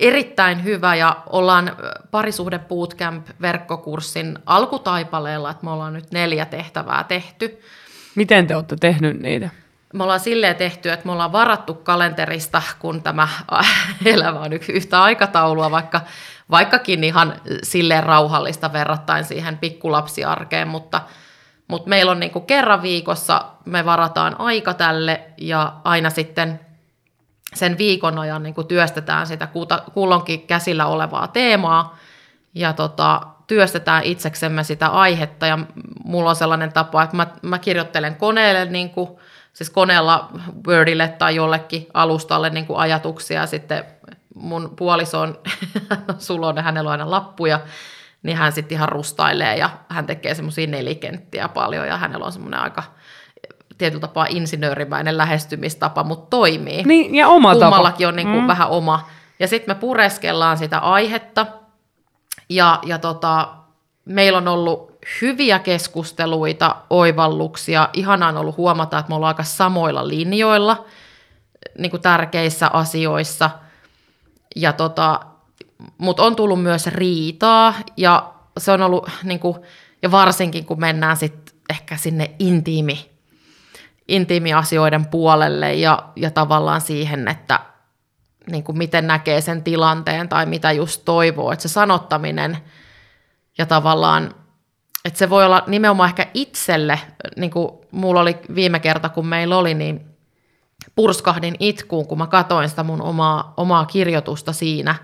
[0.00, 1.76] erittäin hyvä ja ollaan
[2.10, 7.58] parisuhde bootcamp verkkokurssin alkutaipaleella, että me ollaan nyt neljä tehtävää tehty.
[8.14, 9.50] Miten te olette tehnyt niitä?
[9.94, 13.28] Me ollaan silleen tehty, että me ollaan varattu kalenterista, kun tämä
[14.04, 16.00] elämä on yh- yhtä aikataulua, vaikka,
[16.54, 21.00] vaikkakin ihan silleen rauhallista verrattain siihen pikkulapsiarkeen, mutta,
[21.68, 26.60] mutta meillä on niin kuin kerran viikossa, me varataan aika tälle ja aina sitten
[27.54, 29.48] sen viikon ajan niin kuin työstetään sitä
[29.94, 31.96] kulloinkin käsillä olevaa teemaa
[32.54, 35.46] ja tota, työstetään itseksemme sitä aihetta.
[35.46, 35.58] Ja
[36.04, 39.10] mulla on sellainen tapa, että mä, mä kirjoittelen koneelle, niin kuin,
[39.52, 40.28] siis koneella
[40.66, 43.84] Wordille tai jollekin alustalle niin kuin ajatuksia ja sitten
[44.34, 45.38] mun puoliso on
[46.18, 47.60] sulonen, hänellä on aina lappuja,
[48.22, 52.60] niin hän sitten ihan rustailee ja hän tekee semmoisia nelikenttiä paljon ja hänellä on semmoinen
[52.60, 52.82] aika
[53.78, 56.82] tietyllä tapaa insinöörimäinen lähestymistapa, mutta toimii.
[56.82, 57.64] Niin, ja oma tapa.
[57.64, 58.46] Kummallakin on niin kuin mm.
[58.46, 59.08] vähän oma.
[59.38, 61.46] Ja sitten me pureskellaan sitä aihetta.
[62.48, 63.48] Ja, ja tota,
[64.04, 67.88] meillä on ollut hyviä keskusteluita, oivalluksia.
[67.92, 70.84] Ihanaa on ollut huomata, että me ollaan aika samoilla linjoilla
[71.78, 73.50] niin kuin tärkeissä asioissa.
[74.54, 75.20] Ja tota,
[75.98, 79.56] mutta on tullut myös riitaa ja se on ollut, niin kuin,
[80.02, 83.10] ja varsinkin kun mennään sitten ehkä sinne intiimi,
[84.08, 87.60] intiimiasioiden puolelle ja, ja tavallaan siihen, että
[88.50, 92.58] niin kuin miten näkee sen tilanteen tai mitä just toivoo, että se sanottaminen
[93.58, 94.34] ja tavallaan,
[95.04, 97.00] että se voi olla nimenomaan ehkä itselle,
[97.36, 100.13] niin kuin mulla oli viime kerta, kun meillä oli, niin
[100.94, 104.94] purskahdin itkuun, kun mä katoin sitä mun omaa, omaa kirjoitusta siinä.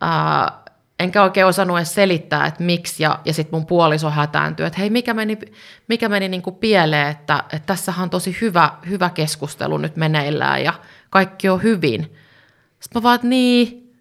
[0.00, 0.60] Ää,
[1.00, 4.90] enkä oikein osannut edes selittää, että miksi, ja, ja sitten mun puoliso hätääntyi, että hei,
[4.90, 5.38] mikä meni,
[5.88, 10.64] mikä meni niin kuin pieleen, että, että tässähän on tosi hyvä, hyvä keskustelu nyt meneillään,
[10.64, 10.72] ja
[11.10, 12.02] kaikki on hyvin.
[12.80, 13.92] Sitten mä vaan, että niin,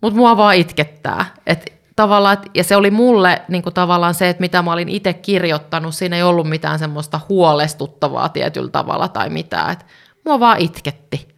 [0.00, 1.24] mutta mua vaan itkettää.
[1.46, 5.12] Et tavallaan, ja se oli mulle niin kuin tavallaan se, että mitä mä olin itse
[5.12, 9.84] kirjoittanut, siinä ei ollut mitään semmoista huolestuttavaa tietyllä tavalla tai mitään, että
[10.26, 11.28] mua vaan itketti.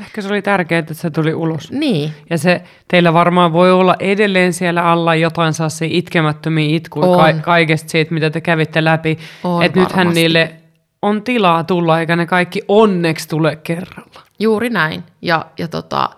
[0.00, 1.72] Ehkä se oli tärkeää, että se tuli ulos.
[1.72, 7.32] Niin, Ja se teillä varmaan voi olla edelleen siellä alla jotain saa se itkemättömiä itkuja
[7.32, 9.18] ka- kaikesta siitä, mitä te kävitte läpi.
[9.64, 10.54] Että nythän niille
[11.02, 14.20] on tilaa tulla, eikä ne kaikki onneksi tule kerralla.
[14.38, 15.04] Juuri näin.
[15.22, 16.10] Ja, ja tota,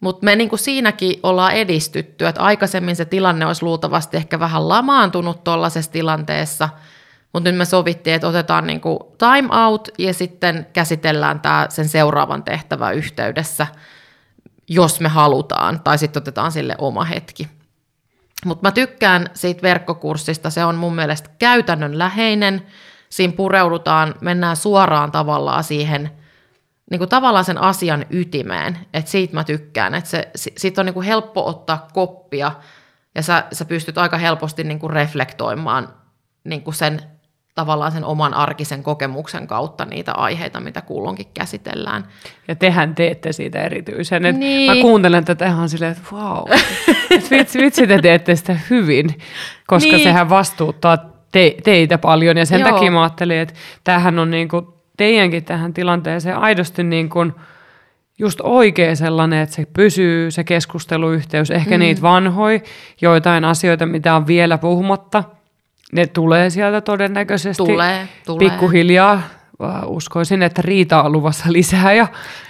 [0.00, 4.68] mutta me niin kuin siinäkin ollaan edistytty, että aikaisemmin se tilanne olisi luultavasti ehkä vähän
[4.68, 6.68] lamaantunut tuollaisessa tilanteessa,
[7.32, 11.88] mutta nyt me sovittiin, että otetaan niin kuin time out ja sitten käsitellään tämä sen
[11.88, 13.66] seuraavan tehtävän yhteydessä,
[14.68, 17.48] jos me halutaan, tai sitten otetaan sille oma hetki.
[18.44, 22.66] Mutta mä tykkään siitä verkkokurssista, se on mun mielestä käytännönläheinen,
[23.08, 26.10] siinä pureudutaan, mennään suoraan tavallaan siihen,
[26.90, 30.86] niin kuin tavallaan sen asian ytimeen, että siitä mä tykkään, että se, si- siitä on
[30.86, 32.52] niin kuin helppo ottaa koppia,
[33.14, 35.88] ja sä, sä pystyt aika helposti niin kuin reflektoimaan
[36.44, 37.02] niin kuin sen
[37.56, 42.04] tavallaan sen oman arkisen kokemuksen kautta niitä aiheita, mitä kulloinkin käsitellään.
[42.48, 44.26] Ja tehän teette siitä erityisen.
[44.26, 44.76] Et Niin.
[44.76, 46.46] Mä kuuntelen tätä ihan silleen, että vau,
[47.10, 49.18] et vitsi, vitsi te teette sitä hyvin,
[49.66, 50.02] koska Niin.
[50.02, 50.98] sehän vastuuttaa
[51.32, 52.36] te, teitä paljon.
[52.36, 52.70] Ja sen Joo.
[52.70, 53.54] takia mä ajattelin, että
[53.84, 57.32] tämähän on niinku teidänkin tähän tilanteeseen aidosti niin kuin
[58.18, 61.78] just oikea sellainen, että se pysyy se keskusteluyhteys, ehkä mm.
[61.78, 62.60] niitä vanhoja,
[63.00, 65.24] joitain asioita, mitä on vielä puhumatta,
[65.92, 67.62] ne tulee sieltä todennäköisesti.
[67.62, 68.50] Tulee, tulee.
[68.50, 69.22] Pikkuhiljaa
[69.86, 72.06] uskoisin, että riita on luvassa lisää ja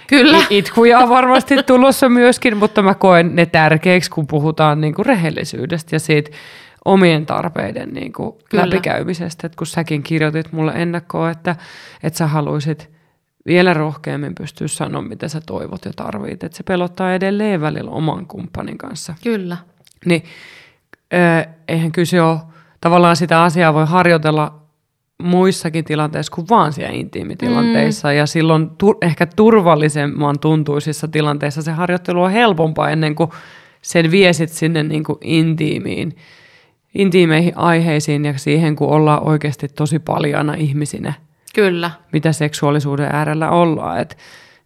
[0.07, 0.37] Kyllä.
[0.49, 5.95] itkuja on varmasti tulossa myöskin, mutta mä koen ne tärkeiksi, kun puhutaan niin kuin rehellisyydestä
[5.95, 6.31] ja siitä
[6.85, 8.63] omien tarpeiden niin kuin Kyllä.
[8.65, 9.47] läpikäymisestä.
[9.47, 11.55] että kun säkin kirjoitit mulle ennakkoon, että,
[12.03, 12.89] että sä haluaisit
[13.45, 16.43] vielä rohkeammin pystyä sanoa, mitä sä toivot ja tarvit.
[16.43, 19.15] Että se pelottaa edelleen välillä oman kumppanin kanssa.
[19.23, 19.57] Kyllä.
[20.05, 20.23] Niin
[21.67, 22.39] eihän kyse ole,
[22.81, 24.61] tavallaan sitä asiaa voi harjoitella
[25.23, 28.07] muissakin tilanteissa kuin vaan siellä intiimitilanteissa.
[28.07, 28.15] Mm.
[28.15, 33.29] Ja silloin tu- ehkä turvallisemman tuntuisissa tilanteissa se harjoittelu on helpompaa ennen kuin
[33.81, 36.15] sen viesit sinne niin kuin intiimiin.
[36.95, 41.13] intiimeihin aiheisiin ja siihen, kun ollaan oikeasti tosi paljana ihmisinä,
[41.55, 41.91] Kyllä.
[42.13, 43.99] mitä seksuaalisuuden äärellä ollaan.
[43.99, 44.15] Että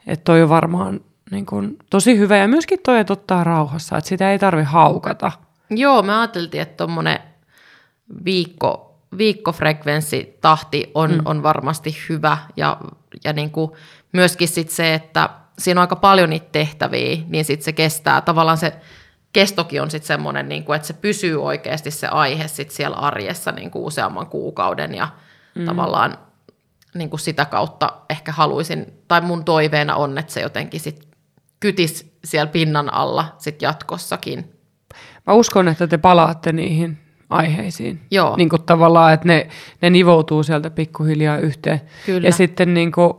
[0.07, 0.99] et toi on varmaan
[1.31, 5.31] niin kun, tosi hyvä ja myöskin toi, että ottaa rauhassa, että sitä ei tarvi haukata.
[5.69, 7.19] Joo, me ajateltiin, että tuommoinen
[8.25, 11.21] viikko, viikkofrekvenssitahti on, mm.
[11.25, 12.77] on varmasti hyvä ja,
[13.23, 13.71] ja niin kuin
[14.11, 15.29] myöskin sit se, että
[15.59, 18.21] siinä on aika paljon niitä tehtäviä, niin sitten se kestää.
[18.21, 18.73] Tavallaan se
[19.33, 23.51] kestokin on sitten semmoinen, niin kuin, että se pysyy oikeasti se aihe sit siellä arjessa
[23.51, 25.07] niin kuin useamman kuukauden ja
[25.55, 25.65] mm.
[25.65, 26.17] tavallaan
[26.93, 31.07] niin kuin sitä kautta ehkä haluaisin, tai mun toiveena on, että se jotenkin sit
[31.59, 34.53] kytis siellä pinnan alla sit jatkossakin.
[35.27, 36.99] Mä uskon, että te palaatte niihin
[37.33, 37.99] aiheisiin.
[38.11, 38.35] Joo.
[38.37, 39.47] Niin kuin tavallaan, että ne,
[39.81, 41.81] ne nivoutuu sieltä pikkuhiljaa yhteen.
[42.05, 42.27] Kyllä.
[42.27, 43.13] Ja sitten niin kuin,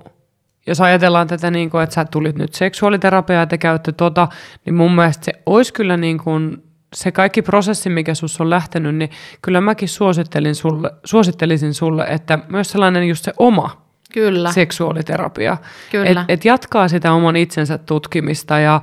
[0.67, 4.29] jos ajatellaan tätä, niin kuin, että sä tulit nyt seksuaaliterapiaa ja te käytte tota,
[4.67, 6.63] niin mun mielestä se olisi kyllä niin kuin,
[6.95, 9.11] se kaikki prosessi, mikä sus on lähtenyt, niin
[9.43, 13.83] kyllä mäkin suosittelin sulle, suosittelisin sulle, että myös sellainen just se oma
[14.13, 14.53] Kyllä.
[14.53, 15.57] seksuaaliterapia.
[15.91, 16.11] Kyllä.
[16.11, 18.81] Et, et jatkaa sitä oman itsensä tutkimista ja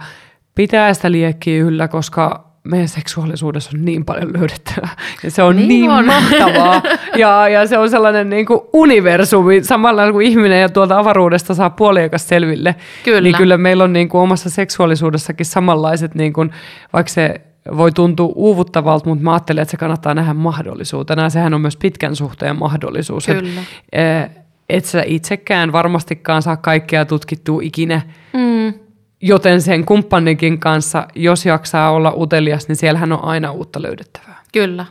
[0.55, 4.89] pitää sitä liekkiä yllä, koska meidän seksuaalisuudessa on niin paljon löydettävää.
[5.23, 6.05] Ja se on niin, Niin on.
[6.05, 6.81] mahtavaa.
[7.17, 11.69] Ja, ja se on sellainen niin kuin universumi, samalla kuin ihminen ja tuolta avaruudesta saa
[11.69, 12.75] puoliakas selville.
[13.03, 13.21] Kyllä.
[13.21, 16.51] Niin kyllä meillä on niin kuin omassa seksuaalisuudessakin samanlaiset, niin kuin,
[16.93, 17.41] vaikka se
[17.77, 21.23] voi tuntua uuvuttavalta, mutta mä ajattelen, että se kannattaa nähdä mahdollisuutena.
[21.23, 23.25] Ja sehän on myös pitkän suhteen mahdollisuus.
[23.25, 23.61] Kyllä.
[23.91, 24.31] Et,
[24.69, 28.01] et sä itsekään varmastikaan saa kaikkea tutkittua ikinä,
[28.33, 28.73] Mm.
[29.21, 34.43] Joten sen kumppanikin kanssa, jos jaksaa olla utelias, niin siellähän on aina uutta löydettävää.
[34.53, 34.85] Kyllä.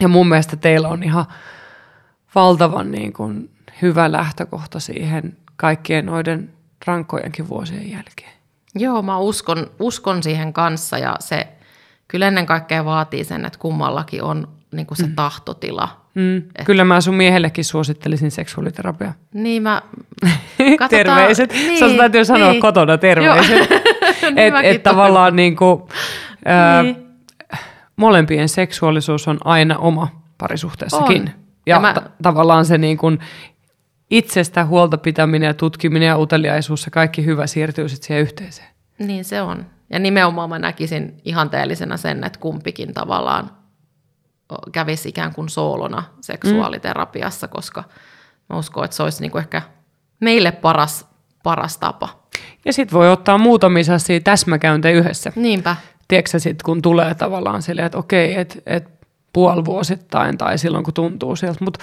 [0.00, 1.24] Ja mun mielestä teillä on ihan
[2.34, 3.50] valtavan niin kuin,
[3.82, 6.52] hyvä lähtökohta siihen kaikkien noiden
[6.86, 8.32] rankkojenkin vuosien jälkeen.
[8.74, 11.48] Joo, mä uskon, uskon siihen kanssa ja se
[12.08, 15.14] kyllä ennen kaikkea vaatii sen, että kummallakin on niin kuin se mm.
[15.14, 16.00] tahtotila.
[16.14, 16.42] Mm.
[16.64, 19.12] Kyllä mä sun miehellekin suosittelisin seksuaaliterapiaa.
[19.34, 19.82] Niin mä...
[20.78, 21.52] katsotaan- terveiset.
[21.52, 22.60] Niin, Sä täytyy sanoa niin.
[22.60, 23.68] kotona terveiset.
[24.22, 25.82] Niin et, et tavallaan niin kuin,
[26.44, 26.96] ää, Niin.
[27.96, 31.22] molempien seksuaalisuus on aina oma parisuhteessakin.
[31.22, 31.28] On.
[31.66, 33.18] Ja, Ja mä- ta- tavallaan se niin kuin
[34.10, 38.68] itsestä huolta pitäminen ja tutkiminen ja uteliaisuus ja kaikki hyvä siirtyy sitten siihen yhteiseen.
[38.98, 39.66] Niin se on.
[39.90, 43.50] Ja nimenomaan mä näkisin ihanteellisena sen, että kumpikin tavallaan
[44.72, 47.50] kävisi ikään kuin soolona seksuaaliterapiassa, mm.
[47.50, 47.84] koska
[48.48, 49.62] mä uskon, että se olisi niin kuin ehkä
[50.20, 51.06] meille paras,
[51.42, 52.08] paras tapa.
[52.64, 55.32] Ja sitten voi ottaa muutamia sellaisia täsmäkäyntejä yhdessä.
[55.36, 55.76] Niinpä.
[56.08, 58.88] Tiedätkö sitten, kun tulee tavallaan silleen, että okei, että et
[59.32, 61.64] puolivuosittain tai silloin, kun tuntuu sieltä.
[61.64, 61.80] Mutta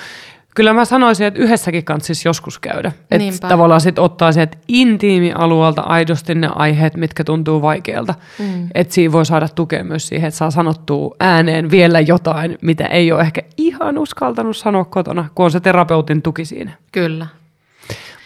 [0.57, 2.91] kyllä mä sanoisin, että yhdessäkin kanssisi joskus käydä.
[3.11, 8.15] Että tavallaan sitten ottaa sieltä intiimialueelta aidosti ne aiheet, mitkä tuntuu vaikealta.
[8.39, 8.67] Mm.
[8.73, 13.11] Että siinä voi saada tukea myös siihen, että saa sanottua ääneen vielä jotain, mitä ei
[13.11, 16.71] ole ehkä ihan uskaltanut sanoa kotona, kun on se terapeutin tuki siinä.
[16.91, 17.27] Kyllä.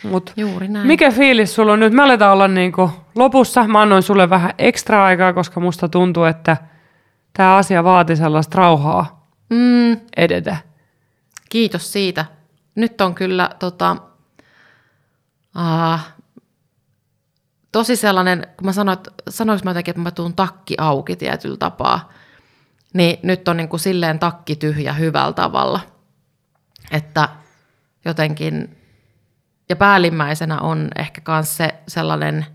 [0.09, 0.87] Mut Juuri näin.
[0.87, 1.93] mikä fiilis sulla on nyt?
[1.93, 3.67] Me aletaan olla niinku lopussa.
[3.67, 6.57] Mä annoin sulle vähän ekstra aikaa, koska musta tuntuu, että
[7.33, 10.57] tämä asia vaati sellaista rauhaa Mm, edetä.
[11.51, 12.25] Kiitos siitä.
[12.75, 13.97] Nyt on kyllä tota,
[15.57, 15.99] uh,
[17.71, 18.97] tosi sellainen, kun mä sanoin,
[19.29, 22.11] sanoinko mä jotenkin, että mä tuun takki auki tietyllä tapaa,
[22.93, 25.79] niin nyt on niin kuin silleen takki tyhjä hyvällä tavalla.
[26.91, 27.29] Että
[28.05, 28.77] jotenkin,
[29.69, 32.45] ja päällimmäisenä on ehkä myös se sellainen,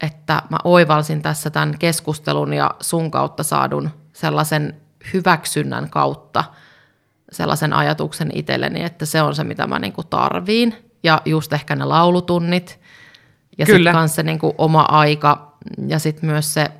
[0.00, 4.80] että mä oivalsin tässä tämän keskustelun ja sun kautta saadun sellaisen
[5.12, 6.44] hyväksynnän kautta
[7.32, 10.74] sellaisen ajatuksen itselleni, että se on se, mitä mä niinku tarviin.
[11.02, 12.80] Ja just ehkä ne laulutunnit
[13.58, 16.70] ja sitten kanssa se niinku oma aika ja sitten myös se,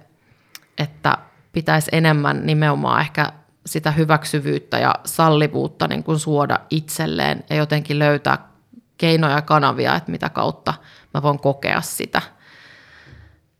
[0.78, 1.18] että
[1.52, 3.32] pitäisi enemmän nimenomaan ehkä
[3.66, 8.48] sitä hyväksyvyyttä ja sallivuutta niin kuin suoda itselleen ja jotenkin löytää
[8.98, 10.74] keinoja ja kanavia, että mitä kautta
[11.14, 12.22] mä voin kokea sitä,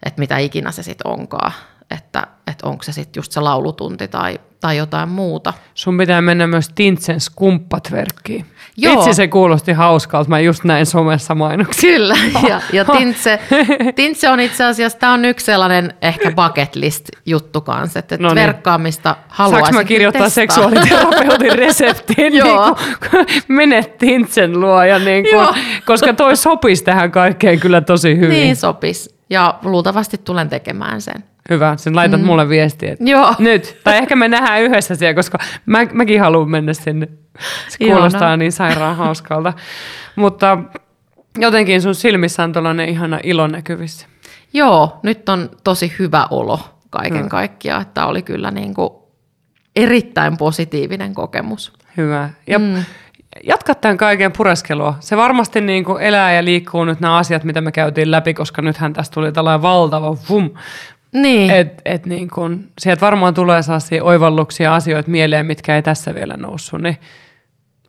[0.02, 1.52] että mitä ikinä se sitten onkaan,
[1.90, 5.52] että, että onko se sitten just se laulutunti tai, tai jotain muuta.
[5.74, 8.46] Sun pitää mennä myös Tintsen skumppatverkkiin.
[8.76, 8.94] Joo.
[8.96, 11.90] Vitsi se kuulosti hauskalta, mä just näin somessa mainoksia.
[11.92, 12.14] Kyllä,
[12.48, 13.38] ja, ja Tintse,
[13.94, 18.28] Tintse on itse asiassa, tämä on yksi sellainen ehkä bucket list juttu kanssa, että No
[18.28, 18.34] niin.
[18.46, 20.42] verkkaamista haluaisin Saanko mä kirjoittaa testaa.
[20.42, 22.34] seksuaaliterapeutin reseptiin?
[22.34, 22.76] Joo.
[22.78, 23.26] niin kuin,
[23.56, 25.48] menet Tintsen luo, ja niin kuin,
[25.86, 28.30] koska toi sopisi tähän kaikkeen kyllä tosi hyvin.
[28.30, 31.24] Niin sopis, ja luultavasti tulen tekemään sen.
[31.50, 32.26] Hyvä, sen laitat mm.
[32.26, 32.92] mulle viestiä.
[32.92, 33.34] että Joo.
[33.38, 33.80] Nyt.
[33.84, 37.08] Tai ehkä me nähdään yhdessä siellä, koska mä, mäkin haluan mennä sinne.
[37.68, 39.52] Se kuulostaa niin sairaan hauskalta.
[40.16, 40.58] Mutta
[41.38, 44.06] jotenkin sun silmissä on tuollainen ihana ilo näkyvissä.
[44.52, 46.60] Joo, nyt on tosi hyvä olo
[46.90, 47.28] kaiken Mm.
[47.28, 48.90] kaikkiaan, että oli kyllä niin kuin
[49.76, 51.72] erittäin positiivinen kokemus.
[51.96, 52.30] Hyvä.
[52.46, 52.84] Ja mm.
[53.44, 54.94] jatka tämän kaiken pureskelua.
[55.00, 58.62] Se varmasti niin kuin elää ja liikkuu nyt nämä asiat, mitä me käytiin läpi, koska
[58.62, 60.50] nythän tästä tuli tällainen valtava vum.
[61.12, 61.50] Niin.
[61.50, 66.36] Et, et niin kun, sieltä varmaan tulee sellaisia oivalluksia asioita mieleen, mitkä ei tässä vielä
[66.36, 66.96] noussut, niin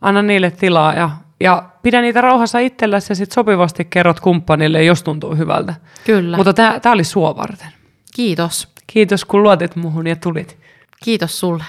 [0.01, 1.09] anna niille tilaa ja,
[1.39, 5.73] ja pidä niitä rauhassa itselläsi ja sitten sopivasti kerrot kumppanille, jos tuntuu hyvältä.
[6.05, 6.37] Kyllä.
[6.37, 7.67] Mutta tämä oli sua varten.
[8.15, 8.67] Kiitos.
[8.87, 10.57] Kiitos, kun luotit muhun ja tulit.
[11.03, 11.63] Kiitos sulle.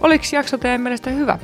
[0.00, 1.38] Oliko jakso teidän mielestä hyvä?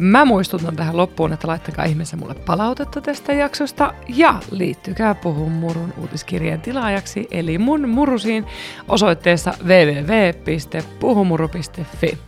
[0.00, 5.94] Mä muistutan tähän loppuun, että laittakaa ihmeessä mulle palautetta tästä jaksosta ja liittykää Puhun Murun
[5.98, 8.46] uutiskirjeen tilaajaksi eli mun murusiin
[8.88, 12.18] osoitteessa www.puhumuru.fi.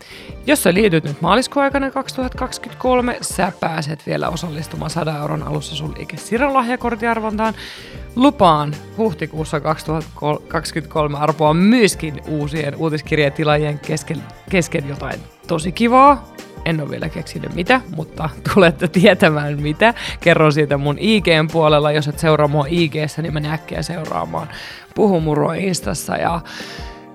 [0.46, 5.94] Jos sä liityt nyt maaliskuun aikana 2023, sä pääset vielä osallistumaan 100 euron alussa sun
[5.98, 6.16] liike
[6.52, 7.54] lahjakorttiarvontaan.
[8.16, 16.32] Lupaan huhtikuussa 2023 arpoa myöskin uusien uutiskirjeen tilaajien kesken, kesken jotain tosi kivaa
[16.64, 19.94] en ole vielä keksinyt mitä, mutta tulette tietämään mitä.
[20.20, 21.92] Kerron siitä mun IGn puolella.
[21.92, 24.48] Jos et seuraa mua IGssä, niin mene äkkiä seuraamaan
[24.94, 26.40] Puhumurua Instassa ja,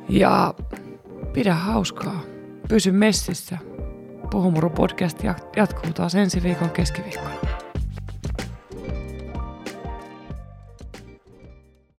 [0.10, 0.54] ja
[1.34, 2.22] pidä hauskaa.
[2.70, 3.58] Pysy messissä.
[4.32, 5.24] Puhumuru podcast
[5.56, 7.57] jatkuu taas ensi viikon keskiviikkona.